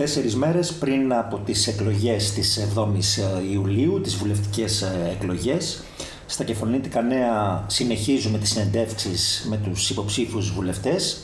Τέσσερις 0.00 0.36
μέρες 0.36 0.72
πριν 0.72 1.12
από 1.12 1.38
τις 1.38 1.66
εκλογές 1.66 2.32
της 2.32 2.66
7ης 2.74 3.22
ε, 3.22 3.52
Ιουλίου, 3.52 4.00
τις 4.00 4.16
βουλευτικές 4.16 4.82
ε, 4.82 5.10
εκλογές, 5.12 5.82
στα 6.26 6.44
Κεφαλονίτικα 6.44 7.02
Νέα 7.02 7.64
συνεχίζουμε 7.66 8.38
τις 8.38 8.50
συνεντεύξεις 8.50 9.46
με 9.48 9.56
τους 9.56 9.90
υποψήφιους 9.90 10.52
βουλευτές 10.52 11.20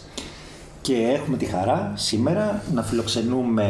και 0.81 0.95
έχουμε 0.95 1.37
τη 1.37 1.45
χαρά 1.45 1.93
σήμερα 1.95 2.63
να 2.73 2.83
φιλοξενούμε 2.83 3.69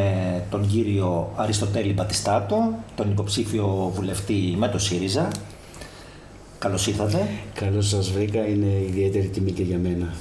τον 0.49 0.67
κύριο 0.67 1.31
Αριστοτέλη 1.35 1.93
Μπατιστάτο, 1.93 2.73
τον 2.95 3.11
υποψήφιο 3.11 3.91
βουλευτή 3.95 4.55
με 4.57 4.67
το 4.67 4.79
ΣΥΡΙΖΑ. 4.79 5.27
Καλώς 6.59 6.87
ήρθατε. 6.87 7.27
Καλώς 7.53 7.87
σας 7.87 8.11
βρήκα, 8.11 8.47
είναι 8.47 8.83
ιδιαίτερη 8.87 9.27
τιμή 9.27 9.51
και 9.51 9.63
για 9.63 9.77
μένα. 9.77 10.13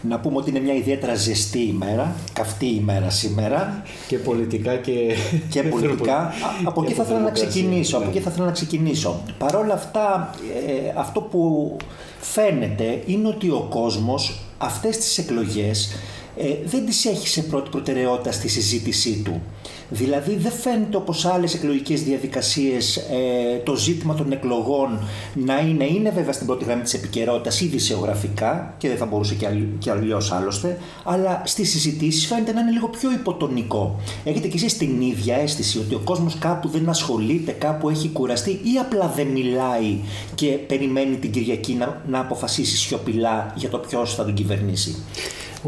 Να 0.00 0.18
πούμε 0.20 0.36
ότι 0.36 0.50
είναι 0.50 0.60
μια 0.60 0.74
ιδιαίτερα 0.74 1.14
ζεστή 1.14 1.62
ημέρα, 1.62 2.14
καυτή 2.32 2.66
ημέρα 2.66 3.10
σήμερα. 3.10 3.82
Και 4.08 4.18
πολιτικά 4.18 4.76
και... 4.76 5.14
Και 5.50 5.62
πολιτικά. 5.62 6.32
από 6.64 6.82
εκεί 6.82 6.92
θα 6.92 7.02
ήθελα 7.02 7.20
να 7.20 7.30
ξεκινήσω. 7.30 7.96
Από 7.96 8.08
εκεί 8.08 8.20
θα 8.20 8.30
ήθελα 8.30 8.46
να 8.46 8.52
ξεκινήσω. 8.52 9.20
Παρ' 9.38 9.56
όλα 9.56 9.74
αυτά, 9.74 10.34
ε, 10.66 10.92
αυτό 10.96 11.20
που 11.20 11.76
φαίνεται 12.20 13.02
είναι 13.06 13.28
ότι 13.28 13.48
ο 13.50 13.66
κόσμος 13.70 14.40
αυτές 14.58 14.96
τις 14.96 15.18
εκλογές 15.18 15.90
ε, 16.38 16.56
δεν 16.64 16.86
τις 16.86 17.04
έχει 17.04 17.28
σε 17.28 17.42
πρώτη 17.42 17.70
προτεραιότητα 17.70 18.32
στη 18.32 18.48
συζήτησή 18.48 19.22
του. 19.24 19.42
Δηλαδή 19.90 20.36
δεν 20.36 20.52
φαίνεται 20.52 20.96
όπως 20.96 21.24
άλλες 21.24 21.54
εκλογικές 21.54 22.02
διαδικασίες 22.02 22.96
ε, 22.96 23.58
το 23.64 23.76
ζήτημα 23.76 24.14
των 24.14 24.32
εκλογών 24.32 24.98
να 25.34 25.58
είναι, 25.58 25.84
είναι 25.84 26.10
βέβαια 26.10 26.32
στην 26.32 26.46
πρώτη 26.46 26.64
γραμμή 26.64 26.82
της 26.82 26.94
επικαιρότητας 26.94 27.60
ή 27.60 27.66
δισεογραφικά 27.66 28.74
και 28.78 28.88
δεν 28.88 28.96
θα 28.96 29.06
μπορούσε 29.06 29.34
και, 29.34 29.46
αλλ, 29.46 29.58
και 29.78 29.90
αλλιώς 29.90 30.32
άλλωστε, 30.32 30.78
αλλά 31.04 31.42
στις 31.44 31.70
συζητήσεις 31.70 32.26
φαίνεται 32.26 32.52
να 32.52 32.60
είναι 32.60 32.70
λίγο 32.70 32.88
πιο 32.88 33.12
υποτονικό. 33.12 34.00
Έχετε 34.24 34.48
κι 34.48 34.56
εσείς 34.56 34.76
την 34.76 35.00
ίδια 35.00 35.36
αίσθηση 35.36 35.78
ότι 35.78 35.94
ο 35.94 36.00
κόσμος 36.04 36.38
κάπου 36.38 36.68
δεν 36.68 36.88
ασχολείται, 36.88 37.52
κάπου 37.52 37.88
έχει 37.88 38.08
κουραστεί 38.08 38.50
ή 38.50 38.78
απλά 38.80 39.12
δεν 39.16 39.26
μιλάει 39.26 39.98
και 40.34 40.46
περιμένει 40.46 41.16
την 41.16 41.30
Κυριακή 41.30 41.74
να, 41.74 42.02
να 42.08 42.20
αποφασίσει 42.20 42.76
σιωπηλά 42.76 43.52
για 43.56 43.68
το 43.68 43.78
ποιος 43.78 44.14
θα 44.14 44.24
τον 44.24 44.34
κυβερνήσει; 44.34 44.96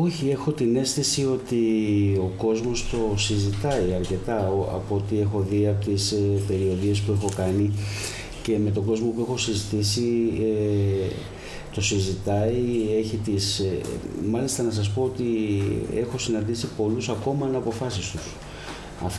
Όχι, 0.02 0.30
έχω 0.30 0.52
την 0.52 0.76
αίσθηση 0.76 1.26
ότι 1.26 1.56
ο 2.20 2.30
κόσμος 2.36 2.88
το 2.90 3.16
συζητάει 3.16 3.92
αρκετά 3.94 4.46
από 4.46 4.94
ό,τι 4.94 5.20
έχω 5.20 5.46
δει 5.50 5.66
από 5.66 5.84
τις 5.84 6.12
ε, 6.12 6.16
περιοδίες 6.46 7.00
που 7.00 7.12
έχω 7.12 7.28
κάνει 7.36 7.72
και 8.42 8.58
με 8.58 8.70
τον 8.70 8.84
κόσμο 8.84 9.10
που 9.10 9.20
έχω 9.20 9.36
συζητήσει 9.36 10.32
ε, 10.40 11.12
το 11.74 11.80
συζητάει, 11.80 12.54
έχει 12.98 13.16
τις... 13.16 13.58
Ε, 13.58 13.80
μάλιστα 14.30 14.62
να 14.62 14.70
σας 14.70 14.90
πω 14.90 15.02
ότι 15.02 15.24
έχω 15.94 16.18
συναντήσει 16.18 16.68
πολλούς 16.76 17.08
ακόμα 17.08 17.46
αναποφάσεις 17.46 18.10
τους. 18.10 18.22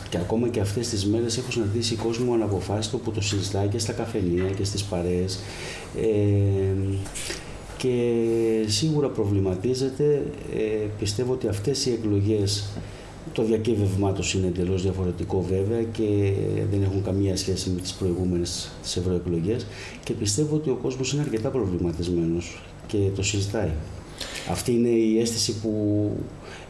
Και 0.08 0.16
ακόμα 0.16 0.48
και 0.48 0.60
αυτές 0.60 0.88
τις 0.88 1.06
μέρες 1.06 1.38
έχω 1.38 1.50
συναντήσει 1.50 1.94
κόσμο 1.94 2.34
αναποφάσιστο 2.34 2.98
που 2.98 3.10
το 3.10 3.20
συζητάει 3.20 3.68
και 3.68 3.78
στα 3.78 3.92
καφενεία 3.92 4.50
και 4.56 4.64
στις 4.64 4.82
παρέες. 4.82 5.40
Ε, 5.96 6.74
και 7.82 8.14
σίγουρα 8.66 9.08
προβληματίζεται. 9.08 10.22
Ε, 10.56 10.86
πιστεύω 10.98 11.32
ότι 11.32 11.48
αυτές 11.48 11.86
οι 11.86 11.92
εκλογές, 11.92 12.68
το 13.32 13.42
διακύβευμά 13.42 14.12
τους 14.12 14.34
είναι 14.34 14.46
εντελώς 14.46 14.82
διαφορετικό 14.82 15.42
βέβαια 15.42 15.82
και 15.82 16.32
δεν 16.70 16.82
έχουν 16.82 17.02
καμία 17.02 17.36
σχέση 17.36 17.70
με 17.70 17.80
τις 17.80 17.92
προηγούμενες 17.92 18.70
τις 18.82 18.96
ευρωεκλογές 18.96 19.66
και 20.04 20.12
πιστεύω 20.12 20.56
ότι 20.56 20.70
ο 20.70 20.78
κόσμος 20.82 21.12
είναι 21.12 21.22
αρκετά 21.22 21.48
προβληματισμένος 21.48 22.62
και 22.86 22.98
το 23.14 23.22
συζητάει. 23.22 23.70
Αυτή 24.50 24.72
είναι 24.72 24.88
η 24.88 25.20
αίσθηση 25.20 25.54
που 25.60 26.10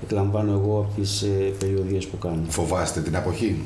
εκλαμβάνω 0.03 0.53
εγώ 0.53 0.79
από 0.79 1.01
τις 1.01 1.23
ε, 1.23 1.53
περιοδίες 1.59 2.07
που 2.07 2.19
κάνω. 2.19 2.43
Φοβάστε 2.49 3.01
την 3.01 3.17
αποχή; 3.17 3.57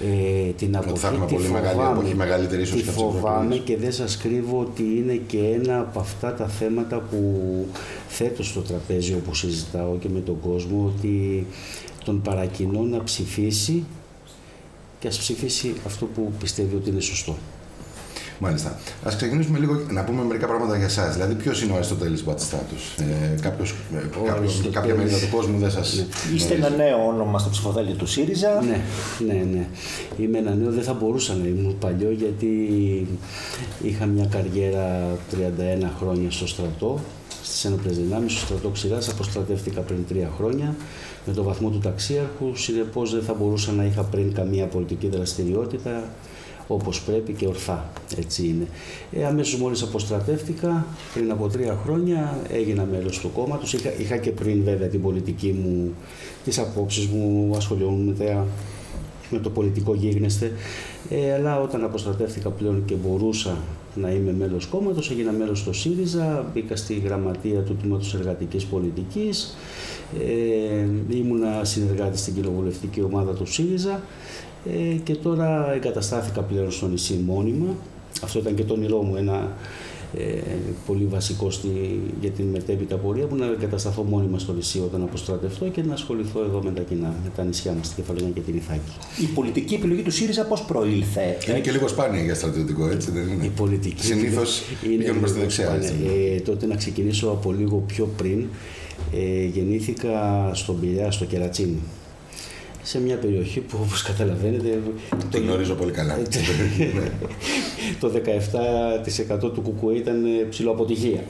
Ε, 0.00 0.50
την 0.50 0.76
αποχή 0.76 0.98
θα 0.98 1.08
έχουμε 1.08 1.26
πολύ 1.26 1.48
μεγάλη 1.48 1.80
εποχή, 1.92 2.14
μεγαλύτερη 2.14 2.62
ίσως 2.62 2.82
τη 2.82 2.90
φοβάμαι 2.90 3.56
και 3.56 3.76
δεν 3.76 3.92
σας 3.92 4.16
κρύβω 4.16 4.60
ότι 4.60 4.82
είναι 4.82 5.20
και 5.26 5.38
ένα 5.38 5.80
από 5.80 6.00
αυτά 6.00 6.34
τα 6.34 6.46
θέματα 6.46 6.98
που 6.98 7.18
θέτω 8.08 8.42
στο 8.42 8.60
τραπέζι 8.60 9.14
όπου 9.14 9.34
συζητάω 9.34 9.96
και 9.98 10.08
με 10.08 10.20
τον 10.20 10.40
κόσμο 10.40 10.92
ότι 10.96 11.46
τον 12.04 12.22
παρακινώ 12.22 12.80
να 12.82 13.02
ψηφίσει 13.02 13.84
και 14.98 15.08
ας 15.08 15.18
ψηφίσει 15.18 15.74
αυτό 15.86 16.06
που 16.06 16.32
πιστεύει 16.38 16.74
ότι 16.76 16.90
είναι 16.90 17.00
σωστό. 17.00 17.36
Μάλιστα. 18.44 18.68
Α 19.08 19.12
ξεκινήσουμε 19.16 19.58
λίγο 19.58 19.80
να 19.90 20.04
πούμε 20.04 20.22
μερικά 20.22 20.46
πράγματα 20.46 20.76
για 20.76 20.86
εσάς. 20.86 21.12
Δηλαδή, 21.14 21.34
ποιος 21.34 21.62
είναι 21.62 21.72
ο 21.72 21.74
Αριστοτέλης 21.74 22.24
Μπατιστάτο. 22.24 22.74
Ε, 22.98 23.40
κάποιος, 23.40 23.74
ε, 23.94 24.68
κάποια 24.70 24.94
μερίδα 24.94 25.18
του 25.18 25.28
κόσμου 25.36 25.58
δεν 25.58 25.70
σας. 25.70 25.94
Ναι. 25.96 26.34
Είστε 26.34 26.54
ένα 26.54 26.68
νέο 26.68 27.06
όνομα 27.06 27.38
στο 27.38 27.50
ψηφοδέλτιο 27.50 27.94
του 27.94 28.06
ΣΥΡΙΖΑ. 28.06 28.62
Ναι, 28.62 28.80
ναι, 29.26 29.46
ναι. 29.52 29.66
Είμαι 30.18 30.38
ένα 30.38 30.54
νέο, 30.54 30.70
δεν 30.70 30.82
θα 30.82 30.92
μπορούσα 30.92 31.34
να 31.34 31.46
ήμουν 31.46 31.78
παλιό 31.78 32.10
γιατί 32.10 32.46
είχα 33.82 34.06
μια 34.06 34.26
καριέρα 34.26 35.16
31 35.30 35.90
χρόνια 35.98 36.30
στο 36.30 36.46
στρατό 36.46 37.00
στις 37.42 37.64
ένοπλε 37.64 37.92
δυνάμεις, 37.92 38.32
στο 38.32 38.46
στρατό 38.46 38.68
Ξηράς. 38.68 39.08
Αποστρατεύτηκα 39.08 39.80
πριν 39.80 40.06
τρία 40.08 40.30
χρόνια 40.36 40.74
με 41.26 41.32
το 41.32 41.42
βαθμό 41.42 41.70
του 41.70 41.78
ταξίαρχου. 41.78 42.56
Συνεπώς 42.56 43.12
δεν 43.12 43.22
θα 43.22 43.34
μπορούσα 43.34 43.72
να 43.72 43.84
είχα 43.84 44.02
πριν 44.02 44.32
καμία 44.32 44.66
πολιτική 44.66 45.08
δραστηριότητα 45.08 46.04
όπως 46.66 47.02
πρέπει 47.02 47.32
και 47.32 47.46
ορθά. 47.46 47.90
Έτσι 48.16 48.46
είναι. 48.46 48.66
Ε, 49.12 49.26
αμέσως 49.26 49.60
μόλις 49.60 49.82
αποστρατεύτηκα, 49.82 50.86
πριν 51.14 51.30
από 51.30 51.48
τρία 51.48 51.78
χρόνια 51.84 52.38
έγινα 52.52 52.84
μέλος 52.84 53.18
του 53.18 53.30
κόμματος. 53.32 53.72
Είχα, 53.72 53.92
είχα 53.98 54.16
και 54.16 54.30
πριν 54.30 54.64
βέβαια 54.64 54.88
την 54.88 55.02
πολιτική 55.02 55.52
μου, 55.64 55.92
τις 56.44 56.58
απόψεις 56.58 57.06
μου, 57.06 57.52
ασχολιόμουν 57.56 58.14
με, 58.18 58.44
με 59.30 59.38
το 59.38 59.50
πολιτικό 59.50 59.94
γίγνεσθε. 59.94 60.52
Ε, 61.10 61.32
αλλά 61.32 61.60
όταν 61.60 61.84
αποστρατεύτηκα 61.84 62.50
πλέον 62.50 62.84
και 62.84 62.94
μπορούσα 62.94 63.56
να 63.94 64.10
είμαι 64.10 64.32
μέλος 64.32 64.66
κόμματος, 64.66 65.10
έγινα 65.10 65.32
μέλος 65.32 65.58
στο 65.58 65.72
ΣΥΡΙΖΑ, 65.72 66.50
μπήκα 66.52 66.76
στη 66.76 66.94
γραμματεία 66.94 67.60
του 67.60 67.76
Τμήματος 67.76 68.14
Εργατικής 68.14 68.64
Πολιτικής, 68.64 69.56
ε, 70.20 71.16
ήμουνα 71.16 71.64
συνεργάτη 71.64 72.18
στην 72.18 72.34
κοινοβουλευτική 72.34 73.02
ομάδα 73.02 73.32
του 73.32 73.46
ΣΥΡΙΖΑ 73.46 74.02
ε, 74.70 74.94
και 75.04 75.14
τώρα 75.14 75.72
εγκαταστάθηκα 75.74 76.40
πλέον 76.40 76.70
στο 76.70 76.88
νησί 76.88 77.22
μόνιμα. 77.26 77.74
Αυτό 78.22 78.38
ήταν 78.38 78.54
και 78.54 78.64
το 78.64 78.74
όνειρό 78.74 79.02
μου, 79.02 79.16
ένα 79.16 79.50
ε, 80.18 80.22
πολύ 80.86 81.04
βασικό 81.04 81.50
στη, 81.50 81.68
για 82.20 82.30
την 82.30 82.44
μετέπειτα 82.44 82.96
πορεία 82.96 83.26
μου 83.30 83.36
να 83.36 83.46
εγκατασταθώ 83.46 84.02
μόνιμα 84.02 84.38
στο 84.38 84.52
νησί 84.52 84.78
όταν 84.78 85.02
αποστρατευτώ 85.02 85.68
και 85.68 85.82
να 85.82 85.92
ασχοληθώ 85.92 86.40
εδώ 86.44 86.62
με 86.62 86.70
τα 86.70 86.82
κοινά, 86.82 87.14
με 87.24 87.30
τα 87.36 87.44
νησιά 87.44 87.72
μας, 87.72 87.94
την 87.94 87.96
Κεφαλονιά 87.96 88.30
και 88.34 88.40
την 88.40 88.56
Ιθάκη. 88.56 88.92
Η 89.20 89.24
πολιτική 89.24 89.74
επιλογή 89.74 90.02
του 90.02 90.10
ΣΥΡΙΖΑ 90.10 90.44
πώς 90.44 90.62
προήλθε. 90.62 91.36
Είναι 91.48 91.60
και 91.60 91.70
λίγο 91.70 91.88
σπάνια 91.88 92.22
για 92.22 92.34
στρατιωτικό, 92.34 92.88
έτσι 92.88 93.10
δεν 93.10 93.28
είναι; 93.28 93.44
Η 93.44 93.48
πολιτική 93.48 94.04
Συνήθως 94.04 94.62
πηγαίνουν 94.82 95.18
προς 95.18 95.32
τη 95.32 95.38
δεξιά. 95.38 95.74
Έτσι. 95.74 95.94
Ε, 96.34 96.40
τότε 96.40 96.66
να 96.66 96.76
ξεκινήσω 96.76 97.28
από 97.28 97.52
λίγο 97.52 97.76
πιο 97.86 98.08
πριν, 98.16 98.46
ε, 99.14 99.44
γεννήθηκα 99.44 100.50
στον 100.54 100.80
Πειραιά, 100.80 101.10
στο 101.10 101.24
Κερατσίνι 101.24 101.78
σε 102.82 103.00
μια 103.00 103.16
περιοχή 103.16 103.60
που 103.60 103.78
όπως 103.82 104.02
καταλαβαίνετε... 104.02 104.78
Το 105.30 105.38
γνωρίζω 105.38 105.74
πολύ 105.74 105.92
καλά. 105.92 106.18
το 108.00 108.12
17% 109.44 109.52
του 109.52 109.60
κουκουέ 109.60 109.94
ήταν 109.94 110.24
ψηλό 110.50 110.70
αποτυχία 110.70 111.24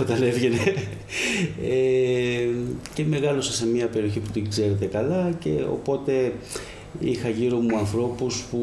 όταν 0.00 0.22
έβγαινε. 0.22 0.56
Ε, 1.62 2.48
και 2.94 3.04
μεγάλωσα 3.04 3.52
σε 3.52 3.66
μια 3.66 3.86
περιοχή 3.86 4.20
που 4.20 4.30
την 4.30 4.48
ξέρετε 4.48 4.86
καλά 4.86 5.30
και 5.38 5.50
οπότε 5.72 6.32
είχα 7.00 7.28
γύρω 7.28 7.58
μου 7.58 7.76
ανθρώπους 7.78 8.44
που 8.50 8.60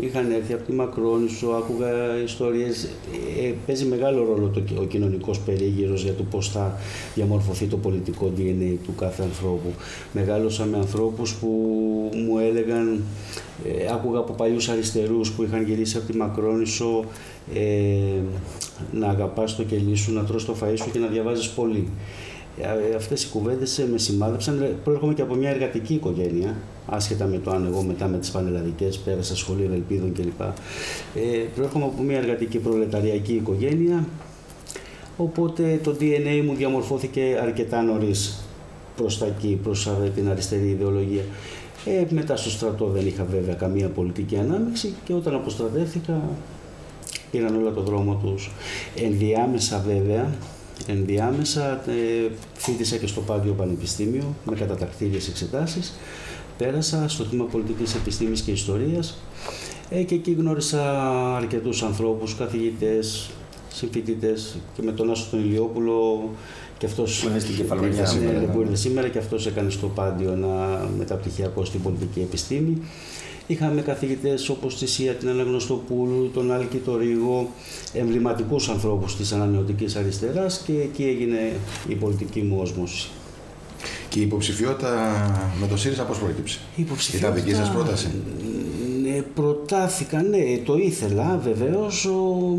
είχαν 0.00 0.30
έρθει 0.30 0.52
από 0.52 0.62
τη 0.62 0.72
Μακρόνισο, 0.72 1.46
άκουγα 1.46 1.88
ιστορίες. 2.24 2.84
Ε, 3.42 3.52
παίζει 3.66 3.84
μεγάλο 3.84 4.24
ρόλο 4.24 4.48
το, 4.48 4.62
ο 4.80 4.84
κοινωνικός 4.84 5.40
περίγυρος 5.40 6.02
για 6.02 6.12
το 6.12 6.22
πώς 6.22 6.48
θα 6.48 6.78
διαμορφωθεί 7.14 7.66
το 7.66 7.76
πολιτικό 7.76 8.32
DNA 8.36 8.76
του 8.84 8.94
κάθε 8.94 9.22
ανθρώπου. 9.22 9.72
Μεγάλωσα 10.12 10.64
με 10.64 10.76
ανθρώπους 10.76 11.34
που 11.34 11.48
μου 12.26 12.38
έλεγαν, 12.38 13.02
ε, 13.64 13.92
άκουγα 13.92 14.18
από 14.18 14.32
παλιούς 14.32 14.68
αριστερούς 14.68 15.32
που 15.32 15.42
είχαν 15.42 15.64
γυρίσει 15.64 15.96
από 15.96 16.06
τη 16.12 16.16
Μακρόνισο 16.16 17.04
ε, 17.54 18.20
να 18.92 19.08
αγαπάς 19.08 19.56
το 19.56 19.62
κελί 19.62 19.94
σου, 19.94 20.12
να 20.12 20.24
τρως 20.24 20.44
το 20.44 20.56
φαΐ 20.62 20.74
σου 20.76 20.90
και 20.90 20.98
να 20.98 21.06
διαβάζεις 21.06 21.48
πολύ. 21.48 21.88
Ε, 22.60 22.94
αυτές 22.96 23.24
οι 23.24 23.28
κουβέντες 23.28 23.86
με 23.90 23.98
σημάδεψαν. 23.98 24.76
Προέρχομαι 24.84 25.14
και 25.14 25.22
από 25.22 25.34
μια 25.34 25.50
εργατική 25.50 25.94
οικογένεια 25.94 26.56
άσχετα 26.88 27.26
με 27.26 27.38
το 27.38 27.50
αν 27.50 27.66
εγώ 27.66 27.82
μετά 27.82 28.06
με 28.06 28.18
τις 28.18 28.30
πανελλαδικές 28.30 28.98
πέρασα 28.98 29.36
σχολείο 29.36 29.70
ελπίδων 29.72 30.12
κλπ. 30.12 30.40
Ε, 30.40 30.50
προέρχομαι 31.54 31.84
από 31.84 32.02
μια 32.02 32.18
εργατική 32.18 32.58
προλεταριακή 32.58 33.34
οικογένεια, 33.34 34.06
οπότε 35.16 35.80
το 35.82 35.96
DNA 36.00 36.42
μου 36.44 36.54
διαμορφώθηκε 36.54 37.38
αρκετά 37.42 37.82
νωρίς 37.82 38.42
προς 38.96 39.18
τα 39.18 39.26
εκεί, 39.26 39.60
προς 39.62 39.90
την 40.14 40.28
αριστερή 40.28 40.68
ιδεολογία. 40.68 41.22
Ε, 41.84 42.04
μετά 42.10 42.36
στο 42.36 42.50
στρατό 42.50 42.86
δεν 42.86 43.06
είχα 43.06 43.24
βέβαια 43.24 43.54
καμία 43.54 43.88
πολιτική 43.88 44.36
ανάμειξη 44.36 44.94
και 45.04 45.12
όταν 45.12 45.34
αποστρατεύτηκα 45.34 46.22
πήραν 47.30 47.56
όλα 47.56 47.72
το 47.72 47.80
δρόμο 47.80 48.20
τους. 48.24 48.50
Ενδιάμεσα 48.96 49.84
βέβαια, 49.86 50.32
ενδιάμεσα 50.86 51.72
ε, 51.72 52.30
φίτησα 52.54 52.96
και 52.96 53.06
στο 53.06 53.20
Πάντιο 53.20 53.52
Πανεπιστήμιο 53.52 54.34
με 54.44 54.56
κατατακτήριες 54.56 55.28
εξετάσεις 55.28 55.94
πέρασα 56.58 57.08
στο 57.08 57.24
Τμήμα 57.24 57.44
Πολιτικής 57.44 57.94
Επιστήμης 57.94 58.40
και 58.40 58.50
Ιστορίας 58.50 59.18
ε, 59.88 60.02
και 60.02 60.14
εκεί 60.14 60.32
γνώρισα 60.32 60.82
αρκετούς 61.36 61.82
ανθρώπους, 61.82 62.34
καθηγητές, 62.34 63.30
συμφοιτητές 63.68 64.58
και 64.74 64.82
με 64.82 64.92
τον 64.92 65.10
Άσο 65.10 65.26
τον 65.30 65.40
Ηλιόπουλο 65.40 66.30
και 66.78 66.86
αυτός 66.86 67.20
που 67.20 67.28
είναι 67.28 67.38
στην 67.38 67.56
Κεφαλονιά 67.56 68.06
σήμερα, 68.06 68.40
που 68.40 68.60
είναι 68.60 68.76
σήμερα 68.76 69.08
και 69.08 69.18
αυτός 69.18 69.46
έκανε 69.46 69.70
στο 69.70 69.86
Πάντιο 69.86 70.32
ένα 70.32 70.88
μεταπτυχιακό 70.98 71.64
στην 71.64 71.82
πολιτική 71.82 72.20
επιστήμη. 72.20 72.82
Είχαμε 73.46 73.80
καθηγητές 73.80 74.48
όπως 74.48 74.78
τη 74.78 74.86
Σία, 74.86 75.14
την 75.14 75.28
Αναγνωστοπούλου, 75.28 76.30
τον 76.34 76.52
Άλκη 76.52 76.76
το 76.76 76.96
Ρίγο, 76.96 77.50
εμβληματικούς 77.92 78.68
ανθρώπους 78.68 79.16
της 79.16 79.32
ανανεωτικής 79.32 79.96
αριστεράς 79.96 80.62
και 80.66 80.72
εκεί 80.72 81.04
έγινε 81.04 81.52
η 81.88 81.94
πολιτική 81.94 82.40
μου 82.40 82.58
όσμωση. 82.60 83.08
Και 84.18 84.24
η 84.24 84.26
υποψηφιότητα 84.26 84.90
με 85.60 85.66
το 85.66 85.76
ΣΥΡΙΖΑ 85.76 86.02
πώς 86.02 86.18
προέκυψε; 86.18 86.58
Η 86.76 86.82
υποψηφιότητα... 86.82 87.30
Ήταν 87.30 87.44
δική 87.44 87.56
σας 87.56 87.70
πρόταση; 87.70 88.08
Ναι, 89.02 89.22
προτάθηκα, 89.34 90.22
ναι, 90.22 90.58
το 90.64 90.76
ήθελα 90.76 91.40
βεβαίως, 91.44 92.08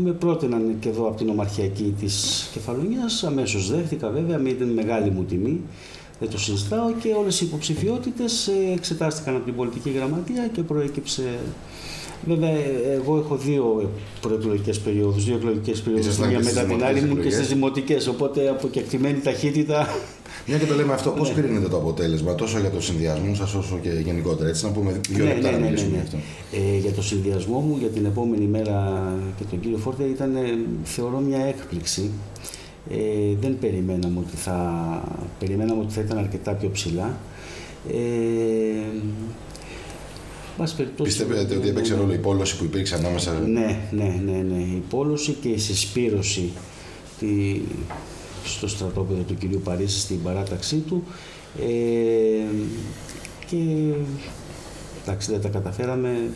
με 0.02 0.12
πρότειναν 0.12 0.76
και 0.80 0.88
εδώ 0.88 1.06
από 1.08 1.16
την 1.16 1.28
ομαρχιακή 1.28 1.94
της 2.00 2.48
Κεφαλονιάς, 2.52 3.24
αμέσως 3.24 3.70
δέχτηκα 3.70 4.10
βέβαια, 4.10 4.38
με 4.38 4.52
την 4.52 4.68
μεγάλη 4.68 5.10
μου 5.10 5.24
τιμή, 5.24 5.60
δεν 6.20 6.30
το 6.30 6.38
συζητάω 6.38 6.92
και 6.92 7.14
όλες 7.18 7.40
οι 7.40 7.44
υποψηφιότητες 7.44 8.46
ε, 8.46 8.72
εξετάστηκαν 8.72 9.36
από 9.36 9.44
την 9.44 9.54
πολιτική 9.54 9.90
γραμματεία 9.90 10.48
και 10.52 10.62
προέκυψε 10.62 11.22
Βέβαια, 12.26 12.50
εγώ 12.92 13.16
έχω 13.16 13.36
δύο 13.36 13.90
προεκλογικές 14.20 14.78
περιόδους, 14.78 15.24
δύο 15.24 15.34
εκλογικές 15.34 15.80
περιόδους, 15.80 16.18
μία 16.18 16.38
μετά 16.38 16.62
την 16.62 16.84
άλλη 16.84 17.00
μου 17.00 17.16
και 17.16 17.30
στις 17.30 17.48
δημοτικές. 17.48 18.06
Οπότε 18.06 18.48
από 18.48 18.68
κεκτημένη 18.68 19.20
ταχύτητα 19.20 19.88
μια 20.46 20.58
και 20.58 20.66
το 20.66 20.74
λέμε 20.74 20.92
αυτό, 20.92 21.10
πώς 21.10 21.28
ναι. 21.28 21.34
κρίνετε 21.34 21.68
το 21.68 21.76
αποτέλεσμα 21.76 22.34
τόσο 22.34 22.58
για 22.58 22.70
το 22.70 22.80
συνδυασμό 22.80 23.34
σας 23.34 23.54
όσο 23.54 23.78
και 23.82 23.90
γενικότερα. 23.90 24.48
Έτσι, 24.48 24.64
να 24.64 24.70
πούμε 24.70 25.00
δύο 25.08 25.24
ναι, 25.24 25.32
λεπτά 25.32 25.50
ναι, 25.50 25.56
να 25.56 25.58
ναι, 25.58 25.64
μιλήσουμε 25.66 25.96
ναι, 25.96 26.02
αυτό. 26.02 26.16
Ε, 26.52 26.78
για 26.78 26.92
το 26.92 27.02
συνδυασμό 27.02 27.58
μου 27.58 27.76
για 27.78 27.88
την 27.88 28.04
επόμενη 28.04 28.44
μέρα 28.44 29.02
και 29.38 29.44
τον 29.50 29.60
κύριο 29.60 29.78
Φόρτε 29.78 30.04
ήταν, 30.04 30.36
ε, 30.36 30.40
θεωρώ, 30.84 31.18
μια 31.18 31.44
έκπληξη. 31.44 32.10
Ε, 32.90 32.96
δεν 33.40 33.58
περιμέναμε 33.60 34.18
ότι, 34.18 34.36
θα, 34.36 34.58
περιμέναμε 35.38 35.80
ότι 35.80 35.92
θα 35.92 36.00
ήταν 36.00 36.18
αρκετά 36.18 36.52
πιο 36.52 36.70
ψηλά. 36.70 37.18
Ε, 37.88 37.94
Πιστεύετε 41.02 41.56
ότι 41.56 41.68
έπαιξε 41.68 41.94
ρόλο 41.94 42.12
η 42.12 42.18
πόλωση 42.18 42.56
που 42.56 42.64
υπήρξε 42.64 42.94
ανάμεσα. 42.94 43.32
Ναι, 43.32 43.78
ναι, 43.90 44.20
ναι, 44.24 44.44
ναι. 44.50 44.62
Η 44.62 44.82
πόλωση 44.90 45.36
και 45.40 45.48
η 45.48 45.58
συσπήρωση 45.58 46.52
τη, 47.18 47.60
στο 48.44 48.68
στρατόπεδο 48.68 49.22
του 49.22 49.34
κυρίου 49.34 49.60
Παρίσι 49.64 50.00
στην 50.00 50.22
παράταξή 50.22 50.76
του 50.76 51.04
ε, 51.58 52.54
και 53.46 53.56
εντάξει 55.02 55.30
δεν 55.30 55.40
τα 55.40 55.48
καταφέραμε 55.48 56.30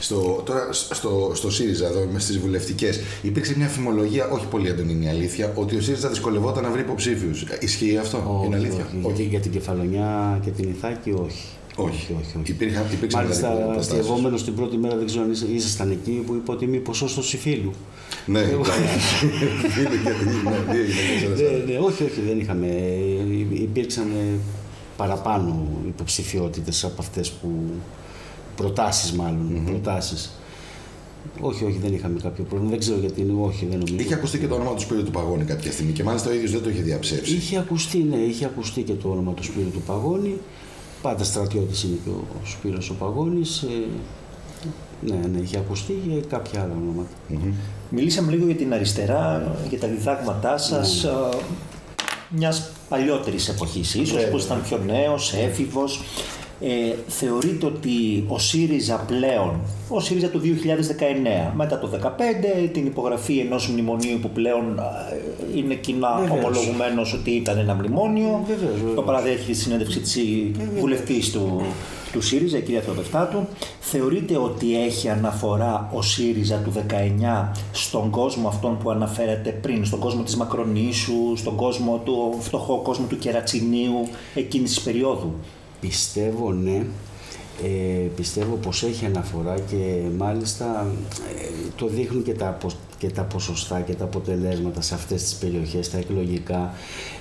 Στο, 0.00 0.42
τώρα 0.44 0.72
στο, 0.72 1.32
στο 1.34 1.50
ΣΥΡΙΖΑ, 1.50 1.86
εδώ 1.86 2.06
με 2.12 2.18
στις 2.18 2.38
βουλευτικές, 2.38 3.00
υπήρξε 3.22 3.56
μια 3.56 3.68
φημολογία, 3.68 4.28
όχι 4.28 4.46
πολύ 4.46 4.68
έντονη 4.68 4.92
είναι 4.92 5.04
η 5.04 5.08
αλήθεια, 5.08 5.52
ότι 5.54 5.76
ο 5.76 5.80
ΣΥΡΙΖΑ 5.80 6.08
δυσκολευόταν 6.08 6.62
να 6.62 6.70
βρει 6.70 6.80
υποψήφιους. 6.80 7.46
Ισχύει 7.60 7.96
αυτό, 7.96 8.36
όχι, 8.36 8.46
είναι 8.46 8.56
αλήθεια; 8.56 8.86
Όχι. 9.02 9.22
Για 9.22 9.40
την 9.40 9.50
κεφαλονιά 9.50 10.40
και 10.44 10.50
την 10.50 10.68
Ιθάκη, 10.68 11.12
όχι. 11.12 11.44
Όχι, 11.76 12.14
όχι. 12.20 12.38
όχι. 12.40 12.50
Υπήρχαν, 12.50 12.84
Μάλιστα, 13.12 13.74
αστευόμενο 13.78 14.36
την 14.36 14.54
πρώτη 14.54 14.76
μέρα, 14.76 14.96
δεν 14.96 15.06
ξέρω 15.06 15.22
αν 15.22 15.32
ήσασταν 15.54 15.90
εκεί, 15.90 16.22
που 16.26 16.34
είπε 16.34 16.50
ότι 16.50 16.64
είμαι 16.64 16.76
ποσόστοση 16.76 17.36
φίλου. 17.36 17.72
Ναι, 18.26 18.40
ναι, 18.40 18.52
ναι, 21.66 21.78
όχι, 21.78 22.02
όχι, 22.04 22.20
δεν 22.26 22.40
είχαμε. 22.40 22.66
Υπήρξαν 23.52 24.06
παραπάνω 24.96 25.66
υποψηφιότητες 25.86 26.84
από 26.84 26.94
αυτές 26.98 27.30
που. 27.30 27.48
προτάσεις 28.56 29.12
μάλλον. 29.12 29.62
Προτάσεις. 29.66 30.34
Όχι, 31.40 31.64
όχι, 31.64 31.78
δεν 31.82 31.94
είχαμε 31.94 32.20
κάποιο 32.22 32.44
πρόβλημα. 32.44 32.70
Δεν 32.70 32.78
ξέρω 32.78 32.98
γιατί 32.98 33.20
είναι, 33.20 33.32
όχι, 33.42 33.66
δεν 33.66 33.78
νομίζω. 33.78 33.96
Είχε 33.98 34.14
ακουστεί 34.14 34.38
και 34.38 34.46
το 34.46 34.54
όνομα 34.54 34.74
του 34.74 34.80
Σπύρου 34.80 35.02
του 35.02 35.10
Παγώνη 35.10 35.44
κάποια 35.44 35.72
στιγμή 35.72 35.92
και 35.92 36.04
μάλιστα 36.04 36.30
ο 36.30 36.32
ίδιος 36.32 36.50
δεν 36.50 36.62
το 36.62 36.70
είχε 36.70 36.82
διαψεύσει. 36.82 37.34
Είχε 37.34 37.58
ακουστεί, 37.58 37.98
ναι, 37.98 38.16
είχε 38.16 38.44
ακουστεί 38.44 38.82
και 38.82 38.92
το 38.92 39.08
όνομα 39.08 39.32
του 39.32 39.44
Σπύρου 39.44 39.70
του 39.70 39.82
Παγώνη. 39.86 40.38
Πάντα 41.02 41.24
στρατιώτης 41.24 41.82
είναι 41.82 41.98
και 42.04 42.10
ο 42.10 42.24
Σπύρος 42.44 42.90
ο 42.90 42.94
Παγώνης. 42.94 43.62
Ε, 43.62 43.66
ναι, 45.00 45.26
ναι, 45.26 45.38
είχε 45.38 45.58
ακουστεί 45.58 45.92
και 45.92 46.20
κάποια 46.28 46.62
άλλα 46.62 46.72
ονόματα. 46.72 47.10
Μιλήσαμε 47.88 48.32
λίγο 48.32 48.46
για 48.46 48.54
την 48.54 48.72
αριστερά, 48.72 49.56
για 49.68 49.78
τα 49.78 49.86
διδάγματά 49.86 50.58
σας. 50.58 51.02
Ναι. 51.04 51.10
Μιας 52.28 52.70
παλιότερης 52.88 53.48
εποχής 53.48 53.94
ίσως, 53.94 54.24
που 54.24 54.38
ήταν 54.38 54.62
πιο 54.62 54.78
νέος, 54.78 55.32
έφηβος. 55.34 56.00
Ε, 56.62 56.94
θεωρείτε 57.08 57.66
ότι 57.66 58.24
ο 58.28 58.38
ΣΥΡΙΖΑ 58.38 59.04
πλέον, 59.06 59.60
ο 59.88 60.00
ΣΥΡΙΖΑ 60.00 60.28
του 60.28 60.40
2019, 60.40 61.52
μετά 61.54 61.78
το 61.78 61.90
2015, 62.66 62.68
την 62.72 62.86
υπογραφή 62.86 63.38
ενός 63.38 63.68
μνημονίου 63.68 64.18
που 64.22 64.30
πλέον 64.30 64.78
ε, 64.78 65.58
είναι 65.58 65.74
κοινά 65.74 66.08
ομολογουμένος 66.30 67.12
ότι 67.12 67.30
ήταν 67.30 67.58
ένα 67.58 67.74
μνημόνιο, 67.74 68.44
Βεβαίως, 68.46 68.94
το 68.94 69.02
παραδέχει 69.02 69.42
στη 69.42 69.54
συνέντευξη 69.54 70.00
της 70.00 70.18
βουλευτής 70.78 71.32
του, 71.32 71.62
του 72.12 72.20
ΣΥΡΙΖΑ, 72.20 72.56
η 72.56 72.62
κυρία 72.62 72.80
Θεοδευτάτου. 72.80 73.46
Θεωρείτε 73.80 74.36
ότι 74.36 74.82
έχει 74.84 75.08
αναφορά 75.08 75.90
ο 75.94 76.02
ΣΥΡΙΖΑ 76.02 76.56
του 76.56 76.72
19 77.52 77.52
στον 77.72 78.10
κόσμο 78.10 78.48
αυτόν 78.48 78.78
που 78.78 78.90
αναφέρατε 78.90 79.50
πριν, 79.50 79.84
στον 79.84 79.98
κόσμο 79.98 80.22
της 80.22 80.36
Μακρονήσου, 80.36 81.36
στον 81.36 81.56
κόσμο 81.56 82.00
του 82.04 82.36
φτωχό 82.40 82.80
κόσμο 82.82 83.06
του 83.06 83.18
Κερατσινίου 83.18 84.08
εκείνης 84.34 84.74
της 84.74 84.80
περίοδου. 84.80 85.34
Πιστεύω 85.80 86.52
ναι, 86.52 86.86
ε, 87.64 88.06
πιστεύω 88.16 88.54
πως 88.54 88.82
έχει 88.82 89.04
αναφορά 89.04 89.54
και 89.58 90.00
μάλιστα 90.16 90.86
ε, 91.38 91.50
το 91.76 91.86
δείχνουν 91.86 92.22
και 92.22 92.34
τα, 92.34 92.56
και 92.98 93.10
τα 93.10 93.22
ποσοστά 93.22 93.80
και 93.80 93.94
τα 93.94 94.04
αποτελέσματα 94.04 94.80
σε 94.80 94.94
αυτές 94.94 95.22
τις 95.22 95.34
περιοχές, 95.34 95.90
τα 95.90 95.98
εκλογικά, 95.98 96.74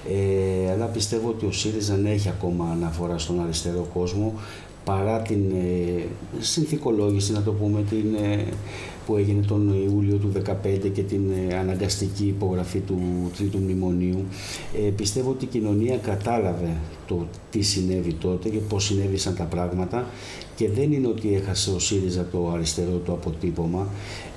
ε, 0.09 0.71
αλλά 0.71 0.85
πιστεύω 0.85 1.29
ότι 1.29 1.45
ο 1.45 1.51
ΣΥΡΙΖΑ 1.51 1.97
ναι, 1.97 2.11
έχει 2.11 2.29
ακόμα 2.29 2.69
αναφορά 2.71 3.17
στον 3.17 3.41
αριστερό 3.41 3.87
κόσμο 3.93 4.33
παρά 4.83 5.21
την 5.21 5.51
ε, 5.51 6.03
συνθηκολόγηση, 6.39 7.31
να 7.31 7.41
το 7.41 7.51
πούμε, 7.51 7.83
την, 7.89 8.15
ε, 8.15 8.45
που 9.09 9.17
έγινε 9.17 9.41
τον 9.45 9.83
Ιούλιο 9.83 10.17
του 10.17 10.31
2015 10.35 10.89
και 10.93 11.01
την 11.01 11.31
ε, 11.49 11.55
αναγκαστική 11.57 12.25
υπογραφή 12.25 12.79
του 12.79 12.99
Τρίτου 13.37 13.57
Μνημονίου. 13.57 14.25
Ε, 14.85 14.89
πιστεύω 14.89 15.29
ότι 15.29 15.45
η 15.45 15.47
κοινωνία 15.47 15.97
κατάλαβε 15.97 16.77
το 17.07 17.27
τι 17.51 17.61
συνέβη 17.61 18.13
τότε 18.13 18.49
και 18.49 18.57
πώς 18.57 18.85
συνέβησαν 18.85 19.35
τα 19.35 19.43
πράγματα 19.43 20.05
και 20.55 20.69
δεν 20.69 20.91
είναι 20.91 21.07
ότι 21.07 21.35
έχασε 21.35 21.71
ο 21.71 21.79
ΣΥΡΙΖΑ 21.79 22.27
το 22.31 22.51
αριστερό 22.53 22.97
του 22.97 23.11
αποτύπωμα, 23.11 23.87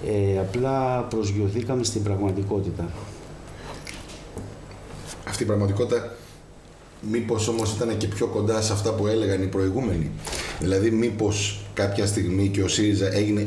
ε, 0.06 0.38
απλά 0.38 1.00
προσγειωθήκαμε 1.00 1.84
στην 1.84 2.02
πραγματικότητα. 2.02 2.88
Αυτή 5.28 5.42
η 5.42 5.46
πραγματικότητα 5.46 6.16
μήπως 7.10 7.48
όμως 7.48 7.72
ήταν 7.72 7.96
και 7.96 8.06
πιο 8.06 8.26
κοντά 8.26 8.62
σε 8.62 8.72
αυτά 8.72 8.92
που 8.92 9.06
έλεγαν 9.06 9.42
οι 9.42 9.46
προηγούμενοι. 9.46 10.10
Δηλαδή 10.60 10.90
μήπως 10.90 11.61
κάποια 11.74 12.06
στιγμή 12.06 12.48
και 12.48 12.62
ο 12.62 12.68
ΣΥΡΙΖΑ 12.68 13.14
έγινε 13.14 13.46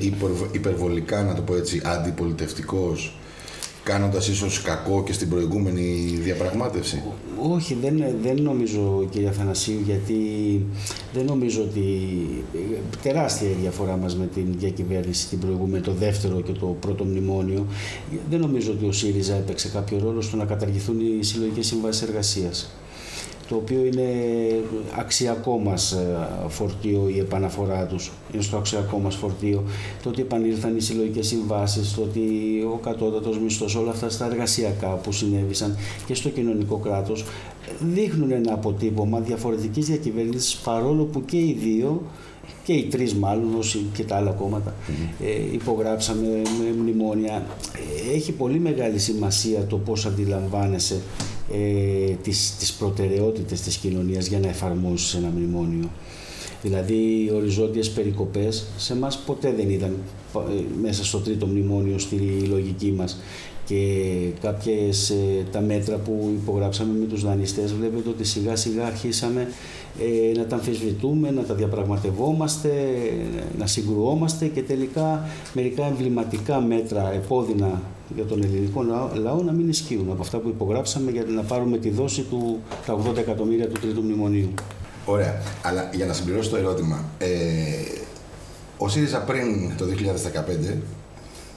υπερβολικά, 0.52 1.24
να 1.24 1.36
το 1.36 1.42
πω 1.42 1.56
έτσι, 1.56 1.82
αντιπολιτευτικός 1.86 3.16
κάνοντας 3.86 4.28
ίσως 4.28 4.62
κακό 4.62 5.04
και 5.04 5.14
στην 5.14 5.30
προηγούμενη 5.30 6.18
διαπραγμάτευση. 6.22 7.04
Όχι, 7.52 7.78
δεν, 7.82 8.04
δεν 8.22 8.42
νομίζω 8.42 9.08
κύριε 9.10 9.28
Αθανασίου, 9.28 9.82
γιατί 9.86 10.16
δεν 11.14 11.26
νομίζω 11.26 11.62
ότι 11.62 11.84
τεράστια 13.02 13.50
η 13.50 13.56
διαφορά 13.62 13.98
μας 13.98 14.16
με 14.16 14.28
την 14.34 14.46
διακυβέρνηση 14.58 15.28
την 15.28 15.40
προηγούμενη, 15.40 15.84
το 15.84 15.92
δεύτερο 15.92 16.42
και 16.42 16.52
το 16.52 16.66
πρώτο 16.66 17.04
μνημόνιο. 17.04 17.66
Δεν 18.30 18.40
νομίζω 18.40 18.72
ότι 18.72 18.86
ο 18.86 18.92
ΣΥΡΙΖΑ 18.92 19.36
έπαιξε 19.36 19.70
κάποιο 19.70 20.00
ρόλο 20.04 20.22
στο 20.22 20.36
να 20.36 20.46
καταργηθούν 20.46 21.00
οι 21.20 21.24
συλλογικές 21.24 21.68
συμβάσεις 21.68 22.02
εργασίας 22.02 22.70
το 23.48 23.56
οποίο 23.56 23.86
είναι 23.86 24.10
αξιακό 24.98 25.58
μας 25.58 25.92
ε, 25.92 26.28
φορτίο 26.48 27.10
η 27.16 27.20
επαναφορά 27.20 27.86
τους, 27.86 28.12
είναι 28.34 28.42
στο 28.42 28.58
αξιακό 28.58 28.98
μας 28.98 29.16
φορτίο, 29.16 29.64
το 30.04 30.10
ότι 30.10 30.22
επανήλθαν 30.22 30.76
οι 30.76 30.82
συλλογικές 30.82 31.28
συμβάσεις, 31.28 31.94
το 31.94 32.02
ότι 32.02 32.22
ο 32.74 32.80
κατώτατος 32.84 33.40
μισθός, 33.40 33.76
όλα 33.76 33.92
αυτά 33.92 34.10
στα 34.10 34.26
εργασιακά 34.26 34.88
που 34.88 35.12
συνέβησαν 35.12 35.78
και 36.06 36.16
στο 36.16 36.30
κοινωνικό 36.30 36.78
κράτος, 36.78 37.26
δείχνουν 37.94 38.32
ένα 38.32 38.54
αποτύπωμα 38.54 39.20
διαφορετικής 39.20 39.86
διακυβέρνησης 39.86 40.56
παρόλο 40.56 41.04
που 41.04 41.26
και 41.26 41.38
οι 41.38 41.58
δύο 41.62 42.02
και 42.64 42.74
οι 42.74 42.84
τρεις 42.84 43.14
μάλλον 43.14 43.56
όσοι 43.58 43.86
και 43.94 44.04
τα 44.04 44.16
άλλα 44.16 44.36
ε, 45.24 45.54
υπογράψαμε 45.54 46.28
με 46.28 46.82
μνημόνια. 46.82 47.46
Ε, 48.10 48.16
έχει 48.16 48.32
πολύ 48.32 48.60
μεγάλη 48.60 49.00
σημασία 49.00 49.66
το 49.66 49.78
πώς 49.78 50.06
αντιλαμβάνεσαι 50.06 51.02
ε, 51.54 52.14
τις, 52.24 52.56
τις 52.60 52.74
προτεραιότητες 52.74 53.62
της 53.62 53.78
κοινωνίας 53.78 54.28
για 54.28 54.40
να 54.40 54.48
εφαρμόσεις 54.48 55.14
ένα 55.14 55.28
μνημόνιο. 55.28 55.90
Δηλαδή 56.62 56.94
οι 56.94 57.32
οριζόντιες 57.36 57.90
περικοπές 57.90 58.66
σε 58.78 58.96
μας 58.96 59.18
ποτέ 59.18 59.54
δεν 59.58 59.70
ήταν 59.70 59.96
ε, 60.36 60.62
μέσα 60.82 61.06
στο 61.06 61.20
τρίτο 61.20 61.46
μνημόνιο 61.46 62.00
στη 62.00 62.16
λογική 62.50 62.92
μας 62.92 63.18
και 63.66 63.78
κάποιες 64.42 65.10
ε, 65.10 65.46
τα 65.52 65.62
μέτρα 65.62 65.96
που 65.96 66.32
υπογράψαμε 66.42 67.00
με 67.00 67.06
τους 67.06 67.24
δανειστές 67.24 67.74
βλέπετε 67.74 68.10
ότι 68.10 68.24
σιγά 68.24 68.56
σιγά 68.56 68.86
αρχίσαμε 68.86 69.48
ε, 70.00 70.38
να 70.38 70.46
τα 70.46 70.56
αμφισβητούμε, 70.56 71.32
να 71.32 71.44
τα 71.44 71.54
διαπραγματευόμαστε, 71.54 72.70
να 73.58 73.68
συγκρουόμαστε 73.68 74.48
και 74.48 74.62
τελικά 74.62 75.30
μερικά 75.54 75.86
εμβληματικά 75.86 76.62
μέτρα 76.62 77.14
επώδυνα 77.14 77.82
για 78.16 78.26
τον 78.26 78.44
ελληνικό 78.44 78.86
λαό 79.14 79.42
να 79.42 79.52
μην 79.52 79.70
ισχύουν 79.70 80.10
από 80.12 80.22
αυτά 80.22 80.38
που 80.38 80.50
υπογράψαμε 80.50 81.12
για 81.12 81.24
να 81.24 81.42
πάρουμε 81.42 81.78
τη 81.78 81.90
δόση 81.90 82.22
του 82.22 82.60
τα 82.86 83.00
80 83.12 83.18
εκατομμύρια 83.18 83.68
του 83.68 83.80
Τρίτου 83.80 84.02
Μνημονίου. 84.02 84.54
Ωραία. 85.06 85.42
Αλλά 85.64 85.90
για 85.94 86.06
να 86.06 86.14
συμπληρώσω 86.14 86.50
το 86.50 86.56
ερώτημα, 86.56 87.04
ε, 87.18 87.28
ο 88.78 88.90
ΣΥΡΙΖΑ 88.90 89.20
πριν 89.20 89.78
το 89.78 89.86
2015 90.74 90.78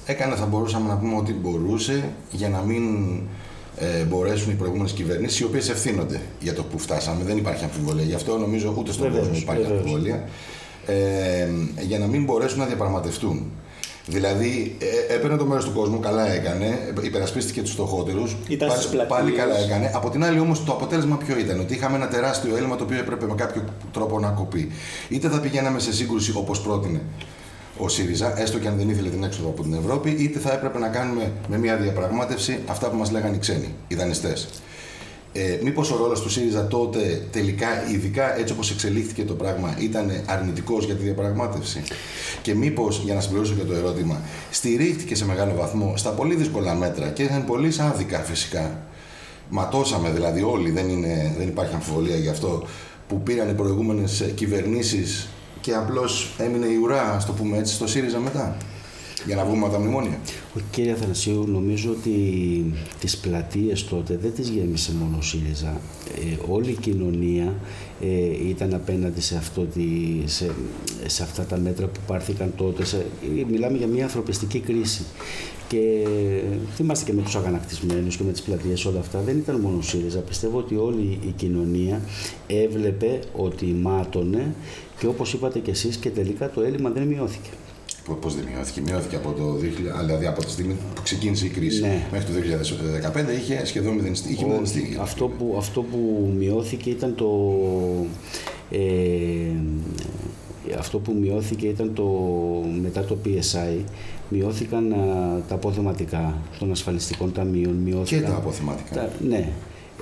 έκανε, 0.06 0.34
θα 0.34 0.46
μπορούσαμε 0.46 0.88
να 0.88 0.96
πούμε 0.96 1.16
ότι 1.16 1.32
μπορούσε 1.32 2.12
για 2.30 2.48
να 2.48 2.60
μην 2.60 2.82
ε, 3.76 4.02
μπορέσουν 4.04 4.52
οι 4.52 4.54
προηγούμενες 4.54 4.92
κυβερνήσεις, 4.92 5.38
οι 5.38 5.44
οποίες 5.44 5.68
ευθύνονται 5.68 6.20
για 6.40 6.54
το 6.54 6.62
που 6.62 6.78
φτάσαμε. 6.78 7.24
Δεν 7.24 7.36
υπάρχει 7.36 7.64
αμφιβολία. 7.64 8.04
Γι' 8.04 8.14
αυτό 8.14 8.38
νομίζω 8.38 8.74
ούτε 8.78 8.92
στον 8.92 9.10
κόσμο 9.10 9.34
υπάρχει 9.34 9.62
βεβαίως. 9.62 9.80
αμφιβολία. 9.80 10.28
Ε, 10.86 11.48
για 11.80 11.98
να 11.98 12.06
μην 12.06 12.24
μπορέσουν 12.24 12.58
να 12.58 12.66
διαπραγματευτούν. 12.66 13.50
Δηλαδή, 14.08 14.76
ε, 14.78 15.14
έπαιρνε 15.14 15.36
το 15.36 15.44
μέρος 15.44 15.64
του 15.64 15.72
κόσμου, 15.72 16.00
καλά 16.00 16.32
έκανε, 16.32 16.92
υπερασπίστηκε 17.02 17.62
τους 17.62 17.70
φτωχότερους. 17.70 18.36
Πάλι, 18.58 19.06
πάλι 19.08 19.32
καλά 19.32 19.58
έκανε. 19.58 19.90
Από 19.94 20.10
την 20.10 20.24
άλλη, 20.24 20.40
όμως, 20.40 20.64
το 20.64 20.72
αποτέλεσμα 20.72 21.16
ποιο 21.16 21.38
ήταν, 21.38 21.60
ότι 21.60 21.74
είχαμε 21.74 21.96
ένα 21.96 22.08
τεράστιο 22.08 22.56
έλλειμμα 22.56 22.76
το 22.76 22.84
οποίο 22.84 22.98
έπρεπε 22.98 23.26
με 23.26 23.34
κάποιο 23.34 23.64
τρόπο 23.92 24.20
να 24.20 24.28
κοπεί. 24.28 24.72
Είτε 25.08 25.28
θα 25.28 25.40
πηγαίναμε 25.40 25.78
σε 25.78 25.92
σύγκρουση 25.92 26.32
όπως 26.36 26.60
πρότεινε 26.60 27.00
ο 27.78 27.88
ΣΥΡΙΖΑ, 27.88 28.40
έστω 28.40 28.58
και 28.58 28.68
αν 28.68 28.76
δεν 28.76 28.88
ήθελε 28.88 29.08
την 29.08 29.24
έξοδο 29.24 29.48
από 29.48 29.62
την 29.62 29.74
Ευρώπη, 29.74 30.10
είτε 30.10 30.38
θα 30.38 30.52
έπρεπε 30.52 30.78
να 30.78 30.88
κάνουμε 30.88 31.32
με 31.48 31.58
μια 31.58 31.76
διαπραγμάτευση 31.76 32.58
αυτά 32.66 32.88
που 32.88 32.96
μας 32.96 33.10
λέγανε 33.10 33.36
οι 33.36 33.38
ξένοι, 33.38 33.74
οι 33.88 33.94
δανειστές. 33.94 34.48
Ε, 35.32 35.58
Μήπως 35.62 35.90
ο 35.90 35.96
ρόλος 35.96 36.20
του 36.20 36.30
ΣΥΡΙΖΑ 36.30 36.66
τότε 36.66 37.22
τελικά, 37.30 37.90
ειδικά 37.90 38.38
έτσι 38.38 38.52
όπως 38.52 38.70
εξελίχθηκε 38.70 39.24
το 39.24 39.34
πράγμα, 39.34 39.76
ήταν 39.80 40.10
αρνητικός 40.26 40.84
για 40.84 40.94
τη 40.94 41.02
διαπραγμάτευση; 41.02 41.82
Και 42.42 42.54
μήπως, 42.54 43.02
για 43.04 43.14
να 43.14 43.20
συμπληρώσω 43.20 43.54
και 43.54 43.62
το 43.62 43.74
ερώτημα, 43.74 44.20
στηρίχθηκε 44.50 45.14
σε 45.14 45.26
μεγάλο 45.26 45.54
βαθμό 45.54 45.96
στα 45.96 46.10
πολύ 46.10 46.34
δύσκολα 46.34 46.74
μέτρα 46.74 47.08
και 47.08 47.22
ήταν 47.22 47.44
πολύ 47.44 47.72
άδικα 47.80 48.18
φυσικά. 48.18 48.82
Ματώσαμε 49.48 50.10
δηλαδή 50.10 50.42
όλοι, 50.42 50.70
δεν, 50.70 50.88
είναι, 50.88 51.34
δεν 51.38 51.48
υπάρχει 51.48 51.74
αμφιβολία 51.74 52.16
γι' 52.16 52.28
αυτό, 52.28 52.66
που 53.08 53.22
πήραν 53.22 53.48
οι 53.48 53.54
προηγούμενες 53.54 54.32
κυβερνήσεις 54.34 55.28
και 55.60 55.74
απλώς 55.74 56.34
έμεινε 56.38 56.66
η 56.66 56.76
ουρά, 56.82 57.14
ας 57.14 57.26
το 57.26 57.32
πούμε 57.32 57.58
έτσι, 57.58 57.74
στο 57.74 57.86
ΣΥΡΙΖΑ 57.86 58.18
μετά. 58.18 58.56
Για 59.26 59.36
να 59.36 59.44
βγούμε 59.44 59.64
από 59.64 59.72
τα 59.72 59.78
μνημόνια. 59.78 60.18
Ο 60.56 60.60
κύριε 60.70 60.92
Αθανασίου, 60.92 61.44
νομίζω 61.46 61.90
ότι 61.90 62.12
τις 63.00 63.16
πλατείες 63.16 63.84
τότε 63.84 64.16
δεν 64.16 64.34
τις 64.34 64.48
γέμισε 64.48 64.92
μόνο 65.00 65.16
ο 65.18 65.22
ΣΥΡΙΖΑ. 65.22 65.80
Ε, 66.16 66.52
όλη 66.52 66.70
η 66.70 66.76
κοινωνία 66.80 67.54
ε, 68.00 68.48
ήταν 68.48 68.74
απέναντι 68.74 69.20
σε, 69.20 69.36
αυτό 69.36 69.62
τη, 69.62 69.82
σε, 70.24 70.50
σε 71.06 71.22
αυτά 71.22 71.44
τα 71.44 71.56
μέτρα 71.58 71.86
που 71.86 72.00
πάρθηκαν 72.06 72.52
τότε. 72.56 72.84
Σε, 72.84 72.96
ε, 72.96 73.44
μιλάμε 73.50 73.78
για 73.78 73.86
μια 73.86 74.04
ανθρωπιστική 74.04 74.60
κρίση. 74.60 75.02
Και 75.68 76.06
θυμάστε 76.74 77.04
και 77.04 77.12
με 77.12 77.22
τους 77.22 77.36
αγανακτισμένους 77.36 78.16
και 78.16 78.22
με 78.24 78.32
τις 78.32 78.42
πλατείες 78.42 78.84
όλα 78.84 78.98
αυτά. 78.98 79.20
Δεν 79.20 79.36
ήταν 79.36 79.60
μόνο 79.60 79.76
ο 79.76 79.82
ΣΥΡΙΖΑ. 79.82 80.18
Πιστεύω 80.18 80.58
ότι 80.58 80.76
όλη 80.76 81.18
η 81.26 81.32
κοινωνία 81.36 82.00
έβλεπε 82.46 83.20
ότι 83.36 83.66
μάτωνε 83.66 84.54
και 84.98 85.06
όπως 85.06 85.32
είπατε 85.32 85.58
και 85.58 85.70
εσείς 85.70 85.96
και 85.96 86.10
τελικά 86.10 86.50
το 86.50 86.60
έλλειμμα 86.60 86.90
δεν 86.90 87.02
μειώθηκε. 87.02 87.48
Πώς 88.14 88.34
δεν 88.34 88.44
μειώθηκε, 88.52 88.80
μειώθηκε 88.80 89.16
από, 89.16 89.32
το 89.32 89.56
2000, 89.62 90.04
δηλαδή 90.04 90.26
από 90.26 90.44
τη 90.44 90.50
στιγμή 90.50 90.72
που 90.94 91.02
ξεκίνησε 91.02 91.46
η 91.46 91.48
κρίση 91.48 91.80
ναι. 91.80 92.02
μέχρι 92.12 92.32
το 92.32 92.40
2015 93.14 93.38
είχε 93.40 93.66
σχεδόν 93.66 93.94
μηδενιστεί. 93.94 94.32
Είχε 94.32 94.44
μηδενιστεί 94.44 94.98
αυτό, 95.00 95.26
που, 95.26 95.54
αυτό 95.58 95.82
που 95.82 96.32
μειώθηκε 96.38 96.90
ήταν 96.90 97.14
το. 97.14 97.30
Ε, 98.70 98.78
αυτό 100.78 100.98
που 100.98 101.16
μειώθηκε 101.20 101.66
ήταν 101.66 101.94
το 101.94 102.04
μετά 102.82 103.04
το 103.04 103.16
PSI 103.24 103.84
μειώθηκαν 104.28 104.92
α, 104.92 104.96
τα 105.48 105.54
αποθεματικά 105.54 106.38
των 106.58 106.70
ασφαλιστικών 106.70 107.32
ταμείων. 107.32 107.74
Μειώθηκαν, 107.74 108.22
και 108.22 108.30
τα 108.30 108.36
αποθεματικά. 108.36 108.94
Τα, 108.94 109.10
ναι. 109.28 109.48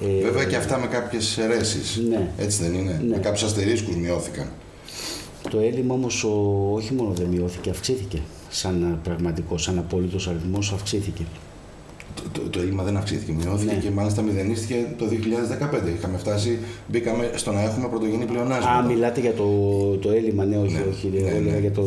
Ε, 0.01 0.23
Βέβαια 0.23 0.45
και 0.45 0.57
αυτά 0.57 0.79
με 0.79 0.87
κάποιες 0.87 1.39
αιρέσεις. 1.39 2.01
Ναι. 2.09 2.29
Έτσι 2.39 2.63
δεν 2.63 2.75
είναι; 2.75 3.01
Ναι. 3.07 3.15
Με 3.15 3.19
κάποιους 3.19 3.43
αστερίσκους 3.43 3.97
μειώθηκαν. 3.97 4.47
Το 5.51 5.59
έλλειμμα 5.59 5.95
όμως 5.95 6.25
όχι 6.73 6.95
μόνο 6.95 7.11
δεν 7.15 7.27
μειώθηκε, 7.27 7.71
αυξήθηκε. 7.71 8.21
Σαν 8.51 9.01
πραγματικό, 9.03 9.59
σαν 9.59 9.79
απόλυτος 9.79 10.29
αριθμός 10.29 10.73
αυξήθηκε. 10.73 11.23
Το, 12.15 12.23
το, 12.33 12.49
το, 12.49 12.61
έλλειμμα 12.61 12.83
δεν 12.83 12.97
αυξήθηκε, 12.97 13.33
μειώθηκε 13.33 13.75
ναι. 13.75 13.81
και 13.81 13.91
μάλιστα 13.91 14.23
μηδενίστηκε 14.23 14.87
το 14.99 15.07
2015. 15.85 15.89
Είχαμε 15.97 16.19
φτάσει, 16.19 16.59
μπήκαμε 16.87 17.31
στο 17.35 17.53
να 17.53 17.63
έχουμε 17.63 17.89
πρωτογενή 17.89 18.25
πλεονάσματα. 18.25 18.73
Α, 18.73 18.83
μιλάτε 18.83 19.21
για 19.21 19.33
το, 19.33 19.45
το 20.01 20.11
έλλειμμα, 20.11 20.45
ναι, 20.45 20.57
όχι, 20.57 20.73
ναι, 20.73 20.85
όχι. 20.91 21.11
Ναι, 21.23 21.51
ναι. 21.51 21.59
για 21.59 21.73
το 21.73 21.83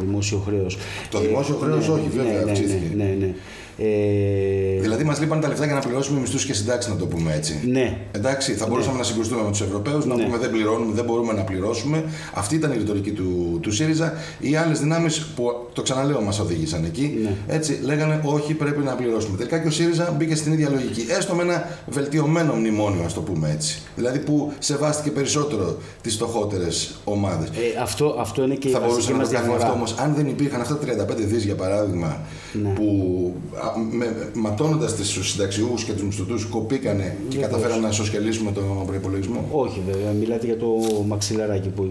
δημόσιο 0.00 0.38
χρέος. 0.38 0.76
Το 1.10 1.20
δημόσιο 1.20 1.58
ε, 1.62 1.64
χρέος, 1.64 1.88
όχι, 1.88 2.08
βέβαια, 2.08 2.44
ναι, 2.44 2.50
αυξήθηκε. 2.50 2.94
Ναι, 2.96 3.04
ναι, 3.04 3.14
ναι. 3.14 3.34
Ε... 3.78 4.80
Δηλαδή, 4.80 5.04
μας 5.04 5.20
λείπαν 5.20 5.40
τα 5.40 5.48
λεφτά 5.48 5.64
για 5.64 5.74
να 5.74 5.80
πληρώσουμε 5.80 6.20
μισθούς 6.20 6.44
και 6.44 6.54
συντάξεις, 6.54 6.92
να 6.92 6.98
το 6.98 7.06
πούμε 7.06 7.34
έτσι. 7.34 7.60
Ναι. 7.66 7.98
Εντάξει, 8.12 8.52
θα 8.52 8.66
μπορούσαμε 8.66 8.92
ναι. 8.92 8.98
να 8.98 9.04
συγκρουστούμε 9.04 9.42
με 9.42 9.50
τους 9.50 9.60
Ευρωπαίους, 9.60 10.06
να 10.06 10.14
ναι. 10.14 10.24
πούμε 10.24 10.36
δεν 10.38 10.50
πληρώνουμε, 10.50 10.94
δεν 10.94 11.04
μπορούμε 11.04 11.32
να 11.32 11.42
πληρώσουμε. 11.42 12.04
Αυτή 12.34 12.54
ήταν 12.54 12.72
η 12.72 12.76
ρητορική 12.76 13.10
του, 13.10 13.58
του 13.62 13.70
ΣΥΡΙΖΑ. 13.70 14.12
Οι 14.38 14.56
άλλες 14.56 14.80
δυνάμεις 14.80 15.26
που 15.36 15.68
το 15.72 15.82
ξαναλέω 15.82 16.20
μας 16.20 16.40
οδήγησαν 16.40 16.84
εκεί, 16.84 17.18
ναι. 17.22 17.54
έτσι 17.54 17.78
λέγανε 17.82 18.20
όχι, 18.24 18.54
πρέπει 18.54 18.82
να 18.82 18.92
πληρώσουμε. 18.92 19.36
Τελικά 19.36 19.58
και 19.58 19.68
ο 19.68 19.70
ΣΥΡΙΖΑ 19.70 20.14
μπήκε 20.16 20.34
στην 20.34 20.52
ίδια 20.52 20.70
λογική. 20.70 21.06
Έστω 21.18 21.34
με 21.34 21.42
ένα 21.42 21.68
βελτιωμένο 21.86 22.54
μνημόνιο, 22.54 23.04
ας 23.04 23.14
το 23.14 23.20
πούμε 23.20 23.50
έτσι. 23.50 23.82
Δηλαδή 23.96 24.18
που 24.18 24.52
σεβάστηκε 24.58 25.10
περισσότερο 25.10 25.76
τις 26.02 26.14
φτωχότερες 26.14 26.96
ομάδες. 27.04 27.48
Ε, 27.48 27.80
αυτό, 27.82 28.16
αυτό 28.18 28.42
είναι 28.42 28.54
και 28.54 28.68
θα 28.68 28.78
η 28.78 28.86
μπορούσε 28.86 29.12
να 29.12 29.22
το 29.22 29.30
κάνει 29.30 29.54
αυτό 29.54 29.72
όμως 29.72 29.94
αν 29.98 30.14
δεν 30.14 30.26
υπήρχαν 30.26 30.60
αυτά 30.60 30.76
τα 30.76 31.04
35 31.04 31.16
δις 31.16 31.44
για 31.44 31.54
παράδειγμα 31.54 32.20
ναι. 32.52 32.68
που 32.68 33.34
ματώνοντας 34.34 34.94
του 34.94 35.24
συνταξιούχους 35.24 35.84
και 35.84 35.92
τους 35.92 36.02
μισθωτούς, 36.02 36.44
κοπήκανε 36.44 37.16
και 37.28 37.38
καταφέραμε 37.38 37.80
να 37.80 37.88
ισοσκελίσουμε 37.88 38.52
τον 38.52 38.86
προπολογισμό. 38.86 39.48
Όχι, 39.52 39.82
βέβαια. 39.86 40.12
Μιλάτε 40.12 40.46
για 40.46 40.56
το 40.56 40.66
μαξιλαράκι 41.06 41.68
που, 41.68 41.82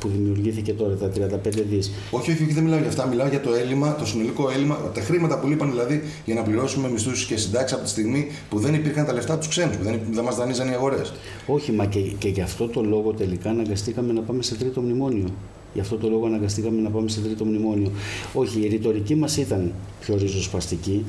που 0.00 0.08
δημιουργήθηκε 0.08 0.72
τώρα, 0.72 0.94
τα 0.94 1.10
35 1.44 1.62
δις. 1.70 1.92
Όχι, 2.10 2.30
όχι, 2.30 2.44
δεν 2.44 2.62
μιλάω 2.62 2.78
για 2.78 2.88
αυτά. 2.88 3.06
Μιλάω 3.06 3.28
για 3.28 3.40
το 3.40 3.54
έλλειμμα, 3.54 3.94
το 3.94 4.06
συνολικό 4.06 4.50
έλλειμμα, 4.50 4.76
τα 4.94 5.00
χρήματα 5.00 5.38
που 5.38 5.46
λείπαν 5.46 5.70
δηλαδή 5.70 6.02
για 6.24 6.34
να 6.34 6.42
πληρώσουμε 6.42 6.88
μισθούς 6.90 7.24
και 7.24 7.36
συντάξεις 7.36 7.72
από 7.76 7.84
τη 7.84 7.90
στιγμή 7.90 8.30
που 8.48 8.58
δεν 8.58 8.74
υπήρχαν 8.74 9.06
τα 9.06 9.12
λεφτά 9.12 9.38
τους 9.38 9.48
ξένους, 9.48 9.76
που 9.76 9.84
δεν, 9.84 10.00
δεν 10.10 10.24
μας 10.24 10.36
δανείζαν 10.36 10.68
οι 10.68 10.74
αγορές. 10.74 11.12
Όχι, 11.46 11.72
μα 11.72 11.86
και, 11.86 12.00
και 12.00 12.28
γι' 12.28 12.40
αυτό 12.40 12.68
το 12.68 12.82
λόγο 12.82 13.12
τελικά 13.12 13.50
αναγκαστήκαμε 13.50 14.12
να 14.12 14.20
πάμε 14.20 14.42
σε 14.42 14.54
τρίτο 14.54 14.80
μνημόνιο. 14.80 15.28
Γι' 15.74 15.80
αυτό 15.80 15.96
το 15.96 16.08
λόγο 16.08 16.26
αναγκαστήκαμε 16.26 16.80
να 16.80 16.90
πάμε 16.90 17.08
σε 17.08 17.20
τρίτο 17.20 17.44
μνημόνιο. 17.44 17.90
Όχι, 18.34 18.60
η 18.60 18.68
ρητορική 18.68 19.14
μας 19.14 19.36
ήταν 19.36 19.72
πιο 20.00 20.16
ριζοσπαστική, 20.16 21.04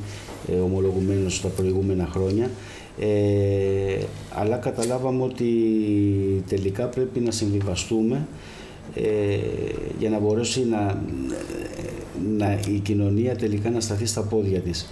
ε, 0.51 0.55
ομολογουμένως 0.55 1.41
τα 1.41 1.47
προηγούμενα 1.47 2.07
χρόνια. 2.11 2.49
Ε, 2.99 3.97
αλλά 4.33 4.57
καταλάβαμε 4.57 5.23
ότι 5.23 5.45
τελικά 6.47 6.85
πρέπει 6.85 7.19
να 7.19 7.31
συμβιβαστούμε 7.31 8.27
ε, 8.95 9.37
για 9.99 10.09
να 10.09 10.19
μπορέσει 10.19 10.65
να, 10.65 11.03
να, 12.37 12.59
η 12.67 12.79
κοινωνία 12.79 13.35
τελικά 13.35 13.69
να 13.69 13.79
σταθεί 13.79 14.05
στα 14.05 14.21
πόδια 14.21 14.59
της. 14.59 14.89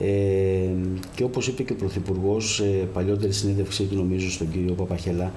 Ε, 0.00 0.68
και 1.14 1.24
όπως 1.24 1.48
είπε 1.48 1.62
και 1.62 1.72
ο 1.72 1.76
Πρωθυπουργός 1.76 2.54
σε 2.54 2.88
παλιότερη 2.92 3.32
συνέντευξή 3.32 3.84
του 3.84 3.96
νομίζω 3.96 4.30
στον 4.30 4.50
κύριο 4.50 4.72
Παπαχελά 4.72 5.32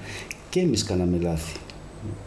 και 0.50 0.60
εμείς 0.60 0.84
κάναμε 0.84 1.18
λάθη. 1.20 1.58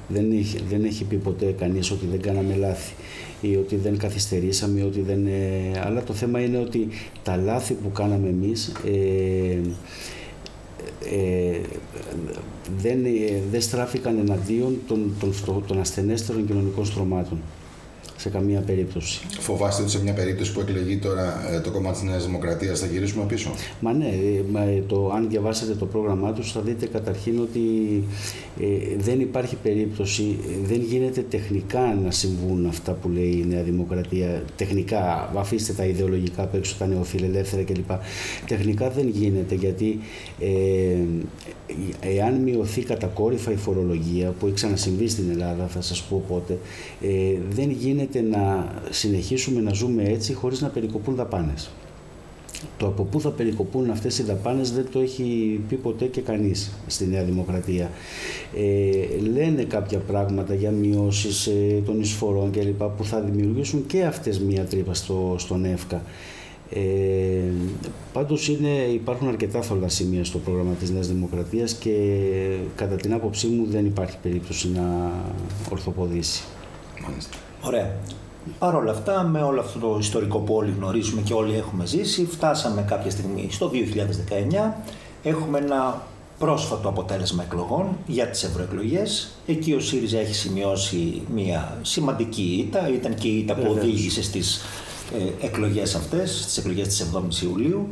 Δεν 0.07 0.31
έχει, 0.31 0.59
δεν 0.69 0.83
έχει 0.83 1.03
πει 1.03 1.15
ποτέ 1.15 1.55
κανείς 1.59 1.91
ότι 1.91 2.05
δεν 2.05 2.21
κάναμε 2.21 2.55
λάθη 2.55 2.93
ή 3.41 3.55
ότι 3.55 3.75
δεν 3.75 3.97
καθυστερήσαμε 3.97 4.79
ή 4.79 4.83
ότι 4.83 5.01
δεν... 5.01 5.25
Ε, 5.25 5.81
αλλά 5.85 6.03
το 6.03 6.13
θέμα 6.13 6.39
είναι 6.39 6.57
ότι 6.57 6.87
τα 7.23 7.35
λάθη 7.35 7.73
που 7.73 7.91
κάναμε 7.91 8.27
εμείς 8.27 8.71
ε, 8.85 9.59
ε, 11.15 11.59
δεν, 12.77 13.05
ε, 13.05 13.41
δεν 13.51 13.61
στράφηκαν 13.61 14.17
εναντίον 14.17 14.79
των, 14.87 15.13
των, 15.19 15.63
των 15.67 15.79
ασθενέστερων 15.79 16.45
κοινωνικών 16.45 16.85
στρωμάτων 16.85 17.37
σε 18.21 18.29
καμία 18.29 18.59
περίπτωση. 18.59 19.21
Φοβάστε 19.39 19.81
ότι 19.81 19.91
σε 19.91 20.03
μια 20.03 20.13
περίπτωση 20.13 20.53
που 20.53 20.59
εκλεγεί 20.59 20.97
τώρα 20.97 21.49
ε, 21.51 21.59
το 21.59 21.71
κόμμα 21.71 21.91
της 21.91 22.01
Νέας 22.01 22.25
Δημοκρατίας 22.25 22.79
θα 22.79 22.85
γυρίσουμε 22.85 23.25
πίσω. 23.25 23.51
Μα 23.79 23.93
ναι, 23.93 24.05
ε, 24.05 24.81
το, 24.87 25.11
αν 25.15 25.29
διαβάσετε 25.29 25.73
το 25.73 25.85
πρόγραμμά 25.85 26.33
τους 26.33 26.51
θα 26.51 26.61
δείτε 26.61 26.85
καταρχήν 26.85 27.39
ότι 27.39 27.61
ε, 28.59 28.65
δεν 28.97 29.19
υπάρχει 29.19 29.55
περίπτωση, 29.55 30.39
δεν 30.63 30.81
γίνεται 30.81 31.21
τεχνικά 31.29 31.99
να 32.03 32.11
συμβούν 32.11 32.65
αυτά 32.65 32.91
που 32.91 33.09
λέει 33.09 33.43
η 33.43 33.45
Νέα 33.49 33.63
Δημοκρατία. 33.63 34.43
Τεχνικά, 34.55 35.31
αφήστε 35.35 35.73
τα 35.73 35.85
ιδεολογικά 35.85 36.43
απ' 36.43 36.55
έξω, 36.55 36.75
τα 36.79 36.85
νεοφιλελεύθερα 36.85 37.63
κλπ. 37.63 37.91
Τεχνικά 38.47 38.89
δεν 38.89 39.07
γίνεται 39.07 39.55
γιατί 39.55 39.99
ε, 40.39 41.03
εάν 41.99 42.33
μειωθεί 42.33 42.83
κατακόρυφα 42.83 43.51
η 43.51 43.55
φορολογία 43.55 44.33
που 44.39 44.45
έχει 44.45 44.55
ξανασυμβεί 44.55 45.07
στην 45.07 45.29
Ελλάδα, 45.31 45.67
θα 45.67 45.81
σας 45.81 46.01
πω 46.01 46.23
πότε, 46.27 46.57
ε, 47.01 47.37
δεν 47.49 47.69
γίνεται 47.69 48.10
να 48.19 48.73
συνεχίσουμε 48.89 49.61
να 49.61 49.73
ζούμε 49.73 50.03
έτσι 50.03 50.33
χωρίς 50.33 50.61
να 50.61 50.67
περικοπούν 50.67 51.15
δαπάνες. 51.15 51.69
το 52.77 52.87
από 52.87 53.03
πού 53.03 53.21
θα 53.21 53.29
περικοπούν 53.29 53.89
αυτές 53.89 54.17
οι 54.19 54.23
δαπάνες 54.23 54.71
δεν 54.71 54.85
το 54.91 54.99
έχει 54.99 55.59
πει 55.69 55.75
ποτέ 55.75 56.05
και 56.05 56.21
κανείς 56.21 56.71
στη 56.87 57.05
Νέα 57.05 57.23
Δημοκρατία. 57.23 57.89
Ε, 58.55 59.21
λένε 59.33 59.63
κάποια 59.63 59.97
πράγματα 59.97 60.53
για 60.53 60.71
μειώσεις 60.71 61.47
ε, 61.47 61.81
των 61.85 61.99
εισφορών 61.99 62.51
κλπ. 62.51 62.83
που 62.83 63.03
θα 63.03 63.19
δημιουργήσουν 63.19 63.85
και 63.85 64.03
αυτές 64.03 64.39
μία 64.39 64.63
τρύπα 64.63 64.93
στο, 64.93 65.35
στον 65.37 65.65
ΕΦΚΑ. 65.65 66.01
Ε, 66.73 67.53
πάντως 68.13 68.47
είναι, 68.47 68.69
υπάρχουν 68.93 69.27
αρκετά 69.27 69.61
θολά 69.61 69.87
σημεία 69.87 70.23
στο 70.23 70.37
πρόγραμμα 70.37 70.73
της 70.73 70.89
Νέας 70.89 71.07
Δημοκρατίας 71.07 71.73
και 71.73 71.93
κατά 72.75 72.95
την 72.95 73.13
άποψή 73.13 73.47
μου 73.47 73.65
δεν 73.69 73.85
υπάρχει 73.85 74.17
περίπτωση 74.21 74.71
να 74.71 75.11
ορθοποδήσει. 75.71 76.43
Ωραία. 77.61 77.91
Παρ' 78.59 78.75
όλα 78.75 78.91
αυτά, 78.91 79.23
με 79.23 79.41
όλο 79.41 79.59
αυτό 79.59 79.79
το 79.79 79.97
ιστορικό 79.99 80.37
που 80.37 80.53
όλοι 80.53 80.73
γνωρίζουμε 80.77 81.21
και 81.21 81.33
όλοι 81.33 81.55
έχουμε 81.55 81.85
ζήσει, 81.85 82.25
φτάσαμε 82.31 82.81
κάποια 82.81 83.11
στιγμή 83.11 83.47
στο 83.51 83.71
2019. 83.73 84.73
Έχουμε 85.23 85.57
ένα 85.57 86.01
πρόσφατο 86.39 86.89
αποτέλεσμα 86.89 87.43
εκλογών 87.43 87.97
για 88.07 88.27
τις 88.27 88.43
ευρωεκλογές. 88.43 89.31
Εκεί 89.45 89.73
ο 89.73 89.79
ΣΥΡΙΖΑ 89.79 90.19
έχει 90.19 90.33
σημειώσει 90.33 91.21
μια 91.33 91.77
σημαντική 91.81 92.65
ήττα. 92.67 92.89
Ήταν 92.89 93.15
και 93.15 93.27
η 93.27 93.37
ήττα 93.37 93.53
που 93.53 93.71
οδήγησε 93.71 94.23
στις 94.23 94.61
ε, 95.41 95.45
εκλογές 95.45 95.95
αυτές, 95.95 96.41
στις 96.41 96.57
εκλογές 96.57 96.87
της 96.87 97.09
7ης 97.13 97.43
Ιουλίου. 97.43 97.87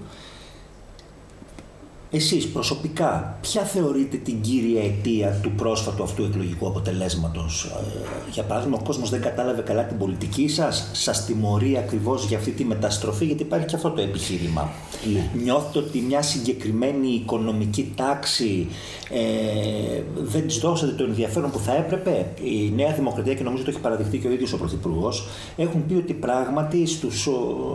Εσείς 2.11 2.47
προσωπικά, 2.47 3.37
ποια 3.41 3.61
θεωρείτε 3.61 4.17
την 4.17 4.41
κύρια 4.41 4.83
αιτία 4.83 5.39
του 5.41 5.51
πρόσφατου 5.51 6.03
αυτού 6.03 6.23
εκλογικού 6.23 6.67
αποτελέσματος; 6.67 7.63
Ε, 7.63 8.31
για 8.31 8.43
παράδειγμα, 8.43 8.77
ο 8.81 8.83
κόσμος 8.83 9.09
δεν 9.09 9.21
κατάλαβε 9.21 9.61
καλά 9.61 9.83
την 9.83 9.97
πολιτική 9.97 10.47
σας, 10.47 10.89
σας 10.93 11.25
τιμωρεί 11.25 11.77
ακριβώς 11.77 12.25
για 12.25 12.37
αυτή 12.37 12.51
τη 12.51 12.65
μεταστροφή, 12.65 13.25
γιατί 13.25 13.41
υπάρχει 13.41 13.65
και 13.65 13.75
αυτό 13.75 13.89
το 13.89 14.01
επιχείρημα. 14.01 14.69
Ναι. 15.13 15.29
Νιώθετε 15.43 15.79
ότι 15.79 15.99
μια 15.99 16.21
συγκεκριμένη 16.21 17.07
οικονομική 17.07 17.91
τάξη 17.95 18.67
ε, 19.09 20.01
δεν 20.15 20.47
της 20.47 20.57
δώσατε 20.57 20.91
το 20.91 21.03
ενδιαφέρον 21.03 21.51
που 21.51 21.59
θα 21.59 21.75
έπρεπε; 21.75 22.33
Η 22.43 22.71
Νέα 22.75 22.93
Δημοκρατία, 22.93 23.33
και 23.33 23.43
νομίζω 23.43 23.63
το 23.63 23.69
έχει 23.69 23.79
παραδειχτεί 23.79 24.17
και 24.17 24.27
ο 24.27 24.31
ίδιος 24.31 24.53
ο 24.53 24.57
Πρωθυπουργός, 24.57 25.27
έχουν 25.57 25.85
πει 25.87 25.93
ότι 25.93 26.13
πράγματι 26.13 26.85
στους 26.85 27.29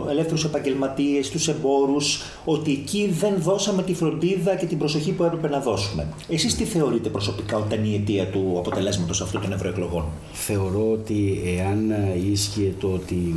ελεύθερους 0.09 0.43
επαγγελματίες, 0.43 1.25
στους 1.25 1.47
εμπόρους, 1.47 2.21
ότι 2.45 2.71
εκεί 2.71 3.09
δεν 3.19 3.33
δώσαμε 3.39 3.83
τη 3.83 3.93
φροντίδα 3.93 4.23
και 4.59 4.65
την 4.65 4.77
προσοχή 4.77 5.11
που 5.11 5.23
έπρεπε 5.23 5.49
να 5.49 5.59
δώσουμε. 5.59 6.07
Εσείς 6.29 6.55
τι 6.55 6.63
θεωρείτε 6.63 7.09
προσωπικά 7.09 7.57
ότι 7.57 7.73
ήταν 7.73 7.85
η 7.85 7.95
αιτία 7.95 8.27
του 8.27 8.55
αποτελέσματος 8.57 9.21
αυτού 9.21 9.39
των 9.39 9.51
ευρωεκλογών; 9.51 10.05
Θεωρώ 10.33 10.91
ότι 10.91 11.41
εάν 11.57 11.93
ίσχυε 12.31 12.73
το 12.79 12.87
ότι 12.87 13.35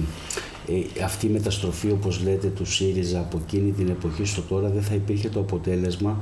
ε, 0.71 1.02
αυτή 1.04 1.26
η 1.26 1.28
μεταστροφή 1.28 1.90
όπως 1.90 2.23
λέτε 2.23 2.47
του 2.47 2.64
ΣΥΡΙΖΑ 2.64 3.18
από 3.18 3.40
εκείνη 3.45 3.71
την 3.71 3.88
εποχή 3.88 4.25
στο 4.25 4.42
τώρα 4.42 4.68
δεν 4.68 4.83
θα 4.83 4.95
υπήρχε 4.95 5.28
το 5.28 5.40
αποτέλεσμα 5.40 6.18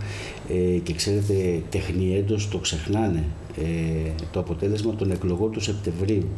ε, 0.49 0.79
και 0.79 0.93
ξέρετε 0.93 1.63
τεχνιέντος 1.71 2.49
το 2.49 2.59
ξεχνάνε 2.59 3.25
ε, 3.59 4.11
το 4.33 4.41
αποτέλεσμα 4.41 4.95
των 4.95 5.11
εκλογών 5.11 5.53
του 5.53 5.61
Σεπτεμβρίου 5.61 6.29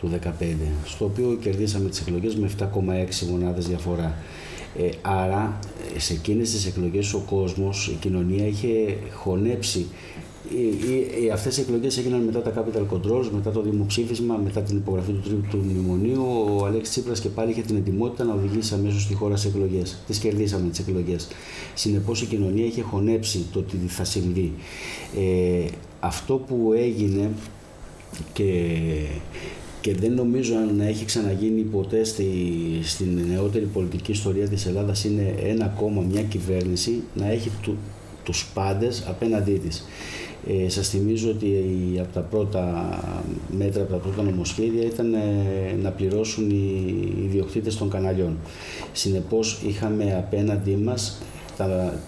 του 0.00 0.10
2015 0.12 0.44
στο 0.84 1.04
οποίο 1.04 1.38
κερδίσαμε 1.40 1.88
τις 1.88 2.00
εκλογές 2.00 2.36
με 2.36 2.50
7,6 2.58 2.66
μονάδες 3.30 3.66
διαφορά. 3.66 4.14
Ε, 4.78 4.88
άρα 5.02 5.58
σε 5.96 6.12
εκείνες 6.12 6.50
τις 6.50 6.66
εκλογές 6.66 7.14
ο 7.14 7.22
κόσμος, 7.30 7.88
η 7.88 7.96
κοινωνία 8.00 8.46
είχε 8.46 8.96
χωνέψει 9.14 9.86
οι, 10.50 11.24
οι, 11.24 11.30
αυτές 11.30 11.56
οι 11.56 11.60
εκλογές 11.60 11.98
έγιναν 11.98 12.20
μετά 12.20 12.42
τα 12.42 12.52
capital 12.52 12.94
controls, 12.94 13.28
μετά 13.32 13.50
το 13.50 13.60
δημοψήφισμα, 13.60 14.36
μετά 14.36 14.60
την 14.60 14.76
υπογραφή 14.76 15.12
του 15.12 15.20
τρίτου 15.20 15.56
μνημονίου. 15.56 16.24
Ο 16.58 16.64
Αλέξης 16.66 16.90
Τσίπρας 16.90 17.20
και 17.20 17.28
πάλι 17.28 17.50
είχε 17.50 17.60
την 17.60 17.76
ετοιμότητα 17.76 18.24
να 18.24 18.34
οδηγήσει 18.34 18.74
αμέσως 18.74 19.06
τη 19.06 19.14
χώρα 19.14 19.36
σε 19.36 19.48
εκλογές. 19.48 19.98
Τις 20.06 20.18
κερδίσαμε 20.18 20.68
τις 20.68 20.78
εκλογές. 20.78 21.28
Συνεπώς 21.74 22.22
η 22.22 22.26
κοινωνία 22.26 22.64
είχε 22.64 22.82
χωνέψει 22.82 23.44
το 23.52 23.62
τι 23.62 23.76
θα 23.88 24.04
συμβεί. 24.04 24.52
Ε, 25.16 25.64
αυτό 26.00 26.34
που 26.34 26.72
έγινε 26.76 27.30
και 28.32 28.70
και 29.84 29.94
δεν 29.94 30.12
νομίζω 30.12 30.54
να 30.76 30.84
έχει 30.84 31.04
ξαναγίνει 31.04 31.60
ποτέ 31.60 32.04
στη, 32.04 32.26
στην 32.82 33.20
νεότερη 33.30 33.64
πολιτική 33.64 34.10
ιστορία 34.10 34.48
της 34.48 34.66
Ελλάδας 34.66 35.04
είναι 35.04 35.34
ένα 35.42 35.66
κόμμα, 35.66 36.02
μια 36.02 36.22
κυβέρνηση 36.22 37.02
να 37.14 37.30
έχει 37.30 37.50
του, 37.62 37.76
τους 38.22 38.46
πάντες 38.54 39.04
απέναντί 39.08 39.52
της. 39.52 39.84
Ε, 40.46 40.68
σας 40.68 40.88
θυμίζω 40.88 41.30
ότι 41.30 41.48
από 42.00 42.12
τα 42.12 42.20
πρώτα 42.20 42.64
μέτρα, 43.58 43.82
από 43.82 43.92
τα 43.92 43.98
πρώτα 43.98 44.22
νομοσχέδια 44.22 44.84
ήταν 44.84 45.14
ε, 45.14 45.20
να 45.82 45.90
πληρώσουν 45.90 46.50
οι 46.50 47.22
ιδιοκτήτες 47.24 47.76
των 47.76 47.90
καναλιών. 47.90 48.38
Συνεπώς 48.92 49.62
είχαμε 49.66 50.14
απέναντί 50.16 50.76
μας 50.76 51.22
τα, 51.56 51.98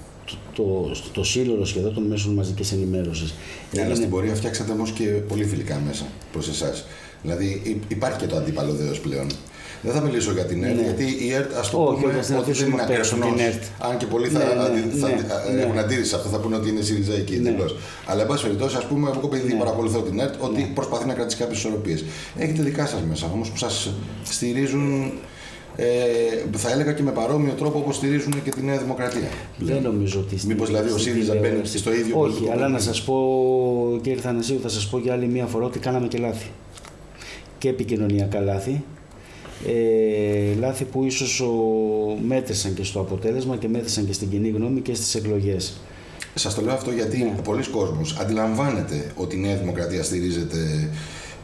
το, 0.55 0.91
το, 1.13 1.25
σύλλογο 1.25 1.65
σχεδόν 1.65 1.95
των 1.95 2.03
μέσων 2.03 2.35
μαζικής 2.35 2.73
ενημέρωσης. 2.73 3.35
Ναι, 3.73 3.83
αλλά 3.83 3.95
στην 3.95 4.11
πορεία 4.11 4.35
φτιάξατε 4.35 4.73
όμως 4.73 4.91
και 4.91 5.05
πολύ 5.05 5.45
φιλικά 5.45 5.83
μέσα 5.87 6.07
προς 6.33 6.49
εσάς. 6.49 6.85
Δηλαδή 7.27 7.81
υπάρχει 7.89 8.19
και 8.19 8.27
το 8.27 8.37
αντίπαλο 8.37 8.73
δέος 8.73 9.01
πλέον. 9.01 9.27
Δεν 9.83 9.95
θα 9.95 10.01
μιλήσω 10.01 10.33
για 10.33 10.45
την 10.45 10.65
ΕΡΤ, 10.65 10.77
ναι. 10.77 10.83
γιατί 10.83 11.05
η 11.27 11.33
ΕΡΤ, 11.33 11.57
ας 11.57 11.71
το 11.71 11.77
πούμε, 11.77 12.39
ότι 12.39 12.53
δεν 12.53 12.71
είναι 12.71 12.83
ακριβώ. 12.83 13.03
Αν 13.79 13.97
και 13.97 14.07
πολλοί 14.07 14.29
θα, 14.29 14.39
ναι, 14.39 14.45
θα, 15.01 15.09
ναι, 15.09 15.17
θα 15.17 15.53
ναι. 15.53 15.61
έχουν 15.61 15.79
αντίρρηση 15.79 16.15
αυτό, 16.15 16.29
θα 16.29 16.39
πούνε 16.39 16.57
ότι 16.57 16.69
είναι 16.69 16.81
ΣΥΡΙΖΑΙΚΗ 16.81 17.37
ναι. 17.37 17.49
εντελώς. 17.49 17.77
Αλλά, 18.07 18.21
εν 18.23 18.27
πάση 18.27 18.43
περιπτώσει, 18.43 18.77
ας 18.77 18.87
πούμε, 18.87 19.11
εγώ 19.15 19.31
επειδή 19.35 19.53
ναι. 19.53 19.59
παρακολουθώ 19.59 20.01
την 20.01 20.21
ΕΡΤ, 20.21 20.35
ότι 20.39 20.61
ναι. 20.61 20.69
προσπαθεί 20.75 21.07
να 21.07 21.15
κρατήσει 21.15 21.37
κάποιες 21.37 21.59
ισορροπίες. 21.59 22.05
Έχετε 22.39 22.63
δικά 22.63 22.87
σας 22.87 23.01
μέσα 23.09 23.27
όμως 23.33 23.51
που 23.51 23.57
σας 23.57 23.91
στηρίζουν 24.25 25.13
ε, 25.77 25.87
θα 26.57 26.71
έλεγα 26.73 26.93
και 26.93 27.03
με 27.03 27.11
παρόμοιο 27.11 27.53
τρόπο 27.53 27.79
όπως 27.79 27.97
στηρίζουν 27.97 28.43
και 28.45 28.51
τη 28.51 28.63
Νέα 28.63 28.79
Δημοκρατία. 28.79 29.29
Δεν 29.59 29.83
νομίζω 29.83 30.21
ότι. 30.21 30.47
Μήπως 30.47 30.67
δηλαδή 30.67 30.91
ο 30.91 30.99
ΣΥΡΙΖΑ 30.99 31.35
μπαίνει 31.35 31.67
στο 31.67 31.93
ίδιο 31.93 32.21
Όχι, 32.21 32.49
αλλά 32.53 32.69
να 32.69 32.79
σας 32.79 33.03
πω, 33.03 33.15
κύριε 34.03 34.21
Θανασίου, 34.21 34.61
θα 34.63 34.69
σας 34.69 34.89
πω 34.89 34.99
για 34.99 35.13
άλλη 35.13 35.27
μία 35.27 35.47
φορά 35.47 35.65
ότι 35.65 35.79
κάναμε 35.79 36.07
και 36.07 36.19
λάθη 36.19 36.47
και 37.67 37.73
επικοινωνιακά 37.73 38.41
λάθη. 38.41 38.85
Ε, 39.67 40.55
λάθη 40.59 40.85
που 40.85 41.05
ίσως 41.05 41.41
ο, 41.41 41.53
μέτρησαν 42.27 42.75
και 42.75 42.85
στο 42.85 43.01
αποτέλεσμα 43.01 43.57
και 43.57 43.69
μέτρησαν 43.69 44.07
και 44.07 44.13
στην 44.13 44.31
κοινή 44.31 44.49
γνώμη 44.49 44.81
και 44.81 44.95
στις 44.95 45.15
εκλογές. 45.15 45.81
Σας 46.35 46.55
το 46.55 46.63
λέω 46.63 46.75
αυτό 46.75 46.91
γιατί 46.91 47.19
ναι. 47.19 47.35
πολλοί 47.45 47.69
κόσμος 47.69 48.17
αντιλαμβάνεται 48.21 49.13
ότι 49.15 49.37
η 49.37 49.39
Νέα 49.39 49.57
Δημοκρατία 49.57 50.03
στηρίζεται 50.03 50.91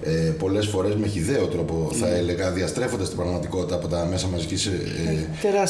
ε, 0.02 0.10
πολλές 0.10 0.66
φορές 0.66 0.94
με 0.94 1.06
χιδαίο 1.06 1.46
τρόπο 1.46 1.90
θα 1.92 2.08
ναι. 2.08 2.16
έλεγα 2.16 2.50
διαστρέφοντας 2.50 3.08
την 3.08 3.16
πραγματικότητα 3.16 3.74
από 3.74 3.88
τα 3.88 4.06
μέσα 4.10 4.26
μαζικής 4.26 4.66
ε, 4.66 4.70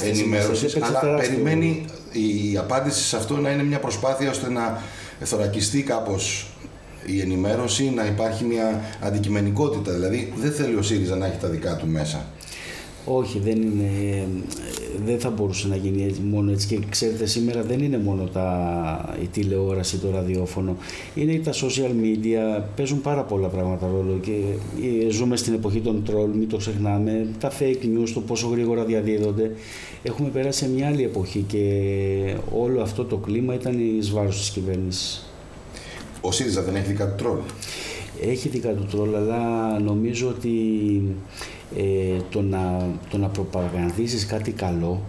ε 0.03 0.09
ενημέρωσης 0.09 0.77
αλλά 0.77 1.15
περιμένει 1.15 1.85
η 2.13 2.57
απάντηση 2.57 3.03
σε 3.03 3.17
αυτό 3.17 3.37
να 3.37 3.51
είναι 3.51 3.63
μια 3.63 3.79
προσπάθεια 3.79 4.31
ώστε 4.31 4.51
να 4.51 4.81
θωρακιστεί 5.23 5.83
κάπως 5.83 6.52
η 7.07 7.21
ενημέρωση, 7.21 7.93
να 7.95 8.07
υπάρχει 8.07 8.45
μια 8.45 8.81
αντικειμενικότητα. 9.01 9.93
Δηλαδή 9.93 10.33
δεν 10.37 10.53
θέλει 10.53 10.75
ο 10.75 10.83
ΣΥΡΙΖΑ 10.83 11.17
να 11.17 11.27
έχει 11.27 11.39
τα 11.39 11.49
δικά 11.49 11.77
του 11.77 11.87
μέσα. 11.87 12.27
Όχι, 13.05 13.39
δεν, 13.39 13.63
είναι, 13.63 14.27
δεν 15.05 15.21
θα 15.21 15.31
μπορούσε 15.31 15.69
να 15.69 15.77
γίνει 15.77 16.15
μόνο 16.31 16.51
έτσι 16.51 16.67
και 16.67 16.79
ξέρετε 16.89 17.27
σήμερα 17.27 17.63
δεν 17.63 17.81
είναι 17.81 17.99
μόνο 17.99 18.25
τα, 18.25 19.17
η 19.23 19.27
τηλεόραση, 19.27 19.99
το 19.99 20.11
ραδιόφωνο, 20.11 20.77
είναι 21.15 21.39
τα 21.39 21.53
social 21.53 21.91
media, 22.03 22.63
παίζουν 22.77 23.01
πάρα 23.01 23.23
πολλά 23.23 23.49
πράγματα 23.49 23.87
ρόλο 23.87 24.19
και 24.23 24.31
ε, 25.07 25.11
ζούμε 25.11 25.37
στην 25.37 25.55
εποχή 25.55 25.81
των 25.81 26.03
τρόλ, 26.05 26.31
μην 26.31 26.49
το 26.49 26.57
ξεχνάμε, 26.57 27.27
τα 27.41 27.51
fake 27.59 27.85
news, 27.85 28.11
το 28.15 28.21
πόσο 28.21 28.49
γρήγορα 28.49 28.85
διαδίδονται. 28.85 29.51
Έχουμε 30.03 30.29
περάσει 30.29 30.59
σε 30.59 30.71
μια 30.71 30.87
άλλη 30.87 31.03
εποχή 31.03 31.45
και 31.49 32.37
όλο 32.53 32.83
αυτό 32.83 33.05
το 33.05 33.17
κλίμα 33.17 33.55
ήταν 33.55 33.99
εις 33.99 34.11
βάρος 34.11 34.39
της 34.39 34.51
κυβέρνησης. 34.51 35.32
Ο 36.23 36.33
ΣΥΡΙΖΑ 36.33 36.63
δεν 36.63 36.75
έχει 36.75 36.87
δικά 36.87 37.09
του 37.09 37.25
τρόλ. 37.25 37.39
Έχει 38.31 38.49
δικά 38.49 38.69
του 38.69 38.87
τρόλ, 38.91 39.15
αλλά 39.15 39.79
νομίζω 39.79 40.29
ότι 40.29 40.51
ε, 41.77 42.17
το, 42.31 42.43
να, 42.43 42.87
το 43.11 43.19
να 43.19 43.29
προπαγανδίσεις 43.29 44.27
κάτι 44.27 44.51
καλό 44.51 45.01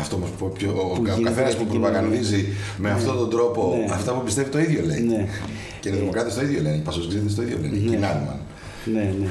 αυτό 0.00 0.16
όμως 0.16 0.30
που, 0.38 0.52
ο, 0.66 0.96
ο 1.18 1.22
καθένας 1.22 1.56
που 1.56 1.66
προπαγανδίζει 1.66 2.46
με 2.78 2.88
ναι. 2.88 2.94
αυτόν 2.94 3.16
τον 3.16 3.30
τρόπο 3.30 3.76
ναι. 3.78 3.92
αυτά 3.92 4.12
που 4.12 4.24
πιστεύει 4.24 4.50
το 4.50 4.58
ίδιο 4.58 4.84
λέει. 4.84 5.00
Ναι. 5.00 5.28
Και 5.80 5.88
οι 5.88 5.92
Δημοκράτες 5.92 6.34
το 6.34 6.42
ίδιο 6.42 6.62
λένε, 6.62 6.76
οι 6.76 6.80
Πασοσκρίδε 6.80 7.34
το 7.34 7.42
ίδιο 7.42 7.58
λένε, 7.60 7.76
ναι. 7.76 7.96
οι 7.96 7.98
Ναι, 8.92 9.14
ναι. 9.20 9.28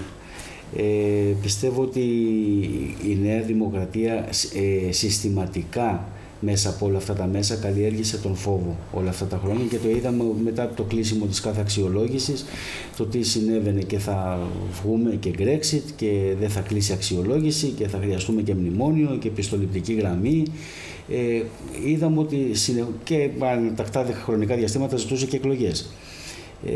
Ε, 0.75 1.35
πιστεύω 1.41 1.81
ότι 1.81 1.99
η 3.07 3.17
Νέα 3.21 3.41
Δημοκρατία 3.41 4.29
ε, 4.53 4.91
συστηματικά 4.91 6.07
μέσα 6.43 6.69
από 6.69 6.85
όλα 6.85 6.97
αυτά 6.97 7.13
τα 7.13 7.25
μέσα 7.25 7.55
καλλιέργησε 7.55 8.17
τον 8.17 8.35
φόβο 8.35 8.77
όλα 8.91 9.09
αυτά 9.09 9.25
τα 9.25 9.39
χρόνια 9.43 9.65
και 9.65 9.77
το 9.77 9.89
είδαμε 9.89 10.23
μετά 10.43 10.63
από 10.63 10.75
το 10.75 10.83
κλείσιμο 10.83 11.25
της 11.25 11.39
κάθε 11.39 11.61
αξιολόγησης 11.61 12.45
το 12.97 13.05
τι 13.05 13.23
συνέβαινε 13.23 13.81
και 13.81 13.97
θα 13.97 14.39
βγούμε 14.81 15.15
και 15.19 15.31
Brexit 15.37 15.83
και 15.95 16.35
δεν 16.39 16.49
θα 16.49 16.59
κλείσει 16.59 16.93
αξιολόγηση 16.93 17.67
και 17.67 17.87
θα 17.87 17.97
χρειαστούμε 17.97 18.41
και 18.41 18.53
μνημόνιο 18.53 19.17
και 19.19 19.27
επιστοληπτική 19.27 19.93
γραμμή 19.93 20.43
ε, 21.09 21.41
είδαμε 21.85 22.19
ότι 22.19 22.51
και 23.03 23.29
τακτά 23.75 24.05
χρονικά 24.23 24.55
διαστήματα 24.55 24.97
ζητούσε 24.97 25.25
και 25.25 25.35
εκλογές. 25.35 25.89
Ε, 26.65 26.71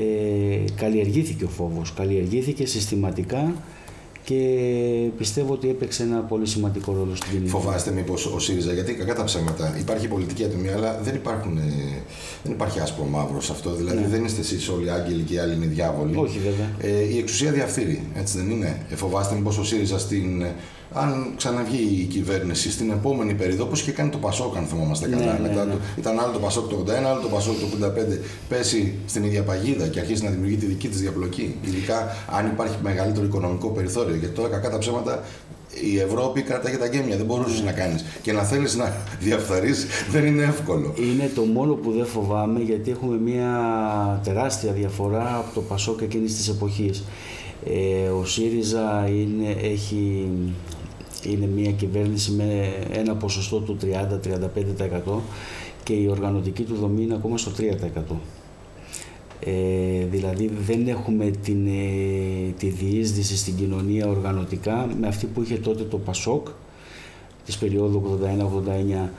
καλλιεργήθηκε 0.75 1.43
ο 1.43 1.47
φόβος, 1.47 1.93
καλλιεργήθηκε 1.93 2.65
συστηματικά 2.65 3.53
και 4.27 5.09
πιστεύω 5.17 5.53
ότι 5.53 5.69
έπαιξε 5.69 6.03
ένα 6.03 6.19
πολύ 6.19 6.45
σημαντικό 6.45 6.93
ρόλο 6.93 7.15
στην 7.15 7.29
κοινωνία. 7.29 7.51
Φοβάστε 7.51 7.91
μήπως 7.91 8.25
ο 8.25 8.39
ΣΥΡΙΖΑ, 8.39 8.73
γιατί 8.73 8.93
κακά 8.93 9.15
τα 9.15 9.23
ψέματα. 9.23 9.75
Υπάρχει 9.79 10.07
πολιτική 10.07 10.43
ατομία, 10.43 10.73
αλλά 10.73 10.99
δεν, 11.03 11.15
υπάρχουν, 11.15 11.57
ε, 11.57 11.61
δεν 12.43 12.51
υπάρχει 12.51 12.79
άσπρο 12.79 13.03
μαύρο 13.03 13.41
σε 13.41 13.51
αυτό. 13.51 13.73
Δηλαδή 13.73 14.01
ναι. 14.01 14.07
δεν 14.07 14.25
είστε 14.25 14.41
εσείς 14.41 14.69
όλοι 14.69 14.91
άγγελοι 14.91 15.23
και 15.23 15.33
οι 15.33 15.37
άλλοι 15.37 15.53
είναι 15.53 15.65
διάβολοι. 15.65 16.15
Όχι 16.17 16.39
βέβαια. 16.39 16.95
Ε, 16.95 17.03
η 17.13 17.17
εξουσία 17.17 17.51
διαφθείρει, 17.51 18.01
έτσι 18.15 18.37
δεν 18.37 18.49
είναι; 18.49 18.85
Ε, 18.89 18.95
φοβάστε 18.95 19.35
μήπως 19.35 19.57
ο 19.57 19.63
ΣΥΡΙΖΑ 19.63 19.99
στην 19.99 20.45
αν 20.93 21.33
ξαναβγεί 21.37 21.97
η 22.01 22.03
κυβέρνηση 22.03 22.71
στην 22.71 22.91
επόμενη 22.91 23.33
περίοδο, 23.33 23.63
όπως 23.63 23.81
είχε 23.81 23.91
κάνει 23.91 24.09
το 24.09 24.17
Πασόκ, 24.17 24.57
αν 24.57 24.65
θυμόμαστε 24.65 25.07
καλά. 25.07 25.33
Ναι, 25.33 25.39
Μετά 25.39 25.65
ναι, 25.65 25.73
ναι. 25.73 25.79
ήταν 25.97 26.19
άλλο 26.19 26.31
το 26.31 26.39
Πασόκ 26.39 26.69
το 26.69 26.83
81, 26.87 26.89
άλλο 26.89 27.21
το 27.21 27.27
Πασόκ 27.27 27.55
το 27.59 27.85
85, 27.85 28.17
πέσει 28.49 28.93
στην 29.05 29.23
ίδια 29.23 29.43
παγίδα 29.43 29.87
και 29.87 29.99
αρχίσει 29.99 30.23
να 30.23 30.29
δημιουργεί 30.29 30.55
τη 30.55 30.65
δική 30.65 30.87
της 30.87 30.99
διαπλοκή. 31.01 31.55
Ειδικά 31.65 32.15
αν 32.31 32.45
υπάρχει 32.45 32.75
μεγαλύτερο 32.83 33.25
οικονομικό 33.25 33.67
περιθώριο. 33.67 34.15
Γιατί 34.15 34.35
τώρα 34.35 34.49
κακά 34.49 34.69
τα 34.69 34.77
ψέματα 34.77 35.23
η 35.93 35.99
Ευρώπη 35.99 36.41
κρατάει 36.41 36.77
τα 36.77 36.85
γέμια, 36.85 37.17
δεν 37.17 37.25
μπορούσες 37.25 37.61
να 37.61 37.71
κάνεις. 37.71 38.05
Και 38.21 38.31
να 38.31 38.43
θέλεις 38.43 38.75
να 38.75 38.95
διαφθαρείς 39.19 39.85
δεν 40.11 40.25
είναι 40.25 40.43
εύκολο. 40.43 40.93
Είναι 40.97 41.31
το 41.35 41.41
μόνο 41.41 41.73
που 41.73 41.91
δεν 41.91 42.05
φοβάμαι 42.05 42.59
γιατί 42.59 42.91
έχουμε 42.91 43.17
μια 43.17 43.51
τεράστια 44.23 44.71
διαφορά 44.71 45.35
από 45.35 45.53
το 45.53 45.61
Πασόκ 45.61 46.01
εκείνης 46.01 46.35
της 46.35 46.49
εποχής. 46.49 47.03
Ε, 47.65 48.09
ο 48.09 48.25
ΣΥΡΙΖΑ 48.25 49.07
είναι, 49.07 49.55
έχει 49.63 50.29
είναι 51.31 51.45
μια 51.45 51.71
κυβέρνηση 51.71 52.31
με 52.31 52.73
ένα 52.91 53.15
ποσοστό 53.15 53.59
του 53.59 53.77
30-35% 53.81 55.19
και 55.83 55.93
η 55.93 56.07
οργανωτική 56.07 56.63
του 56.63 56.75
δομή 56.75 57.03
είναι 57.03 57.13
ακόμα 57.13 57.37
στο 57.37 57.51
3%. 57.57 58.15
Ε, 59.39 60.05
δηλαδή 60.05 60.51
δεν 60.65 60.87
έχουμε 60.87 61.31
την, 61.43 61.67
ε, 61.67 62.51
τη 62.57 62.67
διείσδυση 62.67 63.37
στην 63.37 63.55
κοινωνία 63.55 64.07
οργανωτικά 64.07 64.89
με 64.99 65.07
αυτή 65.07 65.25
που 65.25 65.41
είχε 65.41 65.55
τότε 65.55 65.83
το 65.83 65.97
ΠΑΣΟΚ 65.97 66.47
της 67.45 67.57
περίοδου 67.57 68.19
81-89 69.05 69.09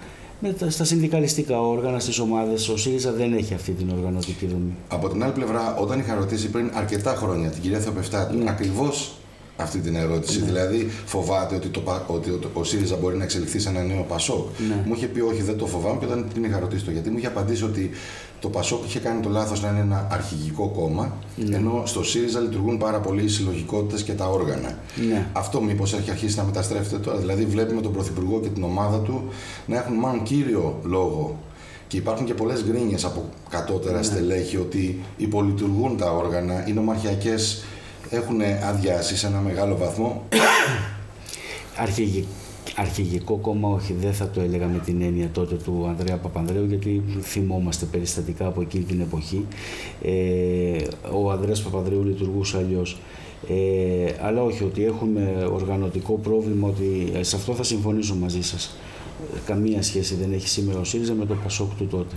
με 0.41 0.53
τα, 0.53 0.71
στα 0.71 0.85
συνδικαλιστικά 0.85 1.61
όργανα, 1.61 1.99
στις 1.99 2.19
ομάδες. 2.19 2.69
Ο 2.69 2.77
ΣΥΡΙΖΑ 2.77 3.13
δεν 3.13 3.33
έχει 3.33 3.55
αυτή 3.55 3.73
την 3.73 3.91
οργανωτική 3.91 4.47
δομή. 4.47 4.77
Από 4.89 5.09
την 5.09 5.23
άλλη 5.23 5.33
πλευρά, 5.33 5.77
όταν 5.77 5.99
είχα 5.99 6.15
ρωτήσει 6.15 6.51
πριν 6.51 6.71
αρκετά 6.75 7.15
χρόνια 7.15 7.51
την 7.51 7.63
κυρία 7.63 7.79
Θεοπεφτάτου, 7.79 8.37
ναι. 8.37 8.51
ακριβώς 8.51 9.15
αυτή 9.61 9.79
την 9.79 9.97
ερώτηση. 9.97 10.39
Ναι. 10.39 10.45
Δηλαδή, 10.45 10.91
φοβάται 11.07 11.55
ότι, 11.55 11.69
το, 11.69 12.03
ότι 12.07 12.31
ο, 12.31 12.41
ο 12.53 12.65
ΣΥΡΙΖΑ 12.65 12.97
μπορεί 12.97 13.17
να 13.17 13.25
εξελιχθεί 13.25 13.59
σε 13.59 13.69
ένα 13.69 13.83
νέο 13.83 14.05
Πασόκ. 14.09 14.47
Ναι. 14.69 14.83
Μου 14.87 14.95
είχε 14.95 15.07
πει 15.07 15.21
όχι, 15.21 15.43
δεν 15.43 15.57
το 15.57 15.67
φοβάμαι 15.67 15.99
και 15.99 16.05
όταν 16.05 16.27
την 16.35 16.45
είχα 16.45 16.59
ρωτήσει 16.59 16.85
το 16.85 16.91
γιατί, 16.91 17.11
μου 17.11 17.19
είχε 17.19 17.27
απαντήσει 17.27 17.65
ότι 17.65 17.91
το 18.41 18.49
Πασόκ 18.49 18.85
είχε 18.85 18.99
κάνει 18.99 19.21
το 19.21 19.29
λάθος 19.29 19.63
να 19.63 19.69
είναι 19.69 19.81
ένα 19.81 20.07
αρχηγικό 20.11 20.69
κόμμα, 20.69 21.17
ναι. 21.37 21.57
ενώ 21.57 21.83
στο 21.85 22.05
ΣΥΡΙΖΑ 22.05 22.41
λειτουργούν 22.41 22.79
πάρα 22.79 23.01
πολύ 23.01 23.25
οι 23.25 23.29
συλλογικότητες 23.29 24.03
και 24.03 24.13
τα 24.13 24.29
όργανα. 24.29 24.79
Ναι. 25.09 25.27
Αυτό 25.33 25.61
μήπως 25.61 25.95
έχει 25.95 26.11
αρχίσει 26.11 26.37
να 26.37 26.45
μεταστρέφεται 26.45 26.99
τώρα; 26.99 27.19
Δηλαδή, 27.19 27.45
βλέπουμε 27.45 27.81
τον 27.81 27.93
Πρωθυπουργό 27.93 28.41
και 28.41 28.49
την 28.49 28.63
ομάδα 28.63 28.99
του 28.99 29.29
να 29.67 29.77
έχουν 29.77 29.95
μάλλον 29.95 30.23
κύριο 30.23 30.79
λόγο 30.83 31.39
και 31.89 31.97
υπάρχουν 31.97 32.27
και 32.27 32.35
πολλές 32.35 32.65
γκρίνιες 32.65 33.05
από 33.05 33.29
κατώτερα 33.49 33.97
ναι. 33.97 34.03
στελέχη 34.03 34.57
ότι 34.57 35.01
υπολειτουργούν 35.17 35.97
τα 35.97 36.13
όργανα, 36.13 36.69
είναι 36.69 36.79
ομαρχιακές 36.79 37.65
έχουν 38.11 38.41
αδειάσει 38.69 39.17
σε 39.17 39.27
ένα 39.27 39.39
μεγάλο 39.39 39.77
βαθμό; 39.77 40.23
αρχηγικό 42.77 43.37
κόμμα 43.37 43.69
όχι, 43.69 43.93
δεν 44.01 44.13
θα 44.13 44.29
το 44.29 44.41
έλεγα 44.41 44.67
με 44.67 44.79
την 44.79 45.03
έννοια 45.03 45.29
τότε 45.33 45.55
του 45.55 45.87
Ανδρέα 45.89 46.17
Παπανδρέου 46.17 46.65
γιατί 46.65 47.03
θυμόμαστε 47.23 47.85
περιστατικά 47.85 48.47
από 48.47 48.61
εκείνη 48.61 48.85
την 48.85 49.01
εποχή. 49.01 49.47
Ε, 50.03 50.77
ο 51.13 51.31
Ανδρέας 51.31 51.63
Παπανδρέου 51.63 52.05
λειτουργούσε 52.05 52.57
αλλιώς. 52.57 52.99
Ε, 53.49 54.13
αλλά 54.21 54.43
όχι 54.43 54.65
ότι 54.65 54.85
έχουμε 54.85 55.49
οργανωτικό 55.53 56.15
πρόβλημα 56.23 56.69
ότι 56.69 57.13
σε 57.21 57.37
αυτό 57.37 57.55
θα 57.55 57.63
συμφωνήσω 57.63 58.15
μαζί 58.15 58.43
σας. 58.43 58.77
Καμία 59.45 59.83
σχέση 59.83 60.15
δεν 60.15 60.33
έχει 60.33 60.49
σήμερα 60.49 60.79
ο 60.79 60.85
ΣΥΡΙΖΑ 60.85 61.15
με 61.15 61.27
το 61.27 61.35
Πασόκ 61.43 61.75
του 61.75 61.87
τότε. 61.87 62.15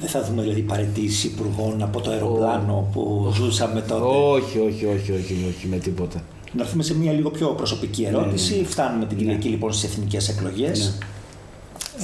Δεν 0.00 0.08
θα 0.08 0.22
δούμε 0.24 0.42
δηλαδή 0.42 0.60
παρετήσεις 0.60 1.24
υπουργών 1.24 1.82
από 1.82 2.00
το 2.00 2.10
αεροπλάνο 2.10 2.88
που 2.92 3.32
ζούσαμε 3.34 3.80
τότε. 3.80 4.16
Όχι, 4.16 4.58
όχι, 4.58 4.86
όχι, 4.86 5.12
όχι, 5.12 5.46
όχι 5.48 5.66
με 5.66 5.76
τίποτα. 5.76 6.24
Να 6.52 6.62
έρθουμε 6.62 6.82
σε 6.82 6.94
μια 6.94 7.12
λίγο 7.12 7.30
πιο 7.30 7.48
προσωπική 7.48 8.02
ναι, 8.02 8.08
ερώτηση. 8.08 8.54
Ναι, 8.54 8.60
ναι. 8.60 8.66
Φτάνουμε 8.66 9.06
την 9.06 9.16
Κυριακή 9.16 9.46
ναι. 9.46 9.50
λοιπόν 9.54 9.72
στις 9.72 9.90
εθνικές 9.90 10.28
εκλογές. 10.28 10.98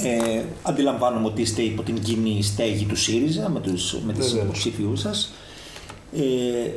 Ναι. 0.01 0.09
Ε, 0.09 0.43
αντιλαμβάνομαι 0.61 1.25
ότι 1.25 1.41
είστε 1.41 1.61
υπό 1.61 1.81
την 1.81 1.99
κοινή 1.99 2.43
στέγη 2.43 2.85
του 2.85 2.95
ΣΥΡΙΖΑ 2.95 3.49
με, 3.49 3.59
τους, 3.59 3.97
με 4.05 4.13
τις 4.13 4.33
υποψήφιούς 4.33 4.99
σας. 4.99 5.33
Ε, 6.15 6.69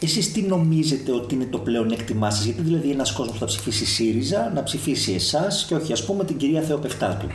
εσείς 0.00 0.32
τι 0.32 0.42
νομίζετε 0.42 1.12
ότι 1.12 1.34
είναι 1.34 1.46
το 1.50 1.58
πλεονέκτημά 1.58 2.30
σας, 2.30 2.44
γιατί 2.44 2.62
δηλαδή 2.62 2.90
ένας 2.90 3.12
κόσμος 3.12 3.32
που 3.32 3.40
θα 3.40 3.46
ψηφίσει 3.46 3.86
ΣΥΡΙΖΑ 3.86 4.52
να 4.54 4.62
ψηφίσει 4.62 5.12
εσάς 5.12 5.64
και 5.68 5.74
όχι 5.74 5.92
ας 5.92 6.04
πούμε 6.04 6.24
την 6.24 6.36
κυρία 6.36 6.62
Θεοπεφτάτου 6.62 7.26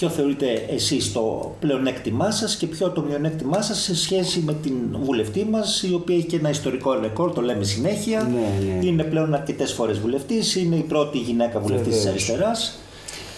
ποιο 0.00 0.08
θεωρείτε 0.08 0.64
εσείς 0.70 1.12
το 1.12 1.54
πλεονέκτημά 1.60 2.30
σας 2.30 2.56
και 2.56 2.66
ποιο 2.66 2.90
το 2.90 3.02
μειονέκτημά 3.02 3.62
σας 3.62 3.78
σε 3.78 3.96
σχέση 3.96 4.40
με 4.40 4.54
την 4.62 4.74
βουλευτή 5.02 5.44
μας 5.44 5.82
η 5.82 5.94
οποία 5.94 6.16
έχει 6.16 6.26
και 6.26 6.36
ένα 6.36 6.50
ιστορικό 6.50 6.98
ρεκόρ, 7.00 7.32
το 7.32 7.40
λέμε 7.40 7.64
συνέχεια. 7.64 8.22
Ναι, 8.22 8.78
ναι. 8.78 8.86
Είναι 8.86 9.02
πλέον 9.02 9.34
αρκετές 9.34 9.72
φορές 9.72 9.98
βουλευτής, 9.98 10.56
είναι 10.56 10.76
η 10.76 10.82
πρώτη 10.82 11.18
γυναίκα 11.18 11.60
βουλευτής 11.60 11.94
της 11.94 12.06
αριστεράς. 12.06 12.78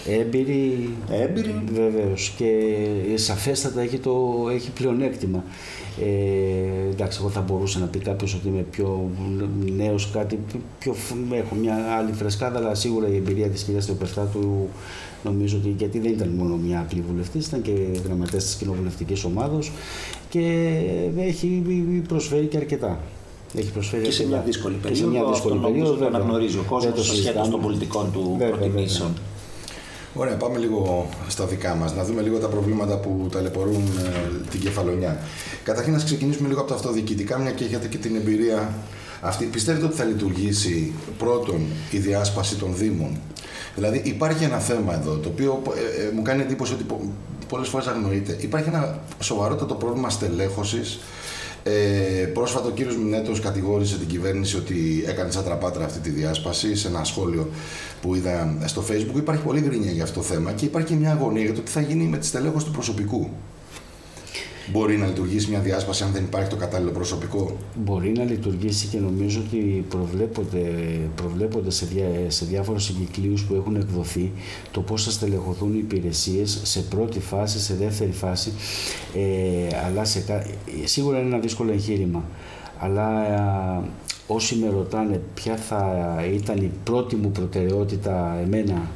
Έμπειρη, 0.07 0.89
Έμπειρη. 1.11 1.63
βεβαίως 1.73 2.33
και 2.37 2.49
σαφέστατα 3.15 3.81
έχει, 3.81 3.99
το, 3.99 4.47
έχει 4.53 4.71
πλεονέκτημα. 4.71 5.45
Ε, 6.01 6.91
εντάξει, 6.91 7.19
εγώ 7.21 7.31
θα 7.31 7.41
μπορούσα 7.41 7.79
να 7.79 7.87
πει 7.87 7.99
κάποιος 7.99 8.35
ότι 8.35 8.49
είμαι 8.49 8.65
πιο 8.71 9.11
νέος, 9.77 10.11
κάτι 10.11 10.39
πιο, 10.79 10.95
έχω 11.33 11.55
μια 11.55 11.75
άλλη 11.99 12.13
φρεσκάδα, 12.13 12.59
αλλά 12.59 12.75
σίγουρα 12.75 13.09
η 13.09 13.17
εμπειρία 13.17 13.49
της 13.49 13.63
κυρίας 13.63 13.87
Θεοπεφτάτου 13.87 14.69
νομίζω 15.25 15.57
ότι 15.57 15.75
γιατί 15.79 15.99
δεν 15.99 16.13
ήταν 16.13 16.29
μόνο 16.29 16.57
μια 16.57 16.81
απλή 16.81 17.05
βουλευτής, 17.09 17.47
ήταν 17.47 17.63
και 17.63 17.73
γραμματέας 18.05 18.45
της 18.45 18.55
κοινοβουλευτικής 18.55 19.25
ομάδα 19.25 19.59
και 20.29 20.77
έχει 21.19 21.63
προσφέρει 22.09 22.47
και 22.47 22.57
αρκετά. 22.57 23.01
Έχει 23.57 23.73
προσφέρει 23.73 24.03
και 24.03 24.11
σε 24.11 24.27
μια 24.27 24.43
δύσκολη 24.47 24.75
περίοδο. 24.75 25.05
Και 25.05 25.11
σε 25.11 25.23
μια 25.23 25.31
δύσκολη 25.33 25.59
περίοδο. 25.59 25.95
Το 25.95 26.07
αναγνωρίζει 26.07 26.57
ο 26.57 26.65
κόσμος 26.69 27.11
ασχέτως 27.11 27.49
των 27.49 27.61
πολιτικών 27.61 28.13
του 28.13 28.37
προτιμήσεων. 28.39 29.11
Ωραία, 30.15 30.37
πάμε 30.37 30.59
λίγο 30.59 31.09
στα 31.29 31.47
δικά 31.47 31.75
μας, 31.75 31.95
να 31.95 32.05
δούμε 32.05 32.23
λίγο 32.23 32.39
τα 32.39 32.49
προβλήματα 32.49 32.97
που 32.99 33.29
ταλαιπωρούν 33.33 33.83
ε, 33.99 34.49
την 34.51 34.61
κεφαλονιά. 34.61 35.19
Καταρχήν, 35.65 35.93
να 35.93 35.99
ξεκινήσουμε 35.99 36.49
λίγο 36.49 36.61
από 36.61 36.69
τα 36.69 36.75
αυτοδιοικητικά, 36.75 37.39
μια 37.39 37.51
και 37.51 37.65
έχετε 37.65 37.89
και 37.89 37.97
την 37.97 38.17
εμπειρία 38.17 38.75
αυτή. 39.21 39.45
Πιστεύετε 39.45 39.85
ότι 39.85 39.97
θα 39.97 40.05
λειτουργήσει 40.05 40.93
πρώτον 41.19 41.61
η 41.91 41.99
διάσπαση 41.99 42.57
των 42.57 42.77
Δήμων; 42.77 43.19
Δηλαδή, 43.75 44.03
υπάρχει 44.05 44.45
ένα 44.45 44.59
θέμα 44.59 44.95
εδώ, 44.95 45.17
το 45.17 45.29
οποίο 45.29 45.63
ε, 46.01 46.07
ε, 46.07 46.11
μου 46.15 46.23
κάνει 46.23 46.43
εντύπωση 46.43 46.73
ότι 46.73 46.87
πολλές 47.49 47.69
φορές 47.69 47.87
αγνοείται. 47.87 48.37
Υπάρχει 48.41 48.69
ένα 48.69 48.99
σοβαρότατο 49.21 49.75
πρόβλημα 49.75 50.11
στελέχωσης 50.11 51.01
ε, 51.65 52.27
πρόσφατα 52.27 52.67
ο 52.67 52.71
κύριος 52.71 52.97
Μινέτος 52.97 53.41
κατηγόρησε 53.41 53.99
την 53.99 54.09
κυβέρνηση 54.09 54.57
ότι 54.57 55.05
έκανε 55.07 55.31
σαν 55.31 55.45
τραπάτρα 55.45 55.85
αυτή 55.85 55.99
τη 55.99 56.11
διάσπαση 56.11 56.77
σε 56.77 56.89
ένα 56.89 57.05
σχόλιο 57.05 57.49
που 58.01 58.15
είδα 58.15 58.57
στο 58.65 58.85
facebook. 58.89 59.17
Υπάρχει 59.17 59.43
πολύ 59.43 59.61
γκρίνια 59.61 59.91
για 59.91 60.03
αυτό 60.03 60.21
το 60.21 60.27
θέμα 60.27 60.53
και 60.53 60.65
υπάρχει 60.65 60.89
και 60.89 60.95
μια 60.95 61.11
αγωνία 61.11 61.43
για 61.45 61.55
το 61.55 61.61
τι 61.61 61.71
θα 61.71 61.81
γίνει 61.81 62.05
με 62.05 62.19
τη 62.19 62.27
στελέχωση 62.27 62.67
του 62.67 62.73
προσωπικού. 62.73 63.31
Μπορεί 64.71 64.97
να 64.97 65.07
λειτουργήσει 65.07 65.51
μια 65.51 65.61
διάσπαση 65.61 66.05
αν 66.05 66.13
δεν 66.13 66.25
υπάρχει 66.25 66.51
το 66.51 66.57
κατάλληλο 66.57 66.91
προσωπικό; 66.91 67.57
Μπορεί 67.85 68.13
να 68.17 68.25
λειτουργήσει 68.25 68.87
και 68.87 68.99
νομίζω 68.99 69.41
ότι 69.47 69.85
προβλέπονται, 69.89 70.61
προβλέπονται 71.15 71.71
σε, 71.71 71.87
διά, 71.87 72.09
σε 72.29 72.45
διάφορους 72.45 72.85
συγκυκλίους 72.85 73.45
που 73.45 73.55
έχουν 73.55 73.77
εκδοθεί 73.77 74.33
το 74.71 74.81
πώς 74.81 75.05
θα 75.05 75.11
στελεχωθούν 75.11 75.75
οι 75.75 75.79
υπηρεσίες 75.79 76.61
σε 76.63 76.81
πρώτη 76.81 77.21
φάση, 77.21 77.61
σε 77.61 77.75
δεύτερη 77.75 78.13
φάση, 78.13 78.53
ε, 79.15 79.77
αλλά 79.87 80.05
σε, 80.05 80.25
σίγουρα 80.85 81.19
είναι 81.19 81.29
ένα 81.29 81.39
δύσκολο 81.39 81.73
εγχείρημα. 81.73 82.25
Αλλά 82.79 83.27
ε, 83.27 83.89
όσοι 84.27 84.57
με 84.57 84.69
ρωτάνε 84.69 85.21
ποια 85.35 85.57
θα 85.57 86.15
ήταν 86.35 86.57
η 86.57 86.71
πρώτη 86.85 87.17
μου 87.17 87.31
προτεραιότητα 87.31 88.39
εμένα 88.43 88.91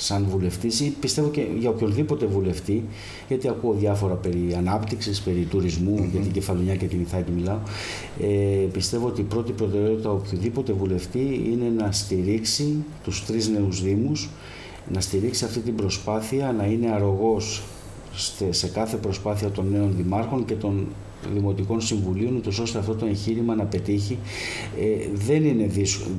σαν 0.00 0.26
βουλευτής 0.30 0.80
ή 0.80 0.94
πιστεύω 1.00 1.28
και 1.28 1.46
για 1.58 1.70
οποιονδήποτε 1.70 2.26
βουλευτή, 2.26 2.84
γιατί 3.28 3.48
ακούω 3.48 3.72
διάφορα 3.72 4.14
περί 4.14 4.54
ανάπτυξης, 4.56 5.20
περί 5.20 5.46
τουρισμού, 5.50 6.08
για 6.12 6.20
την 6.20 6.32
Κεφαλονιά 6.32 6.76
και 6.76 6.86
την 6.86 7.00
Ιθάκη 7.00 7.30
μιλάω, 7.30 7.58
ε, 8.20 8.26
πιστεύω 8.72 9.06
ότι 9.06 9.20
η 9.20 9.24
πρώτη 9.24 9.52
προτεραιότητα 9.52 10.10
οποιοδήποτε 10.10 10.72
βουλευτή 10.72 11.42
είναι 11.52 11.82
να 11.82 11.92
στηρίξει 11.92 12.84
τους 13.04 13.24
τρεις 13.26 13.48
νέους 13.48 13.82
δήμους, 13.82 14.28
να 14.92 15.00
στηρίξει 15.00 15.44
αυτή 15.44 15.60
την 15.60 15.74
προσπάθεια, 15.74 16.52
να 16.52 16.64
είναι 16.64 16.90
αρρωγός 16.90 17.62
σε 18.50 18.68
κάθε 18.68 18.96
προσπάθεια 18.96 19.50
των 19.50 19.66
νέων 19.70 19.94
δημάρχων 19.96 20.44
και 20.44 20.54
των 20.54 20.86
Δημοτικών 21.34 21.80
Συμβουλίων, 21.80 22.36
ούτως 22.36 22.58
ώστε 22.58 22.78
αυτό 22.78 22.94
το 22.94 23.06
εγχείρημα 23.06 23.54
να 23.54 23.64
πετύχει. 23.64 24.18
Ε, 24.80 25.08
δεν 25.14 25.44
είναι 25.44 25.66
δύσκολο. 25.66 26.14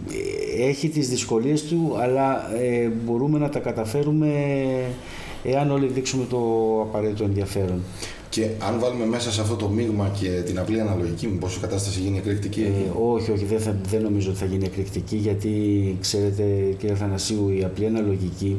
Έχει 0.68 0.90
τις 0.90 1.10
δυσκολίες 1.10 1.64
του, 1.64 1.96
αλλά 2.00 2.56
ε, 2.56 2.88
μπορούμε 3.06 3.40
να 3.40 3.50
τα 3.50 3.60
καταφέρουμε 3.60 4.32
εάν 5.44 5.72
όλοι 5.72 5.88
δείξουμε 5.88 6.26
το 6.30 6.38
απαραίτητο 6.82 7.24
ενδιαφέρον. 7.24 7.82
Και 8.30 8.48
αν 8.60 8.80
βάλουμε 8.80 9.06
μέσα 9.06 9.32
σε 9.32 9.42
αυτό 9.42 9.56
το 9.56 9.68
μείγμα 9.68 10.12
και 10.20 10.28
την 10.46 10.60
απλή 10.60 10.80
αναλογική, 10.80 11.28
μήπως 11.28 11.56
η 11.56 11.60
κατάσταση 11.60 12.00
γίνει 12.00 12.18
εκρηκτική; 12.18 12.62
Ε, 12.62 12.92
όχι, 13.02 13.32
όχι, 13.32 13.46
δεν, 13.46 13.60
θα, 13.60 13.76
δεν 13.90 14.02
νομίζω 14.02 14.30
ότι 14.30 14.40
θα 14.40 14.46
γίνει 14.46 14.66
εκρηκτική, 14.66 15.16
γιατί 15.16 15.52
ξέρετε, 16.02 16.44
κύριε 16.78 16.96
Θανασίου, 16.96 17.50
η 17.50 17.64
απλή 17.64 17.86
αναλογική, 17.86 18.58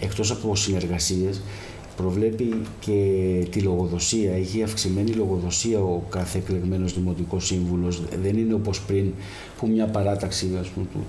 εκτός 0.00 0.30
από 0.30 0.56
συνεργασίες, 0.56 1.42
προβλέπει 1.96 2.54
και 2.80 2.92
τη 3.50 3.60
λογοδοσία. 3.60 4.32
Έχει 4.32 4.62
αυξημένη 4.62 5.10
λογοδοσία 5.10 5.80
ο 5.80 6.02
κάθε 6.10 6.38
εκλεγμένος 6.38 6.94
δημοτικός 6.94 7.46
σύμβουλος. 7.46 8.02
Δεν 8.22 8.36
είναι 8.36 8.54
όπως 8.54 8.80
πριν 8.80 9.12
που 9.58 9.66
μια 9.66 9.86
παράταξη 9.86 10.50
ας 10.60 10.68
πούμε, 10.68 10.86
του, 10.92 11.04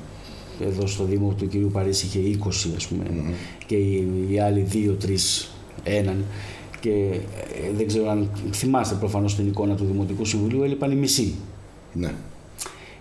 εδώ 0.60 0.88
στο 0.88 1.04
Δήμο 1.04 1.34
του 1.38 1.48
κυρίου 1.48 1.70
Παρίσι 1.74 2.06
είχε 2.06 2.40
20 2.44 2.48
ας 2.76 2.88
πούμε 2.88 3.04
και 3.66 3.76
οι, 3.76 4.08
οι 4.30 4.40
άλλοι 4.40 4.68
2-3 4.74 5.08
έναν 5.84 6.24
και 6.80 6.90
ε, 6.90 7.72
δεν 7.78 7.88
ξέρω 7.88 8.10
αν 8.10 8.30
θυμάστε 8.52 8.96
προφανώς 8.96 9.36
την 9.36 9.48
εικόνα 9.48 9.76
του 9.76 9.86
Δημοτικού 9.86 10.26
Συμβουλίου 10.26 10.64
έλειπαν 10.64 10.92
οι 10.92 10.96
μισοί. 10.96 11.34
Ναι. 11.94 12.14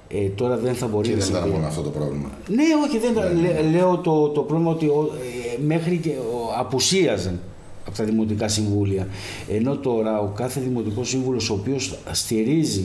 Ε, 0.09 0.29
τώρα 0.29 0.57
δεν 0.57 0.75
θα 0.75 0.87
μπορεί 0.87 1.09
Και 1.09 1.15
να 1.15 1.21
δεν 1.21 1.29
ήταν 1.29 1.41
συμβεί. 1.43 1.55
μόνο 1.57 1.67
αυτό 1.69 1.83
το 1.83 1.91
πρόβλημα. 1.91 2.31
Ναι, 2.49 2.63
όχι, 2.87 2.99
δεν 2.99 3.13
ήταν. 3.13 3.41
Λέ- 3.41 3.71
Λέω 3.77 3.97
το, 3.99 4.29
το 4.29 4.41
πρόβλημα 4.41 4.71
ότι 4.71 4.87
ο- 4.87 5.11
ε, 5.59 5.63
μέχρι 5.63 5.97
και 5.97 6.09
ο, 6.11 6.55
απουσίαζαν 6.59 7.41
από 7.87 7.97
τα 7.97 8.05
δημοτικά 8.05 8.49
συμβούλια. 8.49 9.09
Ενώ 9.51 9.77
τώρα 9.77 10.21
ο 10.21 10.27
κάθε 10.27 10.61
δημοτικός 10.61 11.09
σύμβουλος 11.09 11.51
ο 11.51 11.55
οποίος 11.55 11.99
στηρίζει 12.13 12.85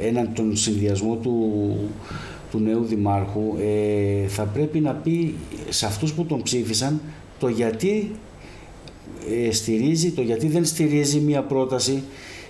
έναν 0.00 0.30
τον 0.34 0.56
συνδυασμό 0.56 1.14
του, 1.14 1.32
του 2.50 2.58
νέου 2.58 2.84
δημάρχου 2.84 3.56
ε, 3.60 4.28
θα 4.28 4.42
πρέπει 4.42 4.80
να 4.80 4.92
πει 4.92 5.34
σε 5.68 5.86
αυτούς 5.86 6.12
που 6.12 6.24
τον 6.24 6.42
ψήφισαν 6.42 7.00
το 7.38 7.48
γιατί 7.48 8.10
ε, 9.46 9.52
στηρίζει, 9.52 10.10
το 10.10 10.22
γιατί 10.22 10.46
δεν 10.48 10.64
στηρίζει 10.64 11.20
μία 11.20 11.42
πρόταση 11.42 12.02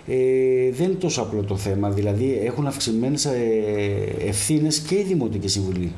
ε, 0.08 0.70
δεν 0.70 0.86
είναι 0.86 0.98
τόσο 0.98 1.22
απλό 1.22 1.42
το 1.42 1.56
θέμα. 1.56 1.90
Δηλαδή 1.90 2.40
έχουν 2.44 2.66
αυξημένες 2.66 3.24
ε, 3.24 3.32
ευθύνες 4.26 4.78
και 4.78 4.94
οι 4.94 5.02
Δημοτικοί 5.02 5.48
Συμβουλοί 5.48 5.92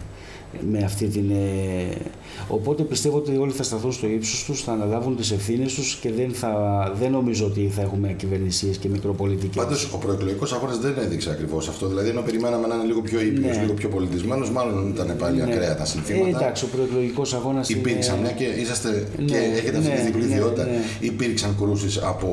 με 0.71 0.79
αυτή 0.79 1.07
την... 1.07 1.33
ε, 2.51 2.53
οπότε 2.53 2.83
πιστεύω 2.83 3.17
ότι 3.17 3.37
όλοι 3.37 3.53
θα 3.53 3.63
σταθούν 3.63 3.93
στο 3.93 4.07
ύψος 4.07 4.45
τους, 4.45 4.63
θα 4.63 4.73
αναλάβουν 4.73 5.17
τις 5.17 5.31
ευθύνες 5.31 5.75
τους 5.75 5.95
και 6.01 6.13
δεν, 6.13 6.31
θα, 6.33 6.53
δεν 7.01 7.11
νομίζω 7.11 7.47
ότι 7.47 7.71
θα 7.75 7.83
έχουμε 7.83 8.13
κυβερνησίες 8.13 8.77
και 8.77 8.89
μικροπολιτικές. 8.89 9.63
Πάντως 9.65 9.89
ο 9.93 9.97
προεκλογικός 9.99 10.53
αγώνας 10.53 10.79
δεν 10.79 10.95
έδειξε 11.05 11.31
ακριβώς 11.31 11.69
αυτό. 11.69 11.87
Δηλαδή, 11.89 12.09
ενώ 12.09 12.21
περιμέναμε 12.23 12.67
να 12.67 12.75
είναι 12.75 12.85
λίγο 12.85 13.01
πιο 13.03 13.21
ήπιος, 13.21 13.57
Ναι. 13.57 13.63
λίγο 13.63 13.73
πιο 13.75 13.89
πολιτισμένος, 13.89 14.51
μάλλον 14.51 14.89
ήταν 14.95 15.15
πάλι 15.19 15.37
Ναι. 15.37 15.43
ακραία 15.43 15.77
τα 15.77 15.83
Ε, 15.83 15.87
συνθήματα. 15.87 16.29
εντάξει, 16.39 16.65
ο 16.65 16.69
προεκλογικός 16.77 17.35
αγώνας 17.35 17.69
Υπήρξαν, 17.69 18.19
μια 18.19 18.31
και 18.31 18.45
είσαστε 18.45 19.07
Ναι, 19.19 19.25
και 19.25 19.37
έχετε 19.57 19.77
αυτή 19.79 19.89
ναι, 19.91 19.97
τη 19.97 20.03
διπλή 20.03 20.25
ναι, 20.27 20.35
ιδιότητα. 20.35 20.65
ναι. 20.65 20.81
Υπήρξαν 21.01 21.57
κρούσεις 21.61 21.97
από 22.03 22.29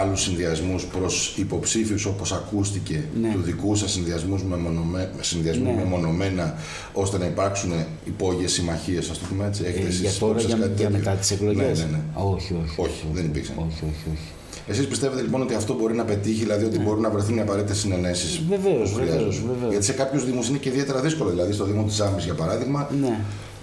άλλους 0.00 0.20
συνδυασμούς 0.22 0.84
προς 0.84 1.34
υποψήφιους, 1.36 2.04
όπως 2.06 2.32
ακούστηκε, 2.32 3.04
Ναι. 3.20 3.30
του 3.32 3.40
δικού 3.42 3.74
σας 3.74 3.90
συνδυασμούς 3.92 4.42
μεμονωμέ, 4.42 5.10
συνδυασμούς 5.20 5.74
Ναι. 5.74 5.82
μεμονωμένα, 5.82 6.54
ώστε 6.92 7.18
να 7.18 7.24
υπάρξουν 7.26 7.72
υπόγειες 8.06 8.52
συμμαχίες, 8.52 9.10
ας 9.10 9.18
το 9.18 9.24
πούμε 9.28 9.39
έτσι. 9.46 9.62
Έχετε 9.66 9.84
Ε, 9.84 9.88
εσείς 9.88 10.00
για 10.00 10.10
τώρα, 10.18 10.32
υπόψη 10.32 10.48
σας 10.48 10.58
για, 10.58 10.66
κάτι 10.66 10.80
για 10.80 10.90
τέτοιο; 10.90 10.98
μετά 10.98 11.18
τις 11.20 11.30
εκλογές; 11.30 11.78
Ναι, 11.78 11.84
ναι, 11.84 11.90
ναι. 11.90 12.00
Όχι, 12.14 12.56
όχι. 12.64 12.74
Όχι, 12.80 13.04
δεν 13.12 13.24
υπήρξαν. 13.24 13.54
Όχι, 13.58 13.80
όχι, 13.90 14.04
όχι. 14.14 14.28
Εσείς 14.68 14.86
πιστεύετε 14.86 15.22
λοιπόν 15.22 15.42
ότι 15.42 15.54
αυτό 15.54 15.74
μπορεί 15.74 15.94
να 15.94 16.04
πετύχει, 16.04 16.42
δηλαδή 16.42 16.64
ότι 16.64 16.78
μπορούν 16.78 17.00
να 17.02 17.10
βρεθούν 17.10 17.36
οι 17.36 17.40
απαραίτητες 17.40 17.78
συνενέσεις. 17.78 18.42
Βεβαίως, 18.48 18.92
βεβαίως, 18.94 19.42
βεβαίως. 19.46 19.70
Γιατί 19.70 19.84
σε 19.84 19.92
κάποιους 19.92 20.24
Δήμους 20.24 20.48
είναι 20.48 20.58
και 20.58 20.68
ιδιαίτερα 20.68 21.00
δύσκολο. 21.00 21.30
Δηλαδή 21.30 21.52
στο 21.52 21.64
Δήμο 21.64 21.82
της 21.84 22.00
Άμμης, 22.00 22.24
για 22.24 22.34
παράδειγμα, 22.34 22.88
Ναι. 23.00 23.18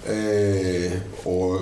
ε, 0.06 1.02
ο, 1.24 1.56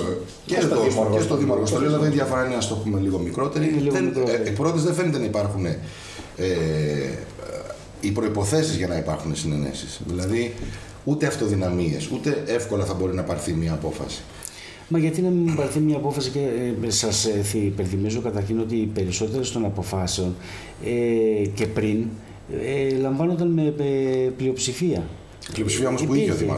και, 0.47 0.55
Και 0.55 0.61
στο 0.61 0.75
εδώ, 0.75 0.75
Δήμο 0.75 0.87
και 0.87 0.91
στο 0.91 1.01
Αργοστολίου. 1.03 1.39
Δήμο 1.41 1.53
Αργοστολίου, 1.53 1.95
αλλά 1.95 2.07
η 2.07 2.11
διαφορά 2.11 2.47
είναι, 2.47 2.55
ας 2.55 2.69
το 2.69 2.75
πούμε, 2.75 3.01
λίγο 3.01 3.19
μικρότερη. 3.19 3.65
Είναι 3.69 3.81
λίγο 3.81 3.93
δεν, 3.93 4.05
μικρότερη. 4.05 4.43
Ε, 4.45 4.49
εκ 4.49 4.57
πρώτης 4.57 4.83
δεν 4.83 4.95
φαίνεται 4.95 5.19
να 5.19 5.25
υπάρχουν 5.25 5.67
ε, 5.67 5.77
οι 8.01 8.11
προποθέσει 8.11 8.77
για 8.77 8.87
να 8.87 8.97
υπάρχουν 8.97 9.37
συνενέσεις. 9.37 10.01
Δηλαδή, 10.07 10.55
ούτε 11.09 11.27
αυτοδυναμίες, 11.27 12.11
ούτε 12.11 12.43
εύκολα 12.47 12.85
θα 12.85 12.95
μπορεί 12.95 13.15
να 13.15 13.23
πάρθει 13.23 13.53
μια 13.53 13.73
απόφαση. 13.73 14.23
Μα 14.89 14.99
γιατί 14.99 15.21
να 15.21 15.29
μην 15.29 15.55
πάρθει 15.55 15.79
μια 15.79 15.97
απόφαση 15.97 16.31
και 16.31 16.39
ε, 16.87 16.91
σας 16.91 17.27
ε, 17.27 17.43
θυ- 17.43 17.65
υπενθυμίζω 17.65 18.21
καταρχήν 18.21 18.59
ότι 18.61 18.77
οι 18.77 18.87
περισσότερες 18.87 19.51
των 19.53 19.65
αποφάσεων 19.65 20.35
ε, 20.85 21.47
και 21.47 21.67
πριν 21.67 22.05
ε, 22.65 22.97
λαμβάνονταν 22.97 23.49
με 23.49 23.75
ε, 23.79 24.29
πλειοψηφία. 24.37 25.03
Η 25.49 25.53
πλειοψηφία 25.53 25.89
όμως 25.89 26.05
που 26.05 26.15
είχε 26.15 26.31
ο 26.31 26.35
Υπήρχε. 26.35 26.55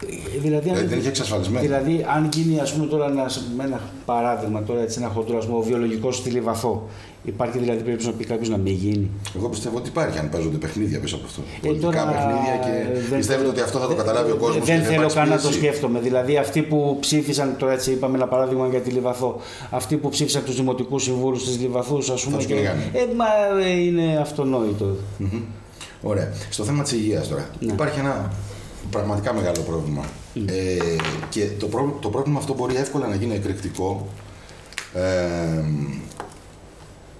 Δήμαρχο. 0.00 0.36
Ε, 0.36 0.38
Δηλαδή, 0.40 0.68
αν- 0.68 0.74
Δηλαδή, 0.74 0.86
δεν 0.86 0.98
είχε 0.98 1.08
εξασφαλισμένη. 1.08 1.66
Δηλαδή, 1.66 2.04
αν 2.14 2.28
γίνει, 2.32 2.60
ας 2.60 2.72
πούμε, 2.72 2.86
τώρα 2.86 3.06
ένα, 3.06 3.26
με 3.56 3.64
ένα 3.64 3.80
παράδειγμα, 4.04 4.62
τώρα 4.62 4.80
έτσι 4.80 4.98
ένα 5.00 5.08
χοντρό, 5.08 5.38
ας 5.38 5.46
πούμε, 5.46 5.58
ο 5.58 5.60
βιολογικός 5.62 6.16
στη 6.16 6.30
Λιβαθό, 6.30 6.86
υπάρχει 7.24 7.58
δηλαδή 7.58 7.82
περίπτωση 7.82 8.08
να 8.10 8.14
πει 8.16 8.24
κάποιος 8.24 8.48
να 8.48 8.56
μην 8.56 8.72
γίνει; 8.72 9.10
Εγώ 9.36 9.48
πιστεύω 9.48 9.76
ότι 9.76 9.88
υπάρχει 9.88 10.18
αν 10.18 10.28
παίζονται 10.30 10.56
παιχνίδια 10.56 11.00
πίσω 11.00 11.16
από 11.16 11.24
αυτό. 11.26 11.40
Ε, 11.62 11.66
Πολιτικά 11.66 11.90
τώρα, 11.90 12.04
παιχνίδια 12.06 12.52
ε, 12.52 12.64
και 12.64 13.00
δεν 13.08 13.18
πιστεύετε 13.18 13.34
θέλω- 13.34 13.48
ότι 13.48 13.60
αυτό 13.60 13.78
θα 13.78 13.86
το 13.86 13.88
δεν- 13.94 13.96
καταλάβει 14.04 14.30
ο 14.30 14.36
κόσμος. 14.36 14.64
Δεν 14.66 14.82
θέλω 14.82 15.08
καν 15.14 15.28
να 15.28 15.40
το 15.40 15.52
σκέφτομαι. 15.52 16.00
Δηλαδή, 16.00 16.36
αυτοί 16.36 16.62
που 16.62 16.96
ψήφισαν, 17.00 17.54
τώρα 17.58 17.72
έτσι 17.72 17.90
είπαμε 17.90 18.16
ένα 18.16 18.26
παράδειγμα 18.26 18.68
για 18.68 18.80
τη 18.80 18.90
Λιβαθό, 18.90 19.40
αυτοί 19.70 19.96
που 19.96 20.08
ψήφισαν 20.08 20.44
τους 20.44 20.56
δημοτικούς 20.56 21.02
συμβούλους 21.02 21.44
της 21.44 21.58
Λιβαθούς, 21.60 22.10
ας 22.10 22.24
πούμε. 22.24 22.36
τους 22.36 22.46
και- 22.46 22.52
κυνηγάνε. 22.52 22.90
ε, 22.92 23.04
μα 23.16 23.26
ε, 23.64 23.70
είναι 23.80 24.18
αυτονόητο. 24.20 24.96
Ωραία. 26.02 26.32
Στο 26.50 26.64
θέμα 26.64 26.82
της 26.82 26.92
υγείας 26.92 27.28
τώρα. 27.28 27.48
Ναι. 27.60 27.72
Υπάρχει 27.72 27.98
ένα 27.98 28.32
πραγματικά 28.90 29.34
μεγάλο 29.34 29.60
πρόβλημα. 29.60 30.04
Ε, 30.34 30.76
και 31.28 31.48
το, 31.58 31.66
πρό- 31.66 31.98
το 32.00 32.08
πρόβλημα 32.08 32.38
αυτό 32.38 32.54
μπορεί 32.54 32.76
εύκολα 32.76 33.06
να 33.06 33.14
γίνει 33.14 33.34
εκρηκτικό 33.34 34.08
ε, 34.94 35.62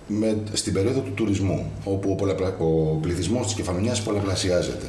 με, 0.06 0.42
στην 0.52 0.72
περίοδο 0.72 1.00
του 1.00 1.12
τουρισμού, 1.14 1.70
όπου 1.84 2.10
ο, 2.10 2.14
πολλαπλα, 2.14 2.56
ο 2.58 2.98
πληθυσμός 3.00 3.46
της 3.46 3.54
Κεφαλονιάς 3.54 4.02
πολλαπλασιάζεται. 4.02 4.86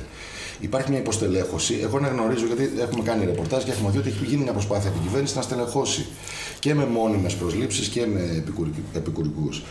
Υπάρχει 0.59 0.89
μια 0.89 0.99
υποστελέχωση. 0.99 1.79
Εγώ 1.83 1.99
να 1.99 2.07
γνωρίζω, 2.07 2.45
γιατί 2.45 2.71
έχουμε 2.79 3.03
κάνει 3.03 3.25
ρεπορτάζ 3.25 3.63
και 3.63 3.71
έχουμε 3.71 3.89
δει 3.91 3.97
ότι 3.97 4.09
έχει 4.09 4.25
γίνει 4.25 4.43
μια 4.43 4.51
προσπάθεια 4.51 4.89
από 4.89 4.97
την 4.97 5.07
κυβέρνηση 5.07 5.35
να 5.35 5.41
στελεχώσει 5.41 6.05
και 6.59 6.73
με 6.73 6.85
μόνιμες 6.85 7.33
προσλήψεις 7.33 7.87
και 7.87 8.05
με 8.05 8.43
επικουρικούς. 8.93 9.63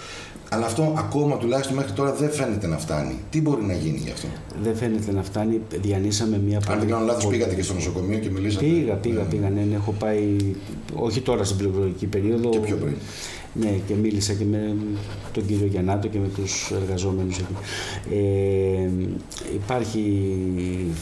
Αλλά 0.50 0.66
αυτό 0.66 0.94
ακόμα 0.98 1.36
τουλάχιστον 1.36 1.76
μέχρι 1.76 1.92
τώρα 1.92 2.12
δεν 2.14 2.30
φαίνεται 2.30 2.66
να 2.66 2.78
φτάνει. 2.78 3.14
Τι 3.30 3.40
μπορεί 3.40 3.62
να 3.64 3.72
γίνει 3.74 3.98
γι' 4.04 4.10
αυτό; 4.10 4.26
Δεν 4.62 4.76
φαίνεται 4.76 5.12
να 5.12 5.22
φτάνει. 5.22 5.60
Διανύσαμε 5.80 6.40
μια 6.46 6.60
Αν 6.68 6.78
δεν 6.78 6.88
κάνω 6.88 7.04
λάθος, 7.04 7.24
πολύ- 7.24 7.36
πήγατε 7.36 7.54
και 7.54 7.62
στο 7.62 7.74
νοσοκομείο 7.74 8.18
και 8.18 8.30
μιλήσατε. 8.30 8.64
Πήγα, 8.64 8.94
πήγα, 8.94 9.22
Ναι. 9.22 9.28
πήγα. 9.28 9.48
Ναι, 9.50 9.60
ναι, 9.60 9.74
έχω 9.74 9.92
πάει. 9.98 10.36
Όχι 10.94 11.20
τώρα 11.20 11.44
στην 11.44 11.56
προεκλογική 11.58 12.06
περίοδο. 12.06 12.48
Και 12.50 12.58
πιο 12.58 12.76
πριν. 12.76 12.94
Ναι, 13.54 13.70
και 13.86 13.94
μίλησα 13.94 14.32
και 14.32 14.44
με 14.44 14.76
τον 15.32 15.46
κύριο 15.46 15.66
Γιαννάτο 15.66 16.08
και 16.08 16.18
με 16.18 16.28
τους 16.36 16.70
εργαζόμενους 16.82 17.38
εκεί. 17.38 17.54
Ε, 18.14 18.88
υπάρχει 19.54 20.36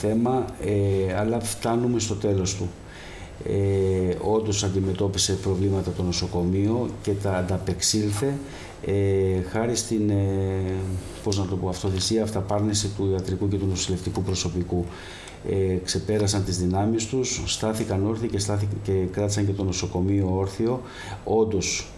θέμα, 0.00 0.44
ε, 0.64 1.14
αλλά 1.18 1.40
φτάνουμε 1.40 1.98
στο 2.00 2.14
τέλος 2.14 2.54
του. 2.54 2.68
Ε, 3.44 4.16
όντως 4.20 4.64
αντιμετώπισε 4.64 5.32
προβλήματα 5.32 5.90
το 5.90 6.02
νοσοκομείο 6.02 6.88
και 7.02 7.12
τα 7.12 7.36
ανταπεξήλθε 7.36 8.34
ε, 8.84 9.42
χάρη 9.50 9.76
στην 9.76 10.10
ε, 10.10 10.74
πώς 11.22 11.38
να 11.38 11.44
το 11.44 11.56
πω, 11.56 11.68
αυτοθυσία, 11.68 12.22
αυταπάρνηση 12.22 12.88
του 12.96 13.10
ιατρικού 13.12 13.48
και 13.48 13.56
του 13.56 13.66
νοσηλευτικού 13.66 14.22
προσωπικού. 14.22 14.84
Ε, 15.48 15.76
ξεπέρασαν 15.84 16.44
τις 16.44 16.58
δυνάμεις 16.58 17.06
τους, 17.06 17.42
στάθηκαν 17.46 18.06
όρθιοι 18.06 18.28
και, 18.28 18.38
στάθη, 18.38 18.68
και 18.82 18.92
κράτησαν 18.92 19.46
και 19.46 19.52
το 19.52 19.64
νοσοκομείο 19.64 20.36
όρθιο. 20.36 20.80
Όντως 21.24 21.88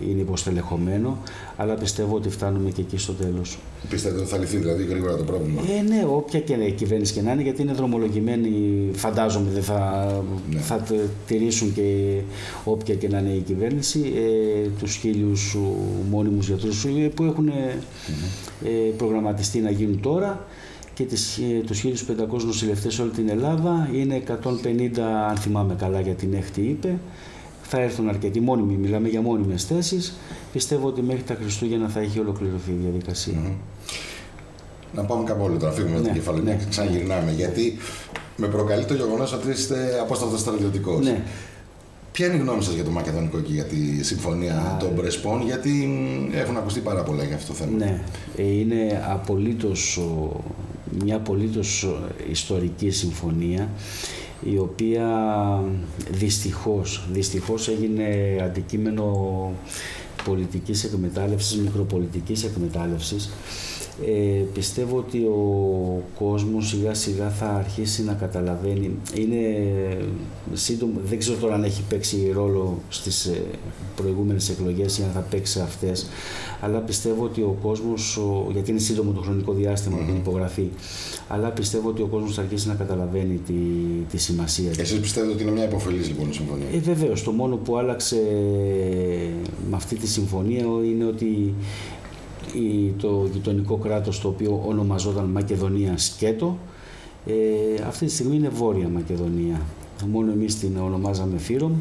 είναι 0.00 0.20
υποστελεχωμένο, 0.20 1.18
αλλά 1.56 1.74
πιστεύω 1.74 2.16
ότι 2.16 2.28
φτάνουμε 2.28 2.70
και 2.70 2.80
εκεί 2.80 2.96
στο 2.98 3.12
τέλος. 3.12 3.58
Πιστεύετε 3.88 4.20
ότι 4.20 4.30
θα 4.30 4.38
λυθεί 4.38 4.56
δηλαδή 4.56 4.84
γρήγορα 4.84 5.16
το 5.16 5.22
πρόβλημα; 5.24 5.60
Ε, 5.78 5.82
ναι, 5.82 6.04
όποια 6.10 6.40
και 6.40 6.52
η 6.54 6.72
κυβέρνηση 6.72 7.12
και 7.12 7.20
να 7.22 7.32
είναι, 7.32 7.42
γιατί 7.42 7.62
είναι 7.62 7.72
δρομολογημένη, 7.72 8.50
φαντάζομαι 8.92 9.50
δεν 9.50 9.62
θα, 9.62 10.06
Ναι. 10.50 10.58
θα 10.60 10.76
τε- 10.76 11.08
τηρήσουν 11.26 11.72
και 11.74 12.18
όποια 12.64 12.94
και 12.94 13.08
να 13.08 13.18
είναι 13.18 13.30
η 13.32 13.40
κυβέρνηση, 13.40 14.12
ε, 14.16 14.68
τους 14.78 14.94
χίλιους 14.94 15.54
ου, 15.54 15.76
μόνιμους 16.10 16.46
γιατρούς 16.48 16.84
ε, 16.84 16.88
που 17.14 17.22
έχουν 17.24 17.48
ε, 17.48 17.78
ε, 18.64 18.68
προγραμματιστεί 18.96 19.58
να 19.58 19.70
γίνουν 19.70 20.00
τώρα 20.00 20.46
και 20.94 21.04
τις, 21.04 21.38
ε, 21.38 21.60
τους 21.66 21.80
1500 21.80 22.44
νοσηλευτές 22.44 22.94
σε 22.94 23.02
όλη 23.02 23.10
την 23.10 23.28
Ελλάδα. 23.28 23.88
Είναι 23.94 24.14
150, 24.14 25.00
αν 25.30 25.36
θυμάμαι 25.36 25.74
καλά 25.74 26.00
για 26.00 26.14
την 26.14 26.34
έκτη 26.34 26.60
είπε, 26.60 26.98
θα 27.62 27.80
έρθουν 27.80 28.08
αρκετοί 28.08 28.40
μόνιμοι, 28.40 28.74
μιλάμε 28.74 29.08
για 29.08 29.20
μόνιμες 29.20 29.64
θέσεις. 29.64 30.14
Πιστεύω 30.52 30.86
ότι 30.86 31.02
μέχρι 31.02 31.22
τα 31.22 31.34
Χριστούγεννα 31.40 31.88
θα 31.88 32.00
έχει 32.00 32.18
ολοκληρωθεί 32.20 32.70
η 32.70 32.78
διαδικασία. 32.82 33.52
Να 34.94 35.02
πάμε 35.04 35.24
κάπου 35.24 35.44
άλλο 35.44 35.56
τώρα, 35.56 35.72
φύγουμε 35.72 35.92
με 35.94 35.98
Ναι, 36.00 36.04
την 36.04 36.14
κεφαλονιά 36.14 36.52
ναι. 36.52 36.58
και 36.58 36.64
ξαναγυρνάμε. 36.68 37.32
Γιατί 37.32 37.76
με 38.36 38.46
προκαλεί 38.46 38.84
το 38.84 38.94
γεγονός 38.94 39.32
ότι 39.32 39.50
είστε 39.50 39.98
απόστατο 40.00 40.36
στρατιωτικός. 40.38 41.04
Ναι. 41.04 41.22
Ποια 42.12 42.26
είναι 42.26 42.34
η 42.36 42.38
γνώμη 42.38 42.62
σας 42.62 42.74
για 42.74 42.84
το 42.84 42.90
Μακεδονικό 42.90 43.38
και 43.40 43.52
για 43.52 43.64
τη 43.64 44.04
συμφωνία 44.04 44.76
των 44.80 44.94
Πρεσπών, 44.94 45.42
γιατί 45.42 45.68
μ, 45.70 46.34
έχουν 46.36 46.56
ακουστεί 46.56 46.80
πάρα 46.80 47.02
πολλά 47.02 47.24
για 47.24 47.36
αυτό 47.36 47.46
το 47.52 47.58
θέμα. 47.58 47.76
Ναι, 47.78 48.00
ε, 48.36 48.42
είναι 48.58 49.04
απολύτως, 49.10 49.96
ο- 49.96 50.40
μια 51.04 51.16
απολύτως 51.16 51.82
ο, 51.82 51.96
ιστορική 52.30 52.90
συμφωνία 52.90 53.68
η 54.44 54.58
οποία 54.58 55.08
δυστυχώς, 56.10 57.06
δυστυχώς 57.12 57.68
έγινε 57.68 58.36
αντικείμενο 58.42 59.52
πολιτικής 60.24 60.84
εκμετάλλευσης, 60.84 61.56
μικροπολιτικής 61.56 62.44
εκμετάλλευσης 62.44 63.30
ε, 64.00 64.44
πιστεύω 64.54 64.96
ότι 64.96 65.18
ο 65.18 66.02
κόσμος 66.18 66.68
σιγά 66.68 66.94
σιγά 66.94 67.30
θα 67.30 67.46
αρχίσει 67.46 68.04
να 68.04 68.12
καταλαβαίνει. 68.12 68.90
Είναι 69.14 69.38
σύντομο, 70.52 70.92
δεν 71.04 71.18
ξέρω 71.18 71.38
τώρα 71.38 71.54
αν 71.54 71.64
έχει 71.64 71.82
παίξει 71.88 72.30
ρόλο 72.34 72.78
στις 72.88 73.24
ε, 73.24 73.42
προηγούμενες 73.96 74.48
εκλογές 74.48 74.98
ή 74.98 75.02
αν 75.02 75.10
θα 75.14 75.20
παίξει 75.20 75.60
αυτές, 75.60 76.06
αλλά 76.60 76.78
πιστεύω 76.78 77.24
ότι 77.24 77.40
ο 77.40 77.56
κόσμος, 77.62 78.20
γιατί 78.52 78.70
είναι 78.70 78.80
σύντομο 78.80 79.12
το 79.12 79.20
χρονικό 79.20 79.52
διάστημα 79.52 79.98
mm-hmm. 79.98 80.06
την 80.06 80.16
υπογραφή, 80.16 80.68
αλλά 81.28 81.48
πιστεύω 81.48 81.88
ότι 81.88 82.02
ο 82.02 82.06
κόσμος 82.06 82.34
θα 82.34 82.42
αρχίσει 82.42 82.68
να 82.68 82.74
καταλαβαίνει 82.74 83.40
τη, 83.46 83.52
τη 84.10 84.18
σημασία 84.18 84.70
της. 84.70 84.78
Εσείς 84.78 85.00
πιστεύετε 85.00 85.32
ότι 85.32 85.42
είναι 85.42 85.52
μια 85.52 85.64
υποφελής 85.64 86.08
λοιπόν 86.08 86.28
η 86.30 86.32
συμφωνία; 86.32 86.66
Ε, 86.74 86.78
βεβαίως, 86.78 87.22
το 87.22 87.30
μόνο 87.30 87.56
που 87.56 87.76
άλλαξε 87.76 88.20
με 89.70 89.76
αυτή 89.76 89.96
τη 89.96 90.06
συμφωνία 90.06 90.64
είναι 90.84 91.04
ότι 91.04 91.54
το 92.98 93.28
γειτονικό 93.32 93.76
κράτος 93.76 94.20
το 94.20 94.28
οποίο 94.28 94.62
ονομαζόταν 94.66 95.24
Μακεδονία 95.24 95.98
Σκέτο. 95.98 96.58
Ε, 97.26 97.82
αυτή 97.86 98.04
τη 98.06 98.12
στιγμή 98.12 98.36
είναι 98.36 98.48
Βόρεια 98.48 98.88
Μακεδονία. 98.88 99.60
Μόνο 100.10 100.32
εμείς 100.32 100.58
την 100.58 100.76
ονομάζαμε 100.76 101.38
Φύρομ 101.38 101.72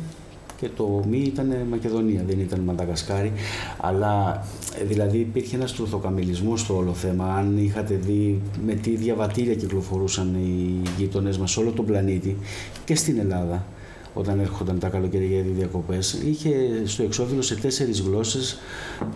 και 0.60 0.70
το 0.76 1.04
μη 1.10 1.18
ήταν 1.18 1.66
Μακεδονία, 1.70 2.24
δεν 2.28 2.40
ήταν 2.40 2.60
Μανταγασκάρη. 2.60 3.32
Αλλά 3.78 4.46
ε, 4.82 4.84
δηλαδή 4.84 5.18
υπήρχε 5.18 5.56
ένας 5.56 5.74
τρουθοκαμιλισμός 5.74 6.60
στο 6.60 6.76
όλο 6.76 6.94
θέμα. 6.94 7.36
Αν 7.36 7.58
είχατε 7.58 7.96
δει 7.96 8.42
με 8.66 8.74
τι 8.74 8.96
διαβατήρια 8.96 9.56
κυκλοφορούσαν 9.56 10.36
οι 10.36 10.82
γείτονές 10.98 11.38
μας 11.38 11.52
σε 11.52 11.60
όλο 11.60 11.72
τον 11.72 11.86
πλανήτη 11.86 12.38
και 12.86 12.96
στην 12.96 13.20
Ελλάδα 13.20 13.66
όταν 14.14 14.40
έρχονταν 14.40 14.80
τα 14.80 14.90
καλοκαιρινές 14.90 15.46
διακοπές, 15.56 16.14
είχε 16.14 16.52
στο 16.86 17.04
εξώφυλλο 17.04 17.42
σε 17.42 17.56
τέσσερις 17.56 18.02
γλώσσες 18.02 18.60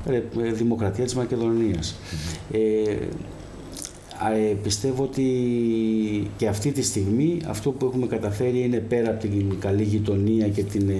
ε, 0.05 0.15
ε, 0.15 0.51
Δημοκρατία 0.51 1.03
της 1.03 1.15
Μακεδονίας. 1.15 1.95
Ε, 2.51 2.60
ε, 4.34 4.53
πιστεύω 4.63 5.03
ότι 5.03 5.27
και 6.38 6.47
αυτή 6.47 6.71
τη 6.71 6.81
στιγμή 6.81 7.41
αυτό 7.47 7.71
που 7.71 7.86
έχουμε 7.86 8.08
καταφέρει 8.08 8.62
είναι 8.62 8.77
πέρα 8.79 9.10
από 9.10 9.19
την 9.19 9.60
καλή 9.60 9.84
γειτονία 9.84 10.47
και 10.47 10.63
την, 10.63 10.91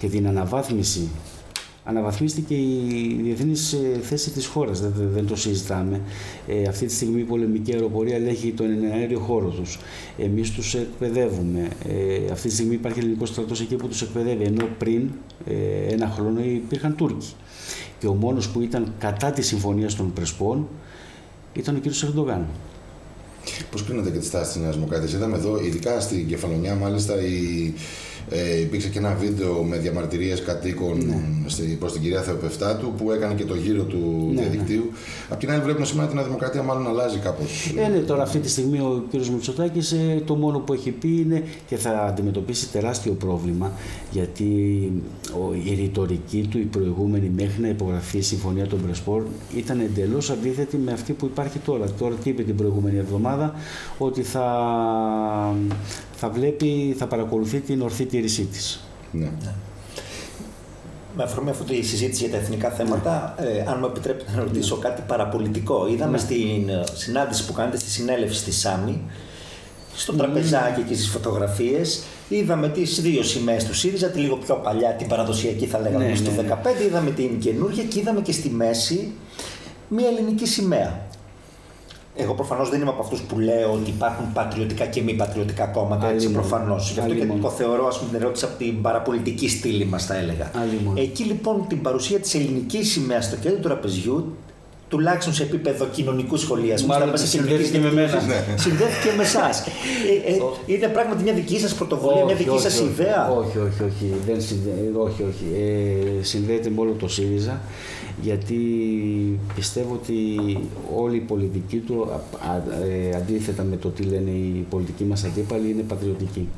και 0.00 0.08
την 0.08 0.26
αναβάθμιση 0.26 1.08
αναβαθμίστηκε 1.84 2.54
η 2.54 3.20
διεθνής 3.22 3.72
ε, 3.72 4.00
θέση 4.02 4.30
της 4.30 4.46
χώρας. 4.46 4.80
Δεν, 4.80 4.92
δεν, 4.96 5.26
το 5.26 5.36
συζητάμε. 5.36 6.00
Ε, 6.46 6.62
αυτή 6.68 6.86
τη 6.86 6.92
στιγμή 6.92 7.20
η 7.20 7.24
πολεμική 7.24 7.72
αεροπορία 7.72 8.16
ελέγχει 8.16 8.52
τον 8.52 8.66
αέριο 8.92 9.18
χώρο 9.18 9.48
τους. 9.48 9.78
Εμείς 10.18 10.50
τους 10.50 10.74
εκπαιδεύουμε. 10.74 11.68
Ε, 11.88 12.32
αυτή 12.32 12.48
τη 12.48 12.54
στιγμή 12.54 12.74
υπάρχει 12.74 12.98
ελληνικός 12.98 13.28
στρατός 13.28 13.60
εκεί 13.60 13.76
που 13.76 13.88
τους 13.88 14.02
εκπαιδεύει. 14.02 14.44
Ενώ 14.44 14.68
πριν 14.78 15.10
ε, 15.46 15.54
ένα 15.92 16.08
χρόνο 16.08 16.40
υπήρχαν 16.44 16.96
Τούρκοι. 16.96 17.26
Και 17.98 18.06
ο 18.06 18.14
μόνος 18.14 18.48
που 18.48 18.60
ήταν 18.60 18.92
κατά 18.98 19.30
της 19.30 19.46
συμφωνίας 19.46 19.94
των 19.94 20.12
Πρεσπών 20.12 20.68
ήταν 21.52 21.76
ο 21.76 21.78
κ. 21.80 21.84
Ερντογάν. 22.02 22.46
Πώς 23.70 23.84
κρίνονται 23.84 24.10
και 24.10 24.18
τι 24.18 24.30
τάσει 24.30 24.52
της 24.52 24.62
Νέας 24.62 24.74
Δημοκρατίας; 24.74 25.12
Είδαμε 25.12 25.36
εδώ, 25.36 25.60
ειδικά 25.60 26.00
στην 26.00 26.28
Κεφαλονιά, 26.28 26.74
μάλιστα 26.74 27.20
η 27.22 27.72
ε, 28.30 28.60
υπήρξε 28.60 28.88
και 28.88 28.98
ένα 28.98 29.14
βίντεο 29.14 29.62
με 29.62 29.76
διαμαρτυρίες 29.76 30.42
κατοίκων 30.42 30.96
ναι. 30.96 31.74
προς 31.78 31.92
την 31.92 32.02
κυρία 32.02 32.20
Θεοπεφτάτου 32.20 32.92
που 32.92 33.12
έκανε 33.12 33.34
και 33.34 33.44
το 33.44 33.54
γύρο 33.54 33.82
του 33.82 34.30
ναι, 34.34 34.40
διαδικτύου. 34.40 34.84
Ναι. 34.90 34.96
Απ' 35.28 35.38
την 35.38 35.50
άλλη 35.50 35.62
βλέπουμε 35.62 35.86
σήμερα 35.86 36.08
την 36.08 36.24
Δημοκρατία 36.24 36.62
μάλλον 36.62 36.88
αλλάζει 36.88 37.18
κάπως. 37.18 37.74
Ε, 37.76 37.88
ναι, 37.88 37.98
τώρα 37.98 38.22
αυτή 38.22 38.38
τη 38.38 38.48
στιγμή 38.48 38.78
ο 38.78 39.04
κ. 39.10 39.26
Μητσοτάκης 39.26 39.92
ε, 39.92 40.22
το 40.24 40.34
μόνο 40.34 40.58
που 40.58 40.72
έχει 40.72 40.90
πει 40.90 41.08
είναι 41.08 41.42
και 41.66 41.76
θα 41.76 41.90
αντιμετωπίσει 41.90 42.68
τεράστιο 42.68 43.12
πρόβλημα 43.12 43.72
γιατί 44.10 44.46
ο, 45.32 45.54
η 45.64 45.74
ρητορική 45.74 46.46
του 46.50 46.58
η 46.58 46.64
προηγούμενη 46.64 47.30
μέχρι 47.36 47.62
να 47.62 47.68
υπογραφεί 47.68 48.18
η 48.18 48.22
Συμφωνία 48.22 48.66
των 48.66 48.82
Πρεσπόρ 48.82 49.22
ήταν 49.56 49.80
εντελώς 49.80 50.30
αντίθετη 50.30 50.76
με 50.76 50.92
αυτή 50.92 51.12
που 51.12 51.26
υπάρχει 51.26 51.58
τώρα. 51.58 51.86
Τώρα 51.98 52.14
τι 52.14 52.30
είπε 52.30 52.42
την 52.42 52.56
προηγούμενη 52.56 52.98
εβδομάδα 52.98 53.54
ότι 53.98 54.22
θα 54.22 54.46
θα 56.24 56.30
βλέπει, 56.30 56.94
θα 56.98 57.06
παρακολουθεί 57.06 57.60
την 57.60 57.82
ορθή 57.82 58.04
τήρησή 58.04 58.44
της. 58.44 58.84
Ναι. 59.12 59.24
ναι. 59.24 59.52
Με 61.16 61.22
αφορμή 61.22 61.50
αυτή 61.50 61.64
τη 61.64 61.86
συζήτηση 61.86 62.22
για 62.22 62.32
τα 62.32 62.38
εθνικά 62.42 62.70
θέματα, 62.70 63.34
ε, 63.38 63.70
αν 63.70 63.76
μου 63.80 63.86
επιτρέπετε 63.86 64.30
να 64.36 64.42
ρωτήσω 64.42 64.76
ναι. 64.76 64.82
κάτι 64.82 65.02
παραπολιτικό. 65.06 65.88
Είδαμε 65.88 66.10
ναι. 66.10 66.18
στην 66.18 66.68
ε, 66.68 66.82
συνάντηση 66.92 67.46
που 67.46 67.52
κάνετε 67.52 67.76
στη 67.76 67.90
συνέλευση 67.90 68.38
στη 68.38 68.52
ΣΑΜΗ, 68.52 69.02
στο 69.94 70.12
τραπεζάκι 70.12 70.82
και 70.82 70.94
στις 70.94 71.08
φωτογραφίες, 71.08 72.02
είδαμε 72.28 72.68
τις 72.68 73.00
δύο 73.00 73.22
σημαίες 73.22 73.64
του 73.64 73.74
ΣΥΡΙΖΑ, 73.74 74.08
τη 74.08 74.18
λίγο 74.18 74.36
πιο 74.36 74.54
παλιά, 74.54 74.90
την 74.90 75.08
παραδοσιακή 75.08 75.66
θα 75.66 75.78
λέγαμε 75.78 76.06
ναι, 76.08 76.14
στο 76.14 76.30
2015, 76.80 76.84
είδαμε 76.86 77.10
την 77.10 77.38
καινούργια 77.38 77.84
και 77.84 77.98
είδαμε 77.98 78.20
και 78.20 78.32
στη 78.32 78.50
μέση 78.50 79.12
μια 79.88 80.08
ελληνική 80.08 80.46
σημαία. 80.46 81.00
Εγώ 82.16 82.34
προφανώς 82.34 82.70
δεν 82.70 82.80
είμαι 82.80 82.90
από 82.90 83.02
αυτούς 83.02 83.20
που 83.20 83.38
λέω 83.38 83.72
ότι 83.72 83.90
υπάρχουν 83.90 84.32
πατριωτικά 84.32 84.86
και 84.86 85.02
μη 85.02 85.14
πατριωτικά 85.14 85.66
κόμματα. 85.66 86.08
Έτσι 86.08 86.30
προφανώς. 86.30 86.90
Γι' 86.92 87.00
αυτό 87.00 87.14
και 87.14 87.26
το 87.40 87.50
θεωρώ 87.50 87.86
ας 87.86 87.98
πούμε, 87.98 88.10
την 88.10 88.20
ερώτηση 88.20 88.44
από 88.44 88.56
την 88.58 88.82
παραπολιτική 88.82 89.48
στήλη 89.48 89.84
μας, 89.84 90.06
θα 90.06 90.16
έλεγα. 90.16 90.50
Εκεί 90.94 91.22
λοιπόν 91.22 91.66
την 91.68 91.82
παρουσία 91.82 92.18
της 92.18 92.34
ελληνικής 92.34 92.90
σημαίας 92.90 93.24
στο 93.24 93.36
κέντρο 93.36 93.56
του 93.56 93.62
τραπεζιού 93.62 94.36
τουλάχιστον 94.92 95.34
σε 95.34 95.42
επίπεδο 95.42 95.86
κοινωνικού 95.86 96.36
σχολιασμού. 96.36 96.88
Μάλλον 96.88 97.16
συνδέθηκε 97.16 97.78
με 97.78 97.92
μένα. 97.92 98.20
Συνδέθηκε 98.56 99.10
με 99.16 99.22
εσάς. 99.22 99.62
Ε, 100.26 100.32
ε, 100.32 100.36
είναι 100.66 100.88
πράγματι 100.88 101.22
μια 101.22 101.32
δική 101.32 101.58
σας 101.58 101.74
πρωτοβουλία, 101.74 102.24
μια 102.24 102.34
δική 102.34 102.58
σας 102.58 102.80
ιδέα; 102.80 103.30
Όχι, 103.30 103.58
όχι, 103.58 103.82
όχι. 103.82 104.14
Δεν 104.26 104.36
όχι, 104.96 105.22
όχι. 105.22 105.44
Ε, 106.20 106.22
συνδέεται 106.22 106.70
με 106.70 106.80
όλο 106.80 106.92
το 106.98 107.08
ΣΥΡΙΖΑ 107.08 107.60
γιατί 108.22 108.56
πιστεύω 109.54 109.94
ότι 109.94 110.14
όλη 110.96 111.16
η 111.16 111.20
πολιτική 111.20 111.76
του, 111.76 112.08
ε, 112.82 113.16
αντίθετα 113.16 113.62
με 113.62 113.76
το 113.76 113.88
τι 113.88 114.02
λένε 114.02 114.30
οι 114.30 114.66
πολιτικοί 114.70 115.04
μας 115.04 115.24
αντίπαλοι, 115.24 115.70
είναι 115.70 115.82
πατριωτική. 115.82 116.48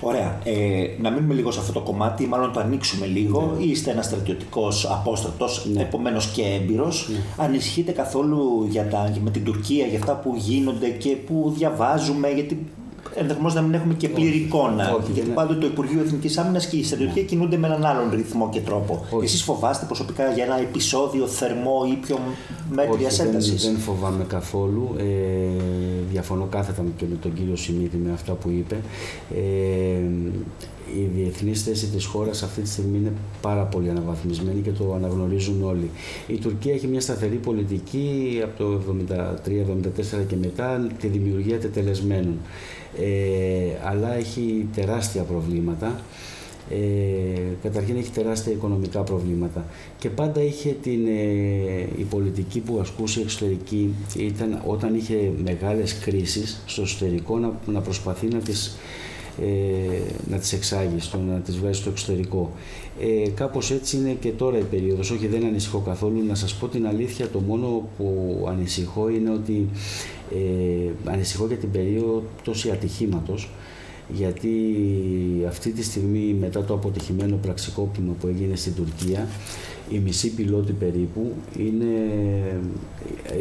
Ωραία. 0.00 0.38
Ε, 0.44 0.86
να 1.00 1.10
μείνουμε 1.10 1.34
λίγο 1.34 1.50
σε 1.50 1.60
αυτό 1.60 1.72
το 1.72 1.80
κομμάτι, 1.80 2.26
μάλλον 2.26 2.52
το 2.52 2.60
ανοίξουμε 2.60 3.06
λίγο. 3.06 3.54
Ναι. 3.58 3.64
Είστε 3.64 3.90
ένας 3.90 4.04
στρατιωτικός 4.04 4.86
απόστρατος, 4.90 5.66
ναι. 5.72 5.80
επομένως 5.80 6.26
και 6.26 6.42
έμπειρος. 6.42 7.08
Ναι. 7.10 7.44
Ανησυχείτε 7.44 7.92
καθόλου 7.92 8.66
για 8.70 8.88
τα, 8.88 9.12
με 9.20 9.30
την 9.30 9.44
Τουρκία, 9.44 9.86
για 9.86 9.98
αυτά 9.98 10.14
που 10.16 10.34
γίνονται 10.36 10.88
και 10.88 11.16
που 11.16 11.52
διαβάζουμε, 11.56 12.28
γιατί 12.28 12.66
ενδεχομένως 13.14 13.54
να 13.54 13.60
μην 13.60 13.74
έχουμε 13.74 13.94
και 13.94 14.08
πλήρη 14.08 14.36
εικόνα. 14.36 14.94
Όχι, 14.94 15.12
γιατί 15.12 15.30
πάντοτε 15.30 15.60
το 15.60 15.66
Υπουργείο 15.66 16.00
Εθνικής 16.00 16.38
Άμυνας 16.38 16.66
και 16.66 16.76
η 16.76 16.84
στρατιωτική 16.84 17.22
κινούνται 17.22 17.56
με 17.56 17.66
έναν 17.66 17.86
άλλον 17.86 18.10
ρυθμό 18.14 18.48
και 18.48 18.60
τρόπο. 18.60 19.04
Εσείς 19.22 19.42
φοβάστε 19.42 19.86
προσωπικά 19.86 20.32
για 20.32 20.44
ένα 20.44 20.60
επεισόδιο 20.60 21.26
θερμό 21.26 21.86
ή 21.90 21.94
πιο 21.94 22.18
μέτρια 22.70 23.10
ένταση. 23.20 23.54
Δεν, 23.54 23.72
δεν 23.72 23.80
φοβάμαι 23.80 24.24
καθόλου. 24.24 24.94
Ε, 24.98 25.04
διαφωνώ 26.10 26.46
κάθετα 26.50 26.84
και 26.96 27.04
με 27.10 27.16
τον 27.16 27.34
κύριο 27.34 27.56
Σιμίτη 27.56 27.96
με 27.96 28.12
αυτά 28.12 28.32
που 28.32 28.48
είπε. 28.48 28.76
Ε, 29.34 30.00
η 30.96 31.10
διεθνή 31.16 31.54
θέση 31.54 31.86
της 31.86 32.04
χώρας 32.04 32.42
αυτή 32.42 32.60
τη 32.60 32.68
στιγμή 32.68 32.98
είναι 32.98 33.12
πάρα 33.40 33.62
πολύ 33.62 33.90
αναβαθμισμένη 33.90 34.60
και 34.60 34.70
το 34.70 34.94
αναγνωρίζουν 34.94 35.62
όλοι. 35.62 35.90
Η 36.26 36.36
Τουρκία 36.36 36.72
έχει 36.72 36.86
μια 36.86 37.00
σταθερή 37.00 37.36
πολιτική 37.36 38.40
από 38.44 38.58
το 38.58 38.80
1973-1974 40.20 40.24
και 40.28 40.36
μετά 40.36 40.86
τη 41.00 41.06
δημιουργία 41.06 41.58
τετελεσμένων 41.58 42.38
ε, 43.00 43.88
αλλά 43.88 44.14
έχει 44.14 44.68
τεράστια 44.74 45.22
προβλήματα. 45.22 46.00
Ε, 46.70 46.76
καταρχήν 47.62 47.96
έχει 47.96 48.10
τεράστια 48.10 48.52
οικονομικά 48.52 49.02
προβλήματα 49.02 49.66
και 49.98 50.08
πάντα 50.08 50.42
είχε 50.42 50.76
την, 50.82 51.06
ε, 51.06 51.88
η 51.98 52.02
πολιτική 52.10 52.60
που 52.60 52.78
ασκούσε 52.80 53.20
εξωτερική 53.20 53.94
ήταν 54.16 54.62
όταν 54.66 54.94
είχε 54.94 55.32
μεγάλες 55.44 55.98
κρίσεις 55.98 56.62
στο 56.66 56.82
εσωτερικό 56.82 57.38
να, 57.38 57.52
να 57.66 57.80
προσπαθεί 57.80 58.26
να 58.26 58.38
τις, 58.38 58.66
ε, 58.66 58.70
να 60.28 60.38
τις 60.38 60.52
εξάγεις, 60.52 61.04
στο, 61.04 61.18
να 61.18 61.38
τις 61.38 61.58
βάζει 61.58 61.80
στο 61.80 61.90
εξωτερικό. 61.90 62.52
Ε, 63.00 63.28
κάπως 63.28 63.70
έτσι 63.70 63.96
είναι 63.96 64.16
και 64.20 64.30
τώρα 64.30 64.58
η 64.58 64.62
περίοδος, 64.62 65.10
όχι 65.10 65.26
δεν 65.26 65.44
ανησυχώ 65.44 65.78
καθόλου, 65.78 66.24
να 66.26 66.34
σας 66.34 66.54
πω 66.54 66.68
την 66.68 66.86
αλήθεια, 66.86 67.28
το 67.28 67.40
μόνο 67.40 67.88
που 67.96 68.46
ανησυχώ 68.48 69.08
είναι 69.08 69.30
ότι 69.30 69.68
ε, 70.30 71.10
ανησυχώ 71.10 71.46
για 71.46 71.56
την 71.56 71.70
περίοδο 71.70 72.22
τόση 72.44 72.70
ατυχήματος 72.70 73.48
γιατί 74.14 74.48
αυτή 75.48 75.70
τη 75.70 75.82
στιγμή 75.82 76.36
μετά 76.40 76.64
το 76.64 76.74
αποτυχημένο 76.74 77.36
πραξικόπημα 77.36 78.12
που 78.20 78.26
έγινε 78.26 78.56
στην 78.56 78.74
Τουρκία 78.74 79.28
οι 79.90 79.98
μισοί 79.98 80.34
πιλότοι 80.34 80.72
περίπου 80.72 81.32
είναι, 81.58 81.86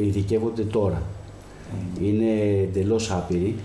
ειδικεύονται 0.01 0.63
τώρα. 0.63 1.03
Είναι 2.01 2.61
εντελώς 2.61 3.11
άπειροι 3.11 3.55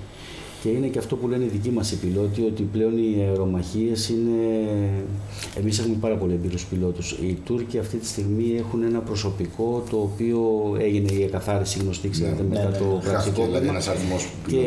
και 0.62 0.68
είναι 0.68 0.86
και 0.86 0.98
αυτό 0.98 1.16
που 1.16 1.28
λένε 1.28 1.44
οι 1.44 1.48
δικοί 1.48 1.70
μας 1.70 1.92
οι 1.92 1.96
πιλότοι, 1.96 2.42
ότι 2.42 2.62
πλέον 2.62 2.98
οι 2.98 3.22
αερομαχίες 3.28 4.08
είναι... 4.08 4.38
Εμείς 5.58 5.78
έχουμε 5.78 5.96
πάρα 6.00 6.14
πολύ 6.14 6.32
εμπειρούς 6.32 6.64
πιλότους. 6.64 7.10
Οι 7.12 7.38
Τούρκοι 7.44 7.78
αυτή 7.78 7.96
τη 7.96 8.06
στιγμή 8.06 8.54
έχουν 8.58 8.82
ένα 8.82 8.98
προσωπικό 8.98 9.84
το 9.90 9.96
οποίο 9.96 10.40
έγινε 10.78 11.12
η 11.12 11.22
εκαθάριση 11.22 11.78
γνωστή, 11.78 12.08
ξέρετε, 12.08 12.42
ναι, 12.42 12.48
μετά 12.48 12.68
ναι, 12.68 12.76
το 12.76 12.84
ναι. 12.84 13.00
πρακτικό. 13.00 13.44
Δηλαδή 13.44 13.70
και 14.46 14.64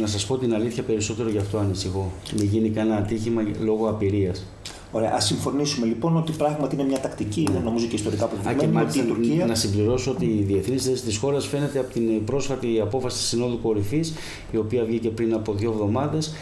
να 0.00 0.06
σας 0.06 0.26
πω 0.26 0.38
την 0.38 0.54
αλήθεια, 0.54 0.82
περισσότερο 0.82 1.28
γι' 1.28 1.38
αυτό 1.38 1.58
ανησυχώ. 1.58 2.12
Μην 2.36 2.46
γίνει 2.46 2.68
κανένα 2.68 2.96
ατύχημα 2.96 3.42
λόγω 3.60 3.88
απειρίας. 3.88 4.46
Ωραία, 4.92 5.12
ας 5.14 5.26
συμφωνήσουμε 5.26 5.86
λοιπόν 5.86 6.16
ότι 6.16 6.32
πράγματι 6.32 6.74
είναι 6.74 6.84
μια 6.84 7.00
τακτική, 7.00 7.40
είναι 7.40 7.60
νομίζω 7.64 7.86
και 7.86 7.94
ιστορικά 7.94 8.24
αποδεδειγμένη 8.24 8.86
ότι 8.86 8.98
η 8.98 9.02
Τουρκία. 9.02 9.46
Να 9.46 9.54
συμπληρώσω 9.54 10.10
ότι 10.10 10.24
η 10.24 10.42
διεθνής 10.42 10.84
θέση 10.84 11.02
της 11.02 11.16
χώρας 11.16 11.46
φαίνεται 11.46 11.78
από 11.78 11.92
την 11.92 12.24
πρόσφατη 12.24 12.80
απόφαση 12.80 13.16
της 13.16 13.26
Συνόδου 13.26 13.60
Κορυφής, 13.60 14.14
η 14.52 14.56
οποία 14.56 14.84
βγήκε 14.84 15.08
πριν 15.08 15.34
από 15.34 15.52
δύο 15.52 15.70
εβδομάδες. 15.70 16.34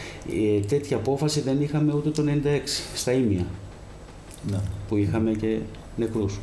Ε, 0.56 0.60
τέτοια 0.60 0.96
απόφαση 0.96 1.40
δεν 1.40 1.60
είχαμε 1.60 1.92
ούτε 1.94 2.10
το 2.10 2.22
96 2.22 2.84
στα 2.94 3.12
ίμια. 3.12 3.46
Ναι. 4.50 4.60
Που 4.88 4.96
είχαμε 4.96 5.30
και 5.30 5.58
νεκρούς. 5.96 6.38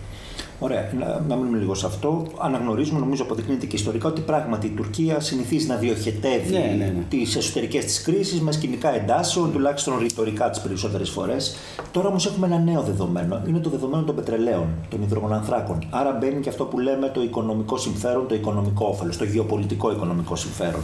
Ωραία, 0.59 0.91
να, 0.99 1.23
να 1.27 1.35
μείνουμε 1.35 1.57
λίγο 1.57 1.73
σε 1.73 1.85
αυτό. 1.85 2.25
Αναγνωρίζουμε, 2.39 2.99
νομίζω 2.99 3.23
αποδεικνύεται 3.23 3.65
και 3.65 3.75
ιστορικά, 3.75 4.07
ότι 4.07 4.21
πράγματι 4.21 4.67
η 4.67 4.69
Τουρκία 4.69 5.19
συνηθίζει 5.19 5.67
να 5.67 5.75
διοχετεύει 5.75 6.51
ναι, 6.51 6.75
ναι, 6.77 6.85
ναι. 6.85 7.03
τις 7.09 7.35
εσωτερικές 7.35 7.85
της 7.85 8.01
κρίσεις 8.01 8.41
με 8.41 8.51
σκηνικά 8.51 8.95
εντάσεων, 8.95 9.51
τουλάχιστον 9.51 9.97
ρητορικά 9.99 10.49
τις 10.49 10.59
περισσότερες 10.59 11.09
φορές. 11.09 11.55
Τώρα 11.91 12.07
όμως 12.07 12.25
έχουμε 12.25 12.47
ένα 12.47 12.57
νέο 12.57 12.81
δεδομένο. 12.81 13.41
Είναι 13.47 13.59
το 13.59 13.69
δεδομένο 13.69 14.03
των 14.03 14.15
πετρελαίων, 14.15 14.67
των 14.89 15.01
υδρογονανθράκων. 15.01 15.87
Άρα 15.89 16.11
μπαίνει 16.11 16.41
και 16.41 16.49
αυτό 16.49 16.65
που 16.65 16.79
λέμε 16.79 17.09
το 17.09 17.21
οικονομικό 17.21 17.77
συμφέρον, 17.77 18.27
το 18.27 18.35
οικονομικό 18.35 18.85
όφελος, 18.87 19.17
το 19.17 19.23
γεωπολιτικό 19.23 19.91
οικονομικό 19.91 20.35
συμφέρον. 20.35 20.81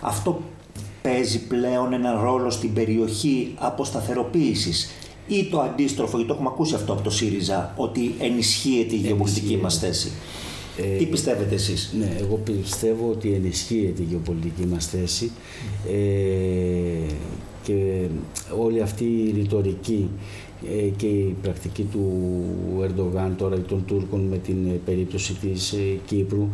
Αυτό 0.00 0.40
παίζει 1.02 1.46
πλέον 1.46 1.92
ένα 1.92 2.20
ρόλο 2.22 2.50
στην 2.50 2.72
περιοχή 2.72 3.54
αποσταθεροποίησης 3.58 4.90
ή 5.28 5.44
το 5.44 5.60
αντίστροφο, 5.60 6.16
γιατί 6.16 6.28
το 6.28 6.34
έχουμε 6.34 6.50
ακούσει 6.52 6.74
αυτό 6.74 6.92
από 6.92 7.02
το 7.02 7.10
ΣΥΡΙΖΑ, 7.10 7.74
ότι 7.76 8.14
ενισχύεται 8.18 8.94
η 8.94 8.98
γεωπολιτική 8.98 9.56
μας 9.56 9.78
θέση. 9.78 10.12
Ε, 10.76 10.96
Τι 10.96 11.06
πιστεύετε 11.06 11.54
εσείς; 11.54 11.94
Ναι, 11.98 12.16
εγώ 12.20 12.36
πιστεύω 12.36 13.08
ότι 13.10 13.32
ενισχύεται 13.32 14.02
η 14.02 14.06
γεωπολιτική 14.08 14.66
μας 14.66 14.86
θέση 14.86 15.30
ε, 15.88 17.12
και 17.62 18.06
όλη 18.58 18.80
αυτή 18.80 19.04
η 19.04 19.32
ρητορική 19.36 20.10
ε, 20.51 20.51
και 20.96 21.06
η 21.06 21.36
πρακτική 21.42 21.82
του 21.82 22.10
Ερντογάν 22.82 23.34
τώρα 23.36 23.60
των 23.60 23.84
Τούρκων 23.86 24.20
με 24.20 24.38
την 24.38 24.66
ε, 24.66 24.80
περίπτωση 24.84 25.34
της 25.34 25.72
ε, 25.72 25.98
Κύπρου 26.06 26.48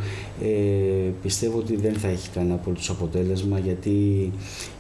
πιστεύω 1.23 1.59
ότι 1.59 1.77
δεν 1.77 1.95
θα 1.95 2.09
έχει 2.09 2.29
κανένα 2.29 2.55
απολύτως 2.55 2.91
αποτέλεσμα 2.91 3.59
γιατί 3.59 3.91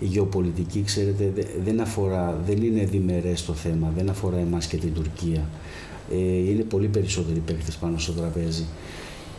η 0.00 0.04
γεωπολιτική 0.04 0.82
ξέρετε 0.82 1.32
δεν 1.64 1.80
αφορά, 1.80 2.42
δεν 2.46 2.62
είναι 2.62 2.84
διμερές 2.84 3.44
το 3.44 3.52
θέμα, 3.52 3.92
δεν 3.96 4.10
αφορά 4.10 4.38
εμάς 4.38 4.66
και 4.66 4.76
την 4.76 4.94
Τουρκία. 4.94 5.48
Είναι 6.48 6.62
πολύ 6.62 6.86
περισσότεροι 6.86 7.38
παίκτες 7.38 7.76
πάνω 7.76 7.98
στο 7.98 8.12
τραπέζι 8.12 8.64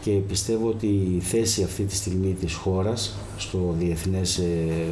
και 0.02 0.12
πιστεύω 0.12 0.68
ότι 0.68 0.88
η 0.88 1.20
θέση 1.20 1.64
αυτή 1.64 1.84
τη 1.84 1.96
στιγμή 1.96 2.36
της 2.40 2.54
χώρας 2.54 3.18
στο 3.38 3.76
διεθνές 3.80 4.42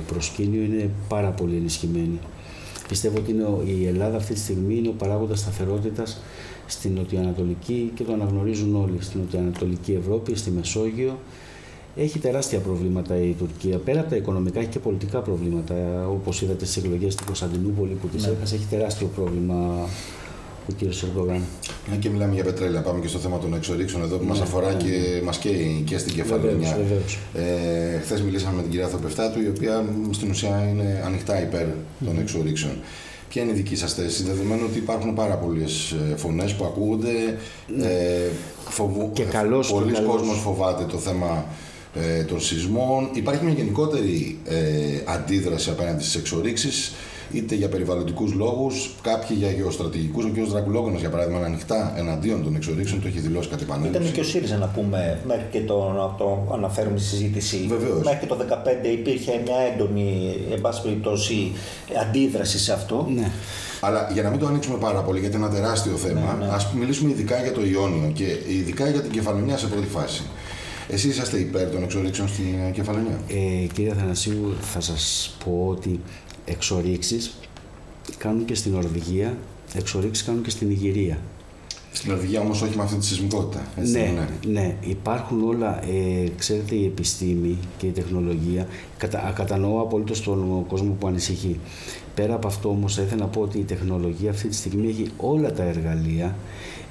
προσκήνιο 0.08 0.64
είναι 0.64 0.90
πάρα 1.08 1.30
πολύ 1.30 1.56
ενισχυμένη. 1.56 2.20
Πιστεύω 2.88 3.18
ότι 3.18 3.32
είναι 3.32 3.46
η 3.66 3.88
Ελλάδα 3.88 4.18
αυτή 4.18 4.34
τη 4.34 4.40
στιγμή 4.40 4.78
είναι 4.78 4.88
ο 4.88 4.94
παράγοντας 4.98 5.40
σταθερότητας 5.40 6.22
στην 6.68 6.94
νοτιοανατολική 6.94 7.92
και 7.96 8.04
το 8.04 8.14
αναγνωρίζουν 8.14 8.76
όλοι 8.76 8.98
στην 9.00 9.20
νοτιοανατολική 9.20 9.94
Ευρώπη, 9.94 10.36
στη 10.36 10.52
Μεσόγειο. 10.52 11.20
Έχει 11.96 12.20
τεράστια 12.20 12.60
προβλήματα 12.60 13.22
η 13.22 13.32
Τουρκία. 13.32 13.78
Πέρα 13.78 14.00
από 14.00 14.10
τα 14.10 14.16
οικονομικά, 14.16 14.60
έχει 14.60 14.70
και 14.70 14.80
πολιτικά 14.80 15.20
προβλήματα. 15.20 15.76
Όπως 16.10 16.42
είδατε 16.42 16.66
στις 16.66 16.84
εκλογές 16.84 17.14
στην 17.14 17.26
Κωνσταντινούπολη 17.26 17.94
που 17.94 18.08
τις 18.08 18.26
ναι. 18.26 18.32
έχασε, 18.32 18.56
έχει 18.56 18.66
τεράστιο 18.70 19.08
πρόβλημα 19.16 19.88
ο 20.70 20.74
κ. 20.80 20.82
Ερντογάν. 21.04 21.44
Ναι, 21.90 21.96
και 21.96 22.10
μιλάμε 22.10 22.34
για 22.34 22.44
πετρέλαια. 22.44 22.82
Πάμε 22.82 23.00
και 23.00 23.08
στο 23.08 23.18
θέμα 23.18 23.40
των 23.40 23.54
εξορίξεων 23.54 24.04
εδώ 24.04 24.18
που 24.18 24.24
ναι, 24.24 24.30
μας 24.30 24.42
αφορά 24.42 24.72
ναι, 24.72 24.78
και 24.84 24.90
ναι. 24.90 25.22
μας 25.22 25.38
καίει 25.38 25.84
και 25.86 25.98
στην 25.98 26.14
κεφαλαιονιά. 26.14 26.80
Ε, 27.34 28.00
Χθες 28.00 28.22
μιλήσαμε 28.22 28.56
με 28.56 28.62
την 28.62 28.72
κυρία 28.72 28.88
Θοπευτάτου, 28.88 29.42
η 29.42 29.48
οποία 29.48 29.86
στην 30.12 30.30
ουσία 30.30 30.68
είναι 30.72 31.02
ανοιχτά 31.06 31.42
υπέρ 31.42 31.66
των 32.06 32.20
εξορίξεων. 32.20 32.74
Ποια 33.30 33.42
είναι 33.42 33.52
η 33.52 33.56
δική 33.56 33.76
σας 33.76 33.94
θέση, 33.94 34.24
δεδομένου 34.24 34.62
ότι 34.70 34.78
υπάρχουν 34.78 35.14
πάρα 35.14 35.36
πολλές 35.36 35.96
ε, 36.12 36.16
φωνές 36.16 36.54
που 36.54 36.66
ακούγονται. 36.66 37.38
Ε, 37.82 38.30
φοβού, 38.70 39.12
και 39.14 39.24
καλώς, 39.24 39.72
πολλοί 39.72 40.02
κόσμος 40.02 40.40
φοβάται 40.40 40.84
το 40.84 40.98
θέμα 40.98 41.46
ε, 41.94 42.24
των 42.24 42.42
σεισμών. 42.42 43.10
Υπάρχει 43.14 43.44
μια 43.44 43.54
γενικότερη 43.54 44.38
ε, 44.46 44.58
αντίδραση 45.06 45.70
απέναντι 45.70 46.02
στις 46.04 46.16
εξορίξεις 46.16 46.94
είτε 47.32 47.56
για 47.56 47.70
περιβαλλοντικούς 47.70 48.34
λόγους, 48.34 48.96
κάποιοι 49.02 49.38
για 49.40 49.52
γεωστρατηγικούς. 49.52 50.26
Ο 50.26 50.30
κ. 50.30 50.50
Δρακουλόγονα, 50.50 50.98
για 50.98 51.10
παράδειγμα, 51.10 51.38
είναι 51.38 51.48
ανοιχτά 51.48 51.94
εναντίον 51.98 52.44
των 52.44 52.56
εξορίξεων, 52.56 53.02
το 53.02 53.08
έχει 53.08 53.20
δηλώσει 53.20 53.50
κάτι 53.50 53.64
επανέλθει. 53.64 53.98
Ήταν 53.98 54.12
και 54.12 54.20
ο 54.20 54.24
ΣΥΡΙΖΑ 54.24 54.58
να 54.58 54.68
πούμε, 54.68 55.20
μέχρι 55.28 55.46
και 55.52 55.62
το, 55.62 55.94
να 55.98 56.16
το 56.18 56.48
αναφέρουμε 56.54 56.98
στη 56.98 57.08
συζήτηση. 57.08 57.66
Βεβαίως. 57.68 58.04
Μέχρι 58.04 58.20
και 58.20 58.26
το 58.26 58.38
2015 58.84 58.88
υπήρχε 58.92 59.42
μια 59.46 59.58
έντονη, 59.74 60.36
εν 60.52 60.62
πάση 60.62 60.82
περιπτώσει, 60.82 61.52
αντίδραση 62.02 62.60
σε 62.60 62.74
αυτό. 62.74 63.08
Ναι. 63.16 63.32
Αλλά 63.80 64.10
για 64.14 64.24
να 64.24 64.30
μην 64.30 64.40
το 64.40 64.48
ανοίξουμε 64.48 64.78
πάρα 64.78 65.02
πολύ, 65.02 65.20
γιατί 65.20 65.36
είναι 65.36 65.46
ένα 65.46 65.56
τεράστιο 65.56 65.96
θέμα, 65.96 66.36
ναι, 66.40 66.46
ναι. 66.46 66.52
ας 66.52 66.74
μιλήσουμε 66.74 67.12
ειδικά 67.12 67.42
για 67.42 67.52
το 67.52 67.66
Ιόνιο 67.66 68.12
και 68.14 68.38
ειδικά 68.48 68.90
για 68.90 69.02
την 69.02 69.12
κεφαλονιά 69.12 69.58
σε 69.58 69.68
πρώτη 69.68 69.88
φάση. 69.88 70.22
Εσείς 70.90 71.12
είσαστε 71.12 71.38
υπέρ 71.40 71.70
των 71.70 71.84
εξορίξεων 71.84 72.28
στην 72.28 72.72
κεφαλονιά; 72.72 73.20
Ε, 73.28 73.66
κύριε 73.74 73.94
Θανασίου, 73.94 74.56
θα 74.62 74.82
σας 74.82 75.36
πω 75.44 75.66
ότι 75.70 76.00
εξορίξεις 76.48 77.38
κάνουν 78.18 78.46
και 78.46 78.56
στην 78.56 78.76
Ορβηγία, 78.76 79.38
εξορίξεις 79.74 80.26
κάνουν 80.26 80.44
και 80.44 80.50
στην 80.50 80.70
Ιγυρία. 80.72 81.18
Στην 81.92 82.12
Ορβηγία 82.12 82.40
όμως 82.40 82.62
όχι 82.62 82.78
με 82.78 82.84
αυτή 82.84 82.96
τη 82.98 83.06
σεισμικότητα. 83.06 83.66
Έτσι 83.76 83.92
ναι, 83.92 84.14
ναι, 84.46 84.52
ναι, 84.60 84.76
υπάρχουν 84.82 85.44
όλα, 85.44 85.84
ε, 85.84 86.30
ξέρετε 86.38 86.76
η 86.76 86.86
επιστήμη 86.86 87.58
και 87.78 87.88
η 87.88 87.90
τεχνολογία, 87.90 88.68
κατα, 88.98 89.32
κατανοώ 89.36 89.82
απολύτως 89.82 90.22
τον 90.22 90.66
κόσμο 90.68 90.96
που 91.00 91.08
ανησυχεί. 91.08 91.60
Πέρα 92.16 92.34
από 92.34 92.48
αυτό 92.48 92.70
όμως 92.70 92.96
θα 92.96 93.02
ήθελα 93.02 93.22
να 93.22 93.28
πω 93.28 93.42
ότι 93.42 93.58
η 93.60 93.64
τεχνολογία 93.64 94.30
αυτή 94.30 94.48
τη 94.48 94.56
στιγμή 94.56 94.88
έχει 94.88 95.08
όλα 95.18 95.52
τα 95.52 95.64
εργαλεία 95.64 96.36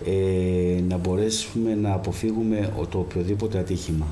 ε, 0.07 0.81
να 0.89 0.97
μπορέσουμε 0.97 1.75
να 1.75 1.93
αποφύγουμε 1.93 2.73
το 2.91 2.99
οποιοδήποτε 2.99 3.59
ατύχημα 3.59 4.07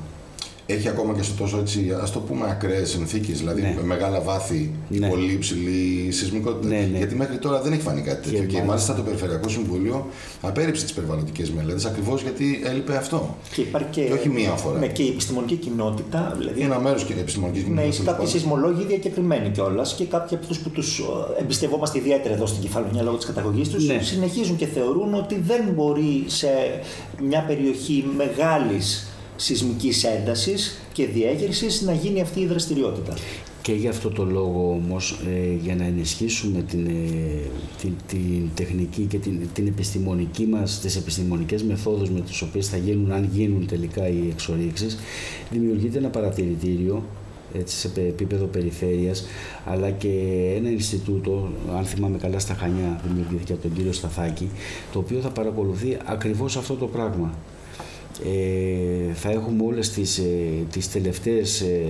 έχει 0.65 0.87
ακόμα 0.87 1.13
και 1.13 1.23
σε 1.23 1.31
τόσο 1.37 1.57
έτσι, 1.57 1.95
ας 2.01 2.11
το 2.11 2.19
πούμε, 2.19 2.45
ακραίες 2.49 2.89
συνθήκες, 2.89 3.37
δηλαδή 3.39 3.61
ναι. 3.61 3.73
με 3.75 3.83
μεγάλα 3.83 4.21
βάθη 4.21 4.71
ναι. 4.89 5.07
πολύ 5.07 5.31
υψηλή 5.31 6.11
σεισμικότητα. 6.11 6.67
Ναι, 6.67 6.87
ναι. 6.91 6.97
Γιατί 6.97 7.15
μέχρι 7.15 7.37
τώρα 7.37 7.61
δεν 7.61 7.73
έχει 7.73 7.81
φανεί 7.81 8.01
κάτι 8.01 8.29
τέτοιο. 8.29 8.45
Και, 8.45 8.57
και 8.57 8.63
μάλιστα 8.63 8.93
το 8.95 9.01
Περιφερειακό 9.01 9.49
Συμβούλιο 9.49 10.07
απέρριψε 10.41 10.83
τις 10.83 10.93
περιβαλλοντικές 10.93 11.51
μελέτες 11.51 11.85
ακριβώς 11.85 12.21
γιατί 12.21 12.61
έλειπε 12.65 12.95
αυτό. 12.95 13.35
Και, 13.53 13.61
υπάρχει 13.61 13.87
και, 13.91 14.01
και 14.01 14.13
όχι 14.13 14.29
μία 14.29 14.49
φορά. 14.49 14.79
Ναι, 14.79 14.87
και 14.87 15.03
η 15.03 15.07
επιστημονική 15.07 15.55
κοινότητα. 15.55 16.35
Δηλαδή, 16.37 16.61
ένα 16.61 16.79
μέρο 16.79 16.95
και 16.95 17.13
η 17.13 17.19
επιστημονική 17.19 17.59
κοινότητα. 17.59 17.81
Ναι, 17.81 17.87
έχει 17.87 18.03
κάποιοι 18.03 18.27
σεισμολόγοι 18.27 18.85
διακεκριμένοι 18.85 19.49
κιόλας 19.49 19.93
και 19.93 20.05
κάποιοι 20.05 20.35
από 20.35 20.43
αυτούς 20.43 20.59
που 20.59 20.69
τους 20.69 20.99
ε, 20.99 21.41
εμπιστευόμαστε 21.41 21.97
ιδιαίτερα 21.97 22.33
εδώ 22.33 22.45
στην 22.45 22.61
Κεφαλονιά 22.61 23.01
λόγω 23.01 23.15
της 23.15 23.25
καταγωγής 23.25 23.69
τους 23.69 23.87
ναι. 23.87 23.99
συνεχίζουν 24.01 24.55
και 24.55 24.65
θεωρούν 24.65 25.13
ότι 25.13 25.39
δεν 25.39 25.61
μπορεί 25.73 26.23
σε 26.27 26.47
μια 27.21 27.43
περιοχή 27.47 28.05
μεγάλης 28.17 29.09
σεισμικής 29.35 30.03
έντασης 30.03 30.79
και 30.93 31.05
διέγερσης 31.05 31.81
να 31.81 31.93
γίνει 31.93 32.21
αυτή 32.21 32.39
η 32.39 32.45
δραστηριότητα. 32.45 33.13
Και 33.61 33.73
για 33.73 33.89
αυτό 33.89 34.09
το 34.09 34.23
λόγο 34.23 34.69
όμως, 34.69 35.19
ε, 35.27 35.55
για 35.63 35.75
να 35.75 35.83
ενισχύσουμε 35.83 36.61
την, 36.61 36.87
ε, 36.87 36.91
την, 37.81 37.93
την, 38.07 38.49
τεχνική 38.53 39.01
και 39.01 39.17
την, 39.17 39.39
την 39.53 39.67
επιστημονική 39.67 40.45
μας, 40.45 40.79
τις 40.79 40.95
επιστημονικές 40.95 41.63
μεθόδους 41.63 42.09
με 42.09 42.21
τις 42.21 42.41
οποίες 42.41 42.67
θα 42.67 42.77
γίνουν, 42.77 43.11
αν 43.11 43.29
γίνουν 43.33 43.67
τελικά 43.67 44.07
οι 44.07 44.27
εξορίξεις, 44.31 44.97
δημιουργείται 45.51 45.97
ένα 45.97 46.09
παρατηρητήριο 46.09 47.03
έτσι, 47.53 47.77
σε 47.77 47.91
επίπεδο 47.95 48.45
περιφέρειας, 48.45 49.25
αλλά 49.65 49.89
και 49.89 50.09
ένα 50.55 50.69
Ινστιτούτο, 50.69 51.49
αν 51.77 51.85
θυμάμαι 51.85 52.17
καλά 52.17 52.39
στα 52.39 52.53
Χανιά, 52.53 53.01
δημιουργήθηκε 53.07 53.53
από 53.53 53.61
τον 53.61 53.73
κύριο 53.73 53.91
Σταθάκη, 53.91 54.49
το 54.91 54.99
οποίο 54.99 55.19
θα 55.19 55.29
παρακολουθεί 55.29 55.97
ακριβώς 56.05 56.57
αυτό 56.57 56.73
το 56.73 56.85
πράγμα 56.85 57.33
ε, 58.23 59.13
θα 59.13 59.31
έχουμε 59.31 59.63
όλες 59.63 59.89
τις, 59.89 60.17
ε, 60.17 60.23
τις 60.71 60.91
τελευταίες 60.91 61.61
ε, 61.61 61.85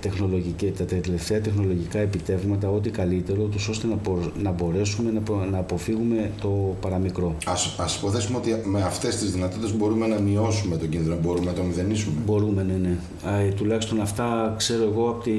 τεχνολογικές, 0.00 0.70
τα 0.78 0.84
τελευταία 0.84 1.40
τεχνολογικά 1.40 1.98
επιτεύγματα, 1.98 2.70
ό,τι 2.70 2.90
καλύτερο, 2.90 3.42
τους 3.42 3.68
ώστε 3.68 3.86
να, 3.86 3.98
να 4.42 4.50
μπορέσουμε 4.50 5.10
να, 5.10 5.46
να 5.50 5.58
αποφύγουμε 5.58 6.30
το 6.40 6.76
παραμικρό. 6.80 7.36
Ας, 7.46 7.76
ας 7.78 7.96
υποθέσουμε 7.96 8.38
ότι 8.38 8.60
με 8.64 8.82
αυτές 8.82 9.16
τις 9.16 9.30
δυνατότητες 9.30 9.76
μπορούμε 9.76 10.06
να 10.06 10.18
μειώσουμε 10.18 10.76
τον 10.76 10.88
κίνδυνο, 10.88 11.16
μπορούμε 11.22 11.44
να 11.44 11.52
το 11.52 11.62
μηδενίσουμε. 11.62 12.14
Μπορούμε, 12.26 12.62
ναι, 12.62 12.88
ναι. 12.88 12.96
Ε, 13.46 13.50
τουλάχιστον 13.50 14.00
αυτά 14.00 14.54
ξέρω 14.58 14.82
εγώ 14.82 15.08
από, 15.08 15.22
τη, 15.22 15.32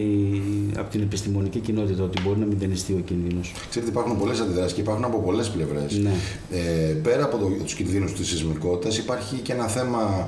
από 0.77 0.89
την 0.89 1.01
επιστημονική 1.01 1.59
κοινότητα, 1.59 2.03
ότι 2.03 2.21
μπορεί 2.21 2.39
να 2.39 2.45
μηδενιστεί 2.45 2.93
ο 2.93 3.01
κίνδυνος. 3.05 3.51
Ξέρετε, 3.69 3.91
υπάρχουν 3.91 4.17
πολλές 4.17 4.39
αντιδράσεις 4.39 4.73
και 4.73 4.81
υπάρχουν 4.81 5.03
από 5.03 5.17
πολλές 5.17 5.49
πλευρές. 5.49 5.97
Ναι. 5.97 6.11
Ε, 6.51 6.93
πέρα 6.93 7.23
από 7.23 7.37
το, 7.37 7.45
τους 7.63 7.73
κινδύνους 7.73 8.13
της 8.13 8.27
σεισμικότητας 8.27 8.97
υπάρχει 8.97 9.35
και 9.35 9.53
ένα 9.53 9.67
θέμα 9.67 10.18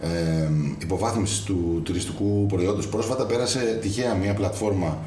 ε, 0.00 0.48
υποβάθμιση 0.82 1.44
του 1.44 1.80
τουριστικού 1.84 2.46
προϊόντος. 2.46 2.88
Πρόσφατα 2.88 3.26
πέρασε 3.26 3.78
τυχαία 3.82 4.14
μια 4.14 4.34
πλατφόρμα 4.34 4.98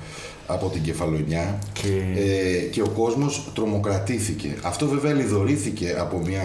από 0.47 0.69
την 0.69 0.81
Κεφαλονιά 0.81 1.59
και, 1.73 2.21
ε, 2.21 2.57
και 2.57 2.81
ο 2.81 2.87
κόσμος 2.87 3.51
τρομοκρατήθηκε. 3.55 4.55
Αυτό 4.61 4.87
βέβαια 4.87 5.13
λιδωρήθηκε 5.13 5.95
από 5.99 6.21
μια 6.25 6.41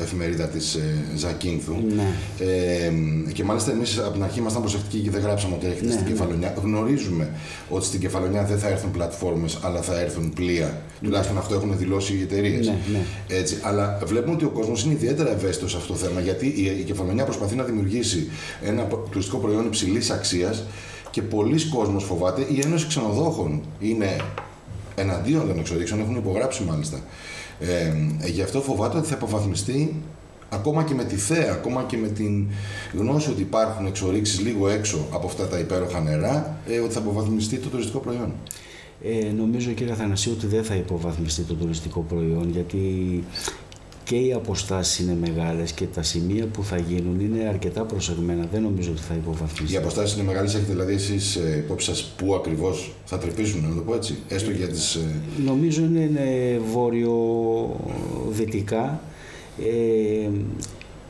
εφημερίδα 0.00 0.48
της 0.48 0.74
ε, 0.74 1.04
Ζακίνθου 1.16 1.74
ναι. 1.94 2.02
ε, 2.38 2.92
και 3.32 3.44
μάλιστα 3.44 3.70
εμείς 3.70 3.98
από 3.98 4.12
την 4.12 4.22
αρχή 4.22 4.38
ήμασταν 4.38 4.62
προσεκτικοί 4.62 4.98
και 4.98 5.10
δεν 5.10 5.20
γράψαμε 5.20 5.54
ότι 5.54 5.66
έρχεται 5.66 5.86
ναι, 5.86 5.92
στην 5.92 6.04
ναι. 6.04 6.10
Κεφαλονιά. 6.10 6.54
Γνωρίζουμε 6.62 7.28
ότι 7.68 7.84
στην 7.84 8.00
Κεφαλονιά 8.00 8.44
δεν 8.44 8.58
θα 8.58 8.68
έρθουν 8.68 8.90
πλατφόρμες 8.90 9.58
αλλά 9.62 9.80
θα 9.80 10.00
έρθουν 10.00 10.32
πλοία. 10.34 10.66
Ναι. 10.66 11.06
Τουλάχιστον 11.08 11.38
αυτό 11.38 11.54
έχουν 11.54 11.78
δηλώσει 11.78 12.14
οι 12.14 12.22
εταιρείες. 12.22 12.66
Ναι, 12.66 12.76
ναι. 12.92 13.36
Έτσι, 13.38 13.58
αλλά 13.62 13.98
βλέπουμε 14.04 14.34
ότι 14.34 14.44
ο 14.44 14.50
κόσμος 14.50 14.84
είναι 14.84 14.92
ιδιαίτερα 14.92 15.30
ευαίσθητος 15.30 15.70
σε 15.70 15.76
αυτό 15.76 15.92
το 15.92 15.98
θέμα 15.98 16.20
γιατί 16.20 16.46
η, 16.46 16.64
η 16.80 16.82
Κεφαλονιά 16.82 17.24
προσπαθεί 17.24 17.54
να 17.54 17.64
δημιουργήσει 17.64 18.30
ένα 18.64 18.86
τουριστικό 19.10 19.38
προϊόν 19.38 19.66
υψηλής 19.66 20.10
αξίας 20.10 20.64
και 21.10 21.22
πολλοί 21.22 21.68
κόσμος 21.68 22.04
φοβάται. 22.04 22.46
Η 22.48 22.60
Ένωση 22.64 22.86
Ξενοδόχων 22.86 23.60
είναι 23.80 24.16
εναντίον 24.94 25.46
των 25.46 25.58
εξορίξεων, 25.58 26.00
έχουν 26.00 26.16
υπογράψει 26.16 26.64
μάλιστα. 26.64 27.00
Ε, 27.60 27.92
γι' 28.26 28.42
αυτό 28.42 28.60
φοβάται 28.60 28.98
ότι 28.98 29.08
θα 29.08 29.14
υποβαθμιστεί 29.16 29.94
ακόμα 30.48 30.84
και 30.84 30.94
με 30.94 31.04
τη 31.04 31.16
θέα, 31.16 31.52
ακόμα 31.52 31.82
και 31.82 31.96
με 31.96 32.08
την 32.08 32.46
γνώση 32.92 33.30
ότι 33.30 33.40
υπάρχουν 33.40 33.86
εξορίξεις 33.86 34.40
λίγο 34.40 34.68
έξω 34.68 35.06
από 35.10 35.26
αυτά 35.26 35.46
τα 35.46 35.58
υπέροχα 35.58 36.00
νερά, 36.00 36.58
ε, 36.68 36.78
ότι 36.78 36.92
θα 36.92 37.00
υποβαθμιστεί 37.00 37.56
το 37.56 37.68
τουριστικό 37.68 37.98
προϊόν. 37.98 38.32
Ε, 39.02 39.32
νομίζω 39.36 39.70
κύριε 39.70 39.92
Αθανασίου 39.92 40.32
ότι 40.36 40.46
δεν 40.46 40.64
θα 40.64 40.74
υποβαθμιστεί 40.74 41.42
το 41.42 41.54
τουριστικό 41.54 42.00
προϊόν 42.08 42.50
γιατί 42.50 42.78
και 44.10 44.16
οι 44.16 44.32
αποστάσεις 44.32 44.98
είναι 44.98 45.16
μεγάλες 45.20 45.72
και 45.72 45.84
τα 45.84 46.02
σημεία 46.02 46.46
που 46.46 46.64
θα 46.64 46.78
γίνουν 46.78 47.20
είναι 47.20 47.48
αρκετά 47.48 47.84
προσεγμένα. 47.84 48.48
Δεν 48.52 48.62
νομίζω 48.62 48.90
ότι 48.90 49.00
θα 49.00 49.14
υποβαθμίσουν. 49.14 49.74
Οι 49.74 49.76
αποστάσεις 49.76 50.16
είναι 50.16 50.26
μεγάλες, 50.26 50.54
έχετε 50.54 50.72
δηλαδή 50.72 50.94
εσείς 50.94 51.36
ε, 51.36 51.56
υπόψη 51.56 51.86
σας 51.86 52.12
πού 52.16 52.34
ακριβώς 52.34 52.92
θα 53.04 53.18
τρεπήσουν, 53.18 53.68
να 53.68 53.74
το 53.74 53.80
πω 53.80 53.94
έτσι, 53.94 54.16
έστω 54.28 54.50
για 54.50 54.68
τις. 54.68 54.94
Ε, 54.94 55.00
νομίζω 55.44 55.82
είναι, 55.82 56.00
είναι 56.00 56.60
βόρειο-δυτικά 56.72 59.00
ε, 59.58 60.28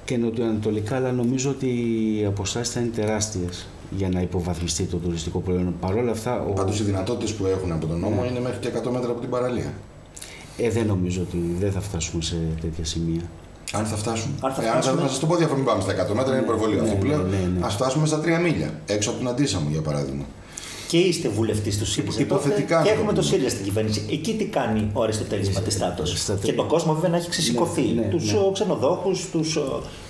και 0.04 0.16
νοτιοανατολικά, 0.16 0.96
αλλά 0.96 1.12
νομίζω 1.12 1.50
ότι 1.50 1.66
οι 1.66 2.24
αποστάσεις 2.24 2.72
θα 2.72 2.80
είναι 2.80 2.90
τεράστιες 2.94 3.66
για 3.96 4.08
να 4.08 4.20
υποβαθμιστεί 4.20 4.84
το 4.84 4.96
τουριστικό 4.96 5.38
προϊόν. 5.38 5.74
Παρ' 5.80 5.96
όλα 5.96 6.10
αυτά. 6.10 6.40
Ο... 6.40 6.52
Πάντως 6.52 6.80
οι 6.80 6.82
δυνατότητες 6.82 7.32
που 7.32 7.46
έχουν 7.46 7.72
από 7.72 7.86
τον 7.86 7.98
νόμο 7.98 8.22
ναι. 8.22 8.28
είναι 8.28 8.40
μέχρι 8.40 8.58
και 8.58 8.68
100 8.68 8.72
μέτρα 8.90 9.10
από 9.10 9.20
την 9.20 9.30
παραλία. 9.30 9.72
Ε, 10.62 10.70
δεν 10.70 10.86
νομίζω 10.86 11.20
ότι 11.20 11.56
δεν 11.58 11.72
θα 11.72 11.80
φτάσουμε 11.80 12.22
σε 12.22 12.36
τέτοια 12.60 12.84
σημεία. 12.84 13.22
Αν 13.72 13.84
θα 13.84 13.96
φτάσουν. 13.96 14.34
Αν 14.40 14.52
θα, 14.52 14.62
φτάσουμε... 14.62 14.92
ε, 14.92 14.96
αν 14.96 15.00
θα, 15.00 15.08
σας 15.08 15.18
το 15.18 15.26
πω 15.26 15.36
διαφορετικά, 15.36 15.72
πάμε 15.72 15.82
στα 15.82 16.08
100 16.08 16.14
μέτρα, 16.14 16.32
είναι 16.32 16.42
υπερβολή 16.42 16.74
ναι, 16.74 16.80
αυτό 16.80 16.94
που 16.94 17.04
λέω. 17.04 17.22
Ναι, 17.22 17.36
ναι, 17.36 17.58
ναι. 17.58 17.66
Α 17.66 17.68
φτάσουμε 17.68 18.06
στα 18.06 18.20
3 18.20 18.40
μίλια, 18.42 18.80
έξω 18.86 19.10
από 19.10 19.18
την 19.18 19.28
Αντίσα 19.28 19.60
μου 19.60 19.68
για 19.70 19.80
παράδειγμα. 19.80 20.24
Και 20.88 20.98
είστε 20.98 21.28
βουλευτής 21.28 21.78
του 21.78 21.86
ΣΥΡΙΖΑ. 21.86 22.20
Υποθετικά. 22.20 22.82
Και 22.82 22.90
έχουμε 22.90 23.12
το 23.12 23.22
ΣΥΡΙΖΑ 23.22 23.48
στην 23.48 23.64
κυβέρνηση. 23.64 24.06
Εκεί 24.10 24.34
τι 24.36 24.44
κάνει 24.44 24.90
ο 24.92 25.02
Αριστοτέλη 25.02 25.50
Πατιστάτο. 25.50 26.02
Και 26.42 26.52
το 26.52 26.64
κόσμο 26.64 26.94
βέβαια 26.94 27.10
να 27.10 27.16
έχει 27.16 27.28
ξεσηκωθεί. 27.28 27.82
Ναι, 27.82 28.00
ναι, 28.00 28.06
τους 28.08 28.32
ναι. 28.32 28.38
ξενοδόχους, 28.52 29.28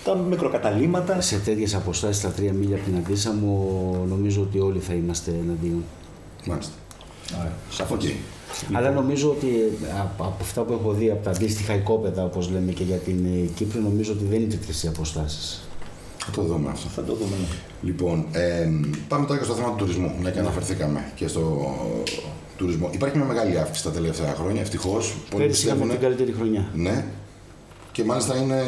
τα 0.05 0.15
μικροκαταλήματα. 0.15 1.21
Σε 1.21 1.37
τέτοιες 1.37 1.75
αποστάσεις, 1.75 2.17
στα 2.17 2.35
3 2.39 2.41
μίλια 2.41 2.77
από 2.77 2.85
την 2.85 2.97
Αντίσα 2.97 3.33
μου, 3.33 4.07
νομίζω 4.09 4.41
ότι 4.41 4.59
όλοι 4.59 4.79
θα 4.79 4.93
είμαστε 4.93 5.31
εναντίον. 5.31 5.85
Μάλιστα. 6.45 6.73
Σαφώς. 7.71 8.05
Αλλά 8.73 8.91
νομίζω 8.91 9.31
ότι 9.31 9.49
από 10.01 10.37
αυτά 10.41 10.63
που 10.63 10.73
έχω 10.73 10.93
δει 10.93 11.11
από 11.11 11.25
τα 11.25 11.31
αντίστοιχα 11.31 11.75
οικόπεδα, 11.75 12.25
όπως 12.25 12.51
λέμε 12.51 12.73
και 12.73 12.85
για 12.85 12.97
την 12.97 13.25
ε, 13.25 13.47
Κύπρο, 13.55 13.81
νομίζω 13.81 14.13
ότι 14.13 14.25
δεν 14.25 14.41
είναι 14.41 14.55
τέτοιε 14.55 14.75
οι 14.85 14.89
αποστάσεις. 14.89 15.69
Θα 16.25 16.31
το 16.31 16.43
δούμε 16.43 16.71
αυτό. 16.71 16.89
Θα 16.89 17.03
το 17.05 17.15
δούμε. 17.15 17.37
Ναι. 17.41 17.47
Λοιπόν, 17.83 18.27
ε, 18.33 18.71
πάμε 19.09 19.27
τώρα 19.27 19.39
και 19.39 19.45
στο 19.45 19.55
θέμα 19.55 19.69
του 19.69 19.77
τουρισμού, 19.77 20.13
μια 20.21 20.31
και 20.31 20.39
αναφερθήκαμε 20.39 21.13
και 21.15 21.29
στο 21.29 21.75
τουρισμό. 22.57 22.91
Υπάρχει 22.93 23.17
μια 23.17 23.27
μεγάλη 23.27 23.59
αύξηση 23.59 23.85
τα 23.85 23.91
τελευταία 23.91 24.35
χρόνια, 24.35 24.61
ευτυχώς. 24.61 25.15
Πέρυσι 25.37 25.67
είχαμε 25.67 25.87
την 25.87 26.01
καλύτερη 26.01 26.33
χρονιά. 26.33 26.71
Ναι, 26.75 27.05
και 27.93 28.05
μάλιστα 28.05 28.37
είναι 28.37 28.63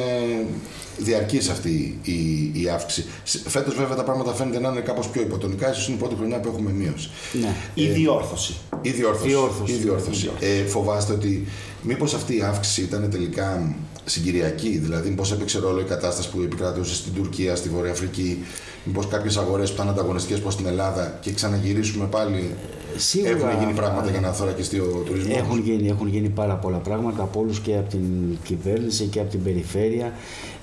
διαρκής 0.98 1.48
αυτή 1.48 1.98
η, 2.02 2.52
η 2.62 2.68
αύξηση. 2.68 3.08
Φέτος, 3.24 3.74
βέβαια, 3.74 3.96
τα 3.96 4.04
πράγματα 4.04 4.32
φαίνεται 4.32 4.60
να 4.60 4.68
είναι 4.68 4.80
κάπως 4.80 5.08
πιο 5.08 5.22
υποτονικά. 5.22 5.72
σω 5.72 5.84
είναι 5.86 5.96
η 5.96 5.98
πρώτη 5.98 6.14
χρονιά 6.14 6.40
που 6.40 6.48
έχουμε 6.48 6.70
μείωση. 6.70 7.10
Ναι. 7.32 7.54
Η 7.74 7.88
ε, 7.88 7.92
διόρθωση. 7.92 8.54
Η 8.82 8.90
διόρθωση. 8.90 9.72
Η 9.72 9.76
διόρθωση. 9.76 10.30
Ε, 10.40 10.64
φοβάστε 10.64 11.12
ότι 11.12 11.46
μήπως 11.82 12.14
αυτή 12.14 12.36
η 12.36 12.42
αύξηση 12.42 12.82
ήταν 12.82 13.10
τελικά 13.10 13.74
συγκυριακή, 14.04 14.78
δηλαδή 14.78 15.10
πώ 15.10 15.24
έπαιξε 15.32 15.58
ρόλο 15.58 15.80
η 15.80 15.84
κατάσταση 15.84 16.30
που 16.30 16.40
επικρατούσε 16.40 16.94
στην 16.94 17.12
Τουρκία, 17.12 17.56
στη 17.56 17.68
Βόρεια 17.68 17.92
Αφρική, 17.92 18.44
μήπως 18.84 19.08
κάποιες 19.08 19.36
αγορές 19.36 19.68
που 19.68 19.74
ήταν 19.74 19.88
ανταγωνιστικές 19.88 20.40
προς 20.40 20.56
την 20.56 20.66
Ελλάδα 20.66 21.18
και 21.20 21.32
ξαναγυρίσουμε 21.32 22.06
πάλι 22.06 22.54
Σίγουρα, 22.96 23.30
έχουν 23.30 23.60
γίνει 23.60 23.72
πράγματα 23.72 24.10
για 24.10 24.20
να 24.20 24.32
θωρακιστεί 24.32 24.78
ο 24.78 25.02
τουρισμός. 25.06 25.36
Έχουν 25.36 25.60
γίνει, 25.60 25.88
έχουν 25.88 26.08
γίνει 26.08 26.28
πάρα 26.28 26.54
πολλά 26.54 26.76
πράγματα 26.76 27.22
από 27.22 27.40
όλους 27.40 27.60
και 27.60 27.76
από 27.76 27.88
την 27.88 28.02
κυβέρνηση 28.44 29.04
και 29.04 29.20
από 29.20 29.30
την 29.30 29.42
περιφέρεια 29.42 30.12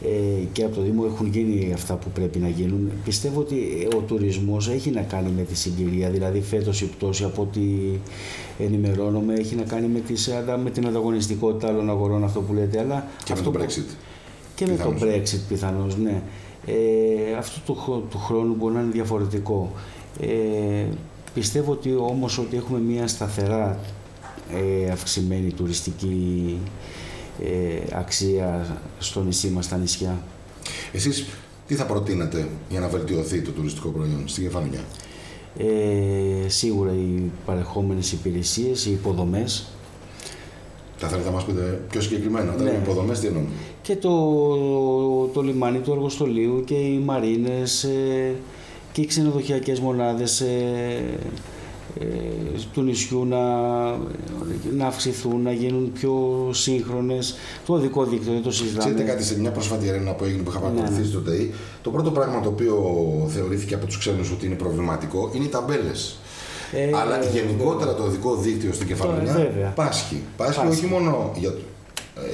ε, 0.03 0.43
και 0.51 0.63
από 0.63 0.75
το 0.75 0.81
Δήμο 0.81 1.03
έχουν 1.13 1.27
γίνει 1.27 1.71
αυτά 1.73 1.93
που 1.93 2.09
πρέπει 2.09 2.39
να 2.39 2.47
γίνουν. 2.47 2.91
Πιστεύω 3.03 3.39
ότι 3.39 3.87
ο 3.97 3.99
τουρισμός 3.99 4.69
έχει 4.69 4.89
να 4.89 5.01
κάνει 5.01 5.29
με 5.37 5.43
τη 5.43 5.55
συγκυρία. 5.55 6.09
Δηλαδή, 6.09 6.41
φέτος 6.41 6.81
η 6.81 6.85
πτώση 6.85 7.23
από 7.23 7.41
ό,τι 7.41 7.61
ενημερώνομαι 8.59 9.33
έχει 9.33 9.55
να 9.55 9.63
κάνει 9.63 9.87
με, 9.87 9.99
τις, 9.99 10.29
με 10.63 10.69
την 10.69 10.87
ανταγωνιστικότητα 10.87 11.67
άλλων 11.67 11.89
αγορών, 11.89 12.23
αυτό 12.23 12.41
που 12.41 12.53
λέτε. 12.53 12.79
Αλλά 12.79 13.07
και 13.23 13.33
αυτό 13.33 13.51
με 13.51 13.57
το 13.57 13.63
Brexit. 13.63 13.95
Και 14.55 14.65
με 14.65 14.75
το 14.75 14.93
Brexit 15.01 15.39
πιθανώς, 15.47 15.97
ναι. 15.97 16.21
Ε, 16.65 17.37
αυτό 17.37 17.73
του, 17.73 18.07
του 18.09 18.17
χρόνου 18.17 18.55
μπορεί 18.55 18.73
να 18.73 18.81
είναι 18.81 18.91
διαφορετικό. 18.91 19.71
Ε, 20.21 20.85
Πιστεύω 21.33 21.71
ότι 21.71 21.95
όμως 21.95 22.37
ότι 22.37 22.57
έχουμε 22.57 22.79
μια 22.79 23.07
σταθερά 23.07 23.79
ε, 24.53 24.91
αυξημένη 24.91 25.51
τουριστική 25.51 26.57
ε, 27.43 27.97
αξία 27.97 28.79
στο 28.99 29.23
νησί 29.23 29.47
μας, 29.47 29.65
στα 29.65 29.77
νησιά. 29.77 30.21
Εσείς 30.91 31.25
τι 31.67 31.75
θα 31.75 31.85
προτείνετε 31.85 32.47
για 32.69 32.79
να 32.79 32.87
βελτιωθεί 32.87 33.41
το 33.41 33.51
τουριστικό 33.51 33.89
προϊόν 33.89 34.23
στην 34.25 34.43
Κεφαλονιά. 34.43 34.79
Ε, 35.57 36.49
σίγουρα 36.49 36.91
οι 36.91 37.31
παρεχόμενες 37.45 38.11
υπηρεσίες, 38.11 38.85
οι 38.85 38.91
υποδομές. 38.91 39.67
Θα 40.97 41.07
θέλετε 41.07 41.27
να 41.27 41.35
μας 41.35 41.43
πείτε 41.45 41.81
πιο 41.89 42.01
συγκεκριμένα, 42.01 42.55
ναι. 42.55 42.69
οι 42.69 42.75
υποδομές 42.83 43.19
τι 43.19 43.27
εννοούν; 43.27 43.47
Και 43.81 43.95
το, 43.95 44.09
το 45.33 45.41
λιμάνι 45.41 45.79
του 45.79 45.91
εργοστολίου 45.91 46.63
και 46.65 46.73
οι 46.75 46.97
μαρίνες, 47.05 47.83
ε, 47.83 48.35
και 48.91 49.01
οι 49.01 49.05
ξενοδοχειακές 49.05 49.79
μονάδες 49.79 50.41
ε, 50.41 51.03
ε, 51.99 52.05
του 52.73 52.81
νησιού 52.81 53.25
να, 53.25 53.37
να 54.77 54.87
αυξηθούν, 54.87 55.41
να 55.41 55.51
γίνουν 55.51 55.91
πιο 55.91 56.49
σύγχρονες. 56.53 57.35
Το 57.65 57.73
οδικό 57.73 58.05
δίκτυο 58.05 58.31
δεν 58.33 58.41
το 58.41 58.51
συζητάμε. 58.51 58.79
Ξέρετε 58.79 59.11
κάτι 59.11 59.23
σε 59.23 59.39
μια 59.39 59.51
πρόσφατη 59.51 59.87
ερεύνα 59.87 60.13
που 60.13 60.23
έγινε 60.23 60.41
που 60.43 60.49
είχα 60.49 60.59
παρακολουθήσει 60.59 61.07
ναι. 61.07 61.13
το 61.13 61.19
ΤΕΙ, 61.19 61.53
το 61.81 61.89
πρώτο 61.89 62.11
πράγμα 62.11 62.41
το 62.41 62.49
οποίο 62.49 62.75
θεωρήθηκε 63.29 63.73
από 63.73 63.85
τους 63.85 63.97
ξένους 63.97 64.31
ότι 64.31 64.45
είναι 64.45 64.55
προβληματικό 64.55 65.31
είναι 65.33 65.43
οι 65.45 65.47
ταμπέλες. 65.47 66.17
Ε, 66.71 66.97
Αλλά 66.97 67.19
γενικότερα 67.33 67.95
το 67.95 68.03
οδικό 68.03 68.35
δίκτυο 68.35 68.73
στην 68.73 68.87
Κεφαλονιά 68.87 69.73
πάσχει. 69.75 70.21
Πάσχει 70.37 70.67
όχι 70.67 70.85
μόνο 70.85 71.31
για, 71.35 71.53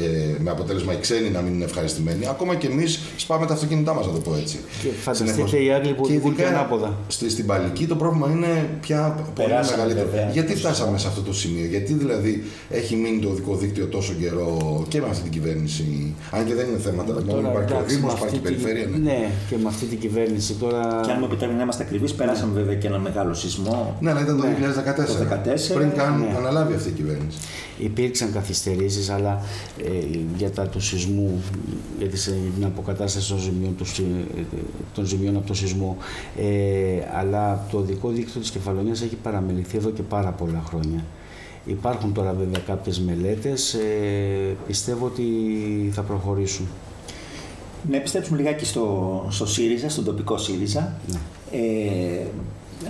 ε, 0.01 0.35
με 0.39 0.49
αποτέλεσμα 0.49 0.93
οι 0.93 0.99
ξένοι 0.99 1.29
να 1.29 1.41
μην 1.41 1.53
είναι 1.53 1.63
ευχαριστημένοι. 1.63 2.27
Ακόμα 2.27 2.55
και 2.55 2.67
εμείς 2.67 2.99
σπάμε 3.17 3.45
τα 3.45 3.53
αυτοκίνητά 3.53 3.93
μας, 3.93 4.05
να 4.05 4.11
το 4.11 4.19
πω 4.19 4.35
έτσι. 4.35 4.59
Και 4.81 4.89
φανταστείτε 4.89 5.63
οι 5.63 5.71
Άγγλοι 5.71 5.93
που 5.93 6.03
οδηγούν 6.03 6.35
και 6.35 6.45
ανάποδα. 6.45 6.97
Στη, 7.07 7.29
στην 7.29 7.45
Παλική 7.45 7.85
το 7.85 7.95
πρόβλημα 7.95 8.29
είναι 8.31 8.69
πια 8.81 9.25
πολύ 9.35 9.49
μεγαλύτερο. 9.71 10.09
Γιατί 10.31 10.55
φτάσαμε 10.55 10.97
σε 10.97 11.07
αυτό 11.07 11.21
το 11.21 11.33
σημείο, 11.33 11.65
Γιατί 11.65 11.93
δηλαδή 11.93 12.43
έχει 12.69 12.95
μείνει 12.95 13.19
το 13.19 13.29
οδικό 13.29 13.55
δίκτυο 13.55 13.85
τόσο 13.85 14.13
καιρό 14.13 14.85
και 14.87 15.01
με 15.01 15.07
αυτή 15.09 15.21
την 15.21 15.31
κυβέρνηση; 15.31 16.15
Αν 16.31 16.45
και 16.45 16.53
δεν 16.53 16.67
είναι 16.67 16.77
θέματα, 16.77 17.13
μόνο 17.25 17.49
υπάρχει 17.49 17.73
ο 17.73 17.83
Δήμος, 17.87 18.13
υπάρχει 18.13 18.35
η 18.35 18.39
περιφέρεια. 18.39 18.87
Ναι. 18.87 18.97
ναι, 18.97 19.29
και 19.49 19.55
με 19.57 19.67
αυτή 19.67 19.85
την 19.85 19.99
κυβέρνηση 19.99 20.53
τώρα. 20.53 21.01
Και 21.05 21.11
αν 21.11 21.17
μου 21.19 21.25
επιτρέπει 21.25 21.53
να 21.53 21.61
είμαστε 21.61 21.83
ακριβείς, 21.83 22.13
περάσαμε 22.13 22.53
βέβαια 22.53 22.75
και 22.75 22.87
ένα 22.87 22.99
μεγάλο 22.99 23.33
σεισμό. 23.33 23.97
Ναι, 23.99 24.09
αλλά 24.11 24.21
ήταν 24.21 24.37
το 24.37 24.43
2014. 25.71 25.73
Πριν 25.73 25.91
καν 25.95 26.19
ναι. 26.19 26.37
αναλάβει 26.37 26.73
αυτή 26.73 26.89
η 26.89 26.91
κυβέρνηση. 26.91 27.37
Υπήρξαν 27.77 28.31
καθυστερήσεις, 28.33 29.09
αλλά 29.09 29.41
ε, 29.74 29.74
για 30.37 30.51
τα 30.51 30.67
του 30.67 30.79
σεισμού, 30.79 31.43
για 31.99 32.07
την 32.55 32.65
αποκατάσταση 32.65 33.29
των 33.29 33.39
ζημιών, 33.39 33.75
των 34.93 35.05
ζημιών 35.05 35.35
από 35.35 35.47
το 35.47 35.53
σεισμό. 35.53 35.97
Ε, 36.37 37.17
αλλά 37.17 37.65
το 37.71 37.81
δικό 37.81 38.09
δίκτυο 38.09 38.41
της 38.41 38.49
Κεφαλονίας 38.49 39.01
έχει 39.01 39.15
παραμεληθεί 39.15 39.77
εδώ 39.77 39.89
και 39.89 40.01
πάρα 40.01 40.29
πολλά 40.29 40.63
χρόνια. 40.67 41.05
Υπάρχουν 41.65 42.13
τώρα 42.13 42.33
βέβαια 42.33 42.61
κάποιες 42.65 42.99
μελέτες, 42.99 43.73
ε, 43.73 44.55
πιστεύω 44.67 45.05
ότι 45.05 45.23
θα 45.93 46.01
προχωρήσουν. 46.01 46.67
Να 47.89 47.97
επιστρέψουμε 47.97 48.37
λιγάκι 48.37 48.65
στο, 48.65 49.27
στο 49.29 49.45
ΣΥΡΙΖΑ, 49.45 49.89
στον 49.89 50.03
τοπικό 50.03 50.37
ΣΥΡΙΖΑ. 50.37 50.99
Ναι. 51.07 51.17
Ε, 51.51 52.25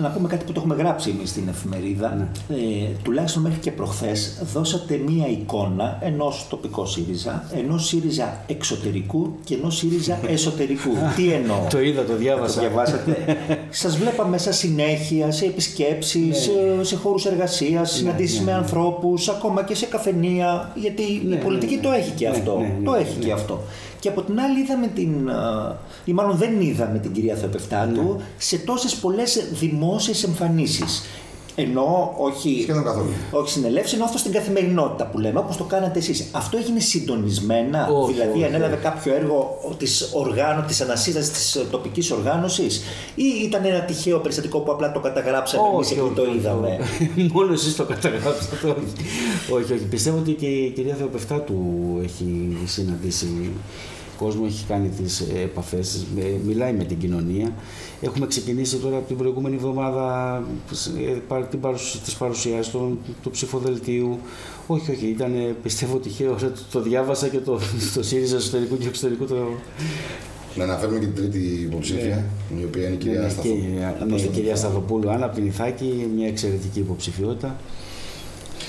να 0.02 0.10
πούμε 0.10 0.28
κάτι 0.28 0.46
που 0.46 0.52
το 0.52 0.60
έχουμε 0.60 0.76
γράψει 0.76 1.10
εμείς 1.10 1.30
στην 1.30 1.48
εφημερίδα. 1.48 2.30
Ναι. 2.50 2.56
Ε, 2.56 2.88
τουλάχιστον 3.04 3.42
μέχρι 3.42 3.60
και 3.60 3.72
προχθές 3.72 4.42
δώσατε 4.54 5.02
μία 5.08 5.28
εικόνα 5.28 5.98
ενός 6.02 6.46
τοπικού 6.50 6.86
ΣΥΡΙΖΑ, 6.86 7.44
ενός 7.56 7.88
ΣΥΡΙΖΑ 7.88 8.44
εξωτερικού 8.48 9.34
και 9.44 9.54
ενός 9.56 9.76
ΣΥΡΙΖΑ 9.78 10.20
εσωτερικού. 10.28 10.90
Τι 11.16 11.32
εννοώ; 11.32 11.58
Το 11.70 11.80
είδα, 11.82 12.02
το 12.04 12.12
Το 12.12 12.18
διάβασα. 12.18 12.60
διαβάσατε. 12.62 13.38
Σας 13.70 13.98
βλέπα 13.98 14.28
μέσα 14.28 14.52
συνέχεια 14.52 15.32
σε 15.32 15.46
επισκέψεις, 15.46 16.38
σε, 16.38 16.52
σε 16.84 16.96
χώρους 16.96 17.26
εργασίας, 17.26 17.92
συναντήσεις 17.92 18.40
ναι, 18.40 18.46
με 18.46 18.52
ναι. 18.52 18.58
ανθρώπους, 18.58 19.30
ακόμα 19.30 19.64
και 19.64 19.76
σε 19.76 19.86
καφενεία, 19.86 20.72
γιατί 20.76 21.22
Ναι, 21.28 21.36
η 21.36 21.38
πολιτική 21.38 21.76
ναι, 21.76 21.82
ναι. 21.82 21.88
το 21.88 21.92
έχει 21.94 22.12
και 22.12 22.30
Ναι, 22.30 22.38
αυτό. 22.38 22.58
ναι, 22.58 22.66
ναι, 22.80 22.86
το 22.86 22.92
ναι, 22.92 22.98
έχει 22.98 23.18
ναι. 23.20 23.26
και 23.26 23.32
αυτό. 23.32 23.62
Και 24.06 24.12
από 24.12 24.22
την 24.22 24.40
άλλη 24.40 24.60
είδαμε 24.60 24.88
την, 24.88 25.30
α, 25.30 25.78
ή 26.06 26.14
μάλλον 26.14 26.38
δεν 26.38 26.62
είδαμε 26.62 27.00
την 27.00 27.12
κυρία 27.12 27.36
Θεοπεφτάτου 27.36 28.02
Ναι. 28.18 28.24
σε 28.38 28.58
τόσες 28.58 28.96
πολλές 28.96 29.48
δημόσιες 29.52 30.24
εμφανίσεις. 30.24 31.04
Ενώ 31.58 32.14
όχι, 32.18 32.60
Σχεδόν 32.62 32.84
καθόλου. 32.84 33.10
όχι 33.32 33.50
συνελεύσει, 33.52 33.96
ενώ 33.96 34.04
αυτό 34.04 34.18
στην 34.18 34.32
καθημερινότητα 34.32 35.06
που 35.06 35.18
λέμε, 35.20 35.40
όπως 35.40 35.58
το 35.58 35.64
κάνατε 35.64 36.00
εσείς. 36.00 36.28
Αυτό 36.32 36.58
έγινε 36.58 36.80
συντονισμένα, 36.80 37.88
Όχι, 37.88 38.14
δηλαδή 38.14 38.32
όχι, 38.38 38.44
ανέλαβε 38.46 38.74
όχι. 38.74 38.84
κάποιο 38.84 39.14
έργο 39.16 39.58
της 39.78 40.10
οργάνω, 40.14 40.64
της 40.68 40.82
ανασύστασης 40.82 41.32
της 41.32 41.66
τοπικής 41.72 42.12
οργάνωσης, 42.12 42.82
ή 43.16 43.24
ήταν 43.44 43.66
ένα 43.66 43.80
τυχαίο 43.80 44.20
περιστατικό 44.20 44.60
που 44.60 44.72
απλά 44.72 44.92
το 44.92 45.00
καταγράψαμε 45.00 45.68
εμείς 45.74 45.86
Όχι, 45.88 45.96
και 45.96 46.02
όχι, 46.02 46.14
το 46.14 46.22
όχι, 46.22 46.36
είδαμε; 46.36 46.78
όχι. 46.82 47.30
Μόνο 47.34 47.54
εσείς 47.54 47.76
το 47.76 47.84
καταγράψατε. 47.84 48.56
όχι. 48.68 49.54
όχι, 49.64 49.74
όχι. 49.74 49.84
Πιστεύω 49.90 50.18
ότι 50.18 50.32
και 50.32 50.46
η 50.46 50.70
κυρία 50.76 50.96
Θεοπεφτάτου 50.96 51.56
έχει 52.04 52.58
συναντήσει 52.66 53.52
κόσμο, 54.18 54.44
έχει 54.48 54.66
κάνει 54.66 54.90
τις 54.90 55.24
επαφές, 55.44 56.06
με- 56.16 56.40
μιλάει 56.46 56.74
με 56.74 56.84
την 56.84 56.98
κοινωνία. 56.98 57.54
Έχουμε 58.02 58.28
ξεκινήσει 58.28 58.78
τώρα 58.78 58.98
από 58.98 59.08
την 59.08 59.18
προηγούμενη 59.18 59.56
εβδομάδα 59.56 60.38
ε, 61.08 61.18
πα- 61.28 61.42
την 61.46 61.60
παρουσ- 61.60 62.04
τις 62.04 62.14
παρουσιάσεις 62.16 62.72
του, 62.72 63.00
του 63.24 63.32
ψηφοδελτίου. 63.32 64.20
Όχι, 64.68 64.92
όχι, 64.92 65.06
ήταν 65.08 65.56
πιστεύω 65.64 65.98
τυχαίο. 65.98 66.34
Το, 66.42 66.52
το 66.72 66.82
διάβασα 66.82 67.28
και 67.28 67.38
το, 67.40 67.60
το 67.96 68.04
ΣΥΡΙΖΑ 68.04 68.36
εσωτερικού 68.36 68.78
και 68.78 68.88
εξωτερικού 68.88 69.26
το, 69.26 69.36
Να 70.56 70.64
αναφέρουμε 70.64 71.00
και 71.00 71.06
την 71.06 71.16
τρίτη 71.16 71.60
υποψήφια, 71.72 72.26
η 72.62 72.64
οποία 72.64 72.84
είναι 72.86 72.94
η 72.94 72.98
κυρία 72.98 73.22
ναι, 73.22 73.30
Σταθού. 73.30 73.48
και- 73.48 74.06
ναι, 74.08 74.16
η 74.22 74.28
κυρία 74.28 74.56
Σταθοπούλου, 74.56 75.10
Άννα 75.12 75.26
από 75.26 75.36
την 75.36 75.46
Ιθάκη, 75.46 76.10
μια 76.16 76.28
εξαιρετική 76.28 76.80
υποψηφιότητα. 76.80 77.56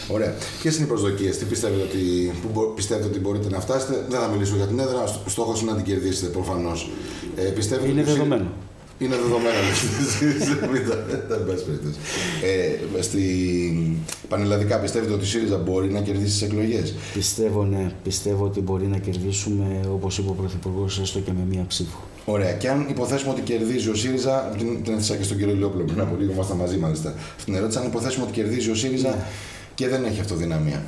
Ωραία. 0.09 0.35
Ποιες 0.63 0.77
είναι 0.77 0.85
οι 0.85 0.89
προσδοκίες, 0.89 1.39
τι 1.39 1.45
πιστεύετε 1.45 1.83
ότι, 1.83 2.33
που 2.43 2.49
μπο- 2.55 2.67
πιστεύετε 2.67 3.07
ότι 3.07 3.19
μπορείτε 3.19 3.49
να 3.49 3.61
φτάσετε; 3.61 4.05
Δεν 4.09 4.21
θα 4.21 4.29
μιλήσω 4.29 4.57
για 4.57 4.67
την 4.67 4.79
έδρα, 4.79 5.05
στόχος 5.27 5.61
είναι 5.61 5.71
να 5.71 5.77
την 5.77 5.85
κερδίσετε 5.87 6.27
προφανώς. 6.27 6.91
Ε, 7.37 7.43
πιστεύετε 7.43 7.91
Είναι 7.91 8.01
ότι 8.01 8.11
ο 8.11 8.13
ΣΥ- 8.13 8.23
δεδομένο. 8.23 8.51
Είναι 8.99 9.17
δεδομένο. 9.17 9.59
Μην 10.73 10.89
τα- 10.89 11.05
Δεν 11.29 11.47
πας 11.47 11.63
περιπτώσει. 11.63 11.97
Ε, 12.97 13.03
Στη 13.03 13.23
πανελλαδικά 14.29 14.79
πιστεύετε 14.79 15.13
ότι 15.13 15.25
η 15.25 15.27
ΣΥΡΙΖΑ 15.27 15.57
μπορεί 15.57 15.89
να 15.91 16.01
κερδίσει 16.01 16.25
τις 16.33 16.43
εκλογές; 16.43 16.95
Πιστεύω, 17.15 17.65
ναι. 17.65 17.91
Πιστεύω 18.03 18.45
ότι 18.45 18.61
μπορεί 18.61 18.87
να 18.87 18.99
κερδίσουμε, 18.99 19.81
όπως 19.93 20.19
είπε 20.19 20.29
ο 20.31 20.33
Πρωθυπουργός, 20.33 20.99
έστω 21.01 21.19
και 21.19 21.31
με 21.33 21.45
μία 21.51 21.65
ψήφο. 21.69 22.01
Ωραία. 22.25 22.53
Και 22.53 22.69
αν 22.69 22.87
υποθέσουμε 22.91 23.31
ότι 23.33 23.41
κερδίζει 23.41 23.89
ο 23.89 23.95
ΣΥΡΙΖΑ, 23.95 24.55
την, 24.59 24.83
την 24.83 24.93
έθεσα 24.93 25.17
και 25.17 25.23
στον 25.23 25.37
κύριο 25.37 25.55
Λιόπουλο 25.55 25.85
πριν 25.85 26.01
από 26.01 26.17
λίγο, 26.19 26.33
ήμασταν 26.33 26.57
μαζί 26.57 26.77
μάλιστα. 26.77 27.15
Στην 27.39 27.55
ερώτηση, 27.55 27.79
αν 27.79 27.87
υποθέσουμε 27.87 28.25
ότι 28.25 28.33
κερδίζει 28.33 28.71
ο 28.71 28.75
ΣΥΡΙΖΑ 28.75 29.27
και 29.77 29.89
δεν 29.89 30.05
έχει 30.05 30.21
αυτοδυναμία. 30.21 30.83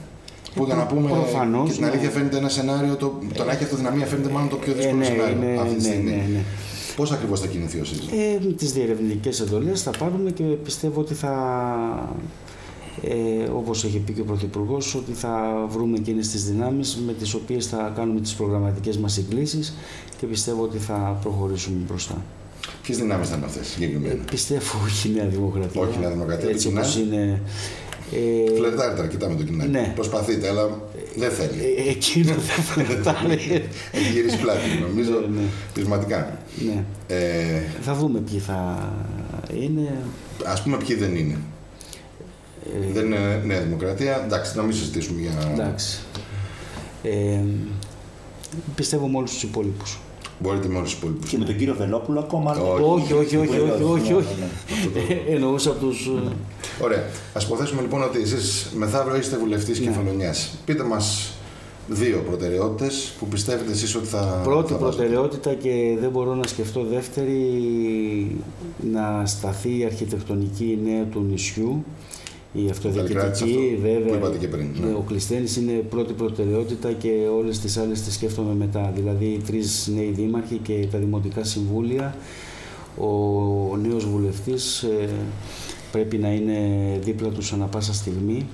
Που 0.54 0.64
για 0.64 0.74
να 0.74 0.86
πούμε 0.86 1.08
προφανώς, 1.10 1.66
και 1.68 1.74
την 1.74 1.84
ναι. 1.84 1.90
αλήθεια 1.90 2.10
φαίνεται 2.10 2.36
ένα 2.36 2.48
σενάριο, 2.48 2.94
το, 2.96 3.18
το 3.34 3.44
να 3.44 3.52
έχει 3.52 3.62
αυτοδυναμία 3.64 4.06
φαίνεται 4.06 4.28
μάλλον 4.30 4.48
το 4.48 4.56
πιο 4.56 4.72
δύσκολο 4.72 4.96
ναι, 4.98 5.04
σενάριο 5.04 5.36
είναι- 5.36 5.60
αυτή 5.60 5.74
τη 5.74 5.82
ναι, 5.82 5.88
στιγμή. 5.88 6.10
ναι, 6.10 6.16
ναι. 6.32 6.42
Πώς 6.96 7.12
ακριβώς 7.12 7.40
θα 7.40 7.46
κινηθεί 7.46 7.80
ο 7.80 7.84
ΣΥΡΙΖΑ; 7.84 8.10
Ε, 8.14 8.38
με 8.46 8.52
τις 8.52 8.72
διερευνητικές 8.72 9.40
εντολές 9.40 9.82
θα 9.82 9.90
πάρουμε 9.90 10.30
και 10.30 10.42
πιστεύω 10.42 11.00
ότι 11.00 11.14
θα, 11.14 11.32
ε, 13.02 13.48
όπως 13.56 13.84
έχει 13.84 13.98
πει 13.98 14.12
και 14.12 14.20
ο 14.20 14.24
Πρωθυπουργός, 14.24 14.94
ότι 14.94 15.12
θα 15.12 15.64
βρούμε 15.68 15.96
εκείνες 15.96 16.28
τις 16.28 16.44
δυνάμεις 16.44 16.98
με 17.06 17.12
τις 17.12 17.34
οποίες 17.34 17.66
θα 17.66 17.92
κάνουμε 17.96 18.20
τις 18.20 18.34
προγραμματικές 18.34 18.98
μας 18.98 19.12
συγκλήσεις 19.12 19.74
και 20.18 20.26
πιστεύω 20.26 20.62
ότι 20.62 20.78
θα 20.78 21.18
προχωρήσουμε 21.22 21.76
μπροστά. 21.88 22.24
Ποιες 22.82 22.96
δυνάμεις 22.98 23.28
θα 23.28 23.36
είναι 23.36 23.44
αυτές 23.46 23.62
Ε, 23.62 23.70
συγκεκριμένα. 23.70 24.22
πιστεύω 24.30 24.78
όχι 24.84 25.08
η 25.08 25.12
Νέα 25.12 25.26
Δημοκρατία. 25.26 25.80
Όχι 25.80 25.96
η 25.96 26.00
Νέα 26.00 26.10
Δημοκρατία, 26.10 26.48
Έτσι 26.48 26.70
το 26.72 26.78
όπως 26.78 26.94
κοινά. 26.94 27.14
είναι. 27.14 27.42
Ε, 28.12 28.56
Φλερτάρετε 28.56 29.00
αρκετά 29.02 29.28
με 29.28 29.34
το 29.34 29.42
κοινό. 29.42 29.64
ναι. 29.64 29.92
Προσπαθείτε, 29.94 30.48
αλλά 30.48 30.80
δεν 31.16 31.30
θέλει. 31.30 31.74
ε, 31.86 31.90
εκείνο 31.90 32.32
θα 32.32 32.62
φλερτάρει. 32.72 33.68
Έχει 33.92 34.12
γυρίσει 34.12 34.38
πλάτη, 34.38 34.60
νομίζω. 34.88 35.12
Ναι, 35.12 35.40
ναι. 35.40 35.46
Πεισματικά. 35.74 36.38
ναι. 36.66 36.84
Ε, 37.16 37.60
Θα 37.80 37.94
δούμε 37.94 38.18
ποιοι 38.20 38.38
θα 38.38 38.88
είναι. 39.54 39.96
Α 40.44 40.62
πούμε 40.62 40.76
ποιοι 40.76 40.96
δεν 40.96 41.16
είναι. 41.16 41.36
Ε, 42.66 42.92
Δεν 42.92 43.06
είναι 43.06 43.42
Νέα 43.44 43.60
Δημοκρατία. 43.60 44.22
Εντάξει, 44.24 44.56
να 44.56 44.62
μην 44.62 44.76
συζητήσουμε 44.76 45.20
για. 45.20 45.32
Εντάξει. 45.52 45.98
Ε, 47.02 47.40
πιστεύω 48.74 49.06
με 49.08 49.16
όλους 49.16 49.30
τους 49.32 49.42
υπόλοιπους. 49.42 49.98
Μπορείτε 50.42 50.68
με 50.68 50.76
όλους 50.76 50.90
τους 50.90 50.98
υπόλοιπους. 50.98 51.30
Και 51.30 51.38
με 51.38 51.44
τον 51.44 51.56
κύριο 51.56 51.74
Βελόπουλο 51.74 52.18
ακόμα. 52.20 52.52
Όχι. 52.56 52.82
Όχι, 52.82 53.12
όχι, 53.12 53.36
όχι, 53.36 53.58
όχι, 53.58 53.82
όχι, 53.82 54.12
όχι. 54.12 54.34
Ναι, 54.40 55.00
ναι. 55.00 55.14
Ε, 55.30 55.34
Εννοούσα 55.34 55.70
τους... 55.70 56.06
ε, 56.06 56.32
Ωραία. 56.84 56.98
Α 57.32 57.40
υποθέσουμε 57.44 57.80
λοιπόν 57.80 58.02
ότι 58.02 58.20
εσείς 58.20 58.70
μεθαύριο 58.76 59.16
είστε 59.16 59.36
βουλευτής 59.36 59.80
Ναι. 59.80 59.86
Κεφαλονιάς. 59.86 60.50
Πείτε 60.64 60.82
μας 60.84 61.32
δύο 61.88 62.22
προτεραιότητες 62.26 63.12
που 63.18 63.26
πιστεύετε 63.26 63.70
εσείς 63.72 63.94
ότι 63.94 64.06
θα. 64.06 64.40
Πρώτη 64.44 64.72
θα 64.72 64.78
βάζετε. 64.78 65.02
προτεραιότητα 65.02 65.54
και 65.54 65.96
δεν 66.00 66.10
μπορώ 66.10 66.34
να 66.34 66.46
σκεφτώ 66.46 66.84
δεύτερη 66.90 67.40
να 68.92 69.26
σταθεί 69.26 69.78
η 69.78 69.84
αρχιτεκτονική 69.84 70.78
νέα 70.84 71.04
του 71.04 71.26
νησιού 71.30 71.84
η 72.52 72.58
Βελιγράδης 72.58 72.70
αυτοδιοικητική 72.70 73.74
αυτό 73.74 73.80
βέβαια 73.82 74.08
που 74.08 74.14
είπατε 74.14 74.36
και 74.38 74.48
πριν, 74.48 74.66
ναι. 74.80 74.92
ο 74.92 75.04
Κλειστένης 75.08 75.56
είναι 75.56 75.72
πρώτη 75.72 76.12
προτεραιότητα 76.12 76.92
και 76.92 77.10
όλες 77.38 77.58
τις 77.58 77.76
άλλες 77.76 78.02
τις 78.02 78.14
σκέφτομαι 78.14 78.54
μετά 78.54 78.92
δηλαδή 78.94 79.24
οι 79.24 79.40
τρεις 79.46 79.90
νέοι 79.96 80.10
δήμαρχοι 80.10 80.56
και 80.62 80.86
τα 80.90 80.98
δημοτικά 80.98 81.44
συμβούλια 81.44 82.16
ο 82.98 83.76
νέος 83.76 84.06
βουλευτής 84.06 84.82
ε, 84.82 85.08
πρέπει 85.92 86.16
να 86.18 86.32
είναι 86.32 86.58
δίπλα 87.02 87.28
τους 87.28 87.52
ανα 87.52 87.64
πάσα 87.64 87.94
στιγμή 87.94 88.46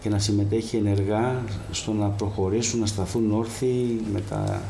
και 0.00 0.08
να 0.08 0.18
συμμετέχει 0.18 0.76
ενεργά 0.76 1.44
στο 1.70 1.92
να 1.92 2.06
προχωρήσουν, 2.06 2.80
να 2.80 2.86
σταθούν 2.86 3.32
όρθιοι 3.32 4.00
με 4.12 4.20
τα- 4.28 4.62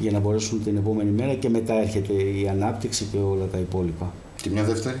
για 0.00 0.10
να 0.10 0.18
μπορέσουν 0.18 0.64
την 0.64 0.76
επόμενη 0.76 1.10
μέρα 1.10 1.34
και 1.34 1.48
μετά 1.48 1.74
έρχεται 1.80 2.12
η 2.12 2.48
ανάπτυξη 2.48 3.06
και 3.12 3.18
όλα 3.18 3.44
τα 3.52 3.58
υπόλοιπα. 3.58 4.12
Και 4.42 4.50
μια 4.50 4.64
δεύτερη. 4.64 4.96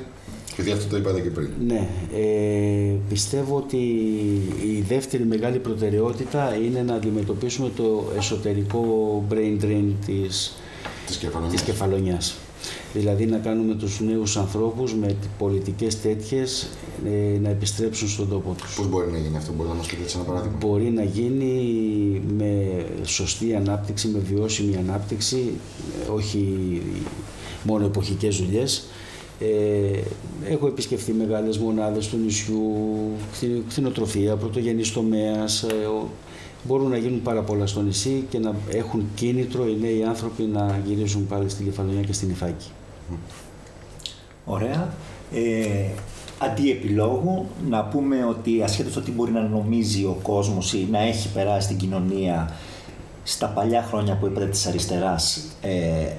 Γιατί 0.54 0.70
αυτό 0.72 0.88
το 0.88 0.96
είπατε 0.96 1.20
και 1.20 1.30
πριν. 1.30 1.48
Ναι, 1.66 1.88
ε, 2.14 2.94
πιστεύω 3.08 3.56
ότι 3.56 3.76
η 4.66 4.84
δεύτερη 4.88 5.24
μεγάλη 5.24 5.58
προτεραιότητα 5.58 6.54
είναι 6.54 6.82
να 6.82 6.94
αντιμετωπίσουμε 6.94 7.70
το 7.76 8.04
εσωτερικό 8.16 8.84
brain 9.30 9.64
drain 9.64 9.84
της, 10.06 10.52
Της 11.06 11.16
Κεφαλονιάς. 11.16 11.52
της 11.52 11.62
κεφαλονιάς. 11.62 12.36
Δηλαδή 12.92 13.26
να 13.26 13.38
κάνουμε 13.38 13.74
τους 13.74 14.00
νέους 14.00 14.36
ανθρώπους 14.36 14.94
με 14.94 15.16
πολιτικές 15.38 16.00
τέτοιες 16.00 16.68
ε, 17.06 17.38
να 17.38 17.48
επιστρέψουν 17.48 18.08
στον 18.08 18.28
τόπο 18.28 18.54
τους. 18.58 18.74
Πώς 18.74 18.88
μπορεί 18.88 19.10
να 19.10 19.18
γίνει 19.18 19.36
αυτό, 19.36 19.52
μπορείτε 19.52 19.74
να 19.74 19.78
μας 19.80 19.86
πείτε 19.88 20.02
έτσι 20.02 20.16
ένα 20.16 20.26
παράδειγμα. 20.26 20.56
Μπορεί 20.60 20.84
να 20.90 21.02
γίνει 21.02 21.52
με 22.36 22.84
σωστή 23.04 23.54
ανάπτυξη, 23.54 24.08
με 24.08 24.18
βιώσιμη 24.18 24.76
ανάπτυξη, 24.76 25.50
ε, 26.06 26.10
όχι 26.10 26.48
μόνο 27.62 27.84
εποχικές 27.84 28.36
δουλειές. 28.36 28.84
Ε, 29.40 30.00
έχω 30.52 30.66
επισκεφθεί 30.66 31.12
μεγάλες 31.12 31.58
μονάδες 31.58 32.08
του 32.08 32.16
νησιού, 32.24 32.62
κτηνο- 33.32 33.62
κτηνοτροφία, 33.68 34.36
πρωτογενής 34.36 34.92
τομέας. 34.92 35.62
ε, 35.62 35.66
ο- 35.86 36.08
μπορούν 36.64 36.90
να 36.90 36.96
γίνουν 36.96 37.22
πάρα 37.22 37.42
πολλά 37.42 37.66
στο 37.66 37.82
νησί 37.82 38.24
και 38.30 38.38
να 38.38 38.54
έχουν 38.72 39.04
κίνητρο 39.14 39.68
οι 39.68 39.76
νέοι 39.80 40.02
άνθρωποι 40.04 40.42
να 40.42 40.80
γυρίζουν 40.86 41.26
πάλι 41.26 41.48
στην 41.48 41.64
Κεφαλονιά 41.64 42.02
και 42.02 42.12
στην 42.12 42.30
Ιθάκη. 42.30 42.66
Ωραία. 44.44 44.94
Ε, 45.32 45.90
αντί 46.38 46.70
επιλόγου, 46.70 47.46
να 47.68 47.84
πούμε 47.84 48.24
ότι 48.24 48.62
ασχέτως 48.62 48.92
το 48.92 49.00
τι 49.00 49.10
μπορεί 49.10 49.32
να 49.32 49.40
νομίζει 49.42 50.04
ο 50.04 50.18
κόσμος 50.22 50.72
ή 50.72 50.88
να 50.90 50.98
έχει 51.02 51.28
περάσει 51.28 51.64
στην 51.66 51.76
κοινωνία 51.76 52.56
στα 53.30 53.46
παλιά 53.46 53.82
χρόνια 53.82 54.16
που 54.16 54.26
είπατε 54.26 54.46
της 54.46 54.66
αριστεράς, 54.66 55.40
ε, 55.60 55.70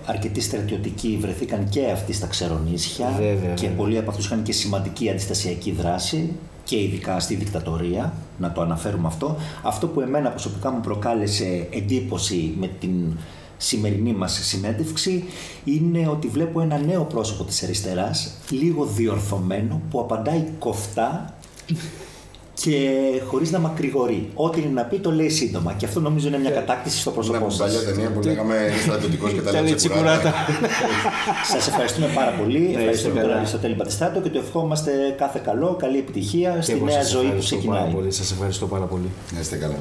αρκετοί 0.05 0.41
στρατιωτικοί 0.41 1.17
βρεθήκαν 1.21 1.69
και 1.69 1.91
αυτοί 1.91 2.13
στα 2.13 2.27
ξερονίσια 2.27 3.07
Βέβαια, 3.17 3.53
και 3.53 3.61
βέβαια. 3.61 3.69
πολλοί 3.77 3.97
από 3.97 4.09
αυτούς 4.09 4.25
είχαν 4.25 4.43
και 4.43 4.51
σημαντική 4.51 5.09
αντιστασιακή 5.09 5.71
δράση 5.71 6.33
και 6.63 6.81
ειδικά 6.81 7.19
στη 7.19 7.35
δικτατορία, 7.35 8.13
να 8.37 8.51
το 8.51 8.61
αναφέρουμε 8.61 9.07
αυτό. 9.07 9.37
Αυτό 9.63 9.87
που 9.87 10.01
εμένα 10.01 10.29
προσωπικά 10.29 10.71
μου 10.71 10.81
προκάλεσε 10.81 11.67
εντύπωση 11.71 12.55
με 12.59 12.67
την 12.79 13.17
σημερινή 13.57 14.13
μας 14.13 14.39
συνέντευξη 14.43 15.23
είναι 15.63 16.07
ότι 16.07 16.27
βλέπω 16.27 16.61
ένα 16.61 16.77
νέο 16.77 17.03
πρόσωπο 17.03 17.43
της 17.43 17.63
αριστεράς, 17.63 18.33
λίγο 18.49 18.85
διορθωμένο, 18.85 19.81
που 19.89 19.99
απαντάει 19.99 20.43
κοφτά 20.59 21.33
και 22.61 23.21
χωρίς 23.27 23.51
να 23.51 23.59
μακρηγορεί. 23.59 24.29
Ό,τι 24.33 24.61
είναι 24.61 24.69
να 24.69 24.83
πει 24.83 24.99
το 24.99 25.11
λέει 25.11 25.29
σύντομα. 25.29 25.73
Και 25.73 25.85
αυτό 25.85 25.99
νομίζω 25.99 26.27
είναι 26.27 26.39
μια 26.39 26.49
κατάκτηση 26.49 26.99
στο 26.99 27.11
πρόσωπό 27.11 27.35
Είναι 27.37 27.45
από 27.45 27.53
σα. 27.53 27.63
την 27.65 27.73
παλιά 27.73 27.93
ταινία 27.93 28.09
που 28.11 28.19
λέγαμε 28.21 28.55
στρατιωτικό 28.83 29.27
και 29.29 29.41
τα 29.41 29.43
Τα 29.51 29.51
λέει 29.51 29.63
λέει 29.63 29.73
τσικουράτα. 29.73 30.33
Σας 31.53 31.67
ευχαριστούμε 31.67 32.07
πάρα 32.15 32.31
πολύ. 32.31 32.73
Ευχαριστούμε 32.77 33.15
καλά. 33.15 33.27
τον 33.27 33.37
Αριστοτέλη 33.37 33.75
Πατιστάτο 33.75 34.19
και 34.21 34.29
του 34.29 34.37
ευχόμαστε 34.37 34.91
κάθε 35.17 35.41
καλό, 35.43 35.75
καλή 35.79 35.97
επιτυχία 35.97 36.51
Και 36.55 36.61
στη 36.61 36.71
εγώ 36.71 36.85
νέα 36.85 37.01
σας 37.01 37.09
ζωή 37.09 37.21
που 37.21 37.27
ευχαριστώ 37.27 37.55
πάρα 37.55 37.67
ξεκινάει. 37.67 37.93
πολύ. 37.93 38.11
Σας 38.11 38.31
ευχαριστώ 38.31 38.65
πάρα 38.67 38.85
πολύ. 38.85 39.09
Να 39.33 39.39
είστε 39.39 39.55
καλά. 39.55 39.77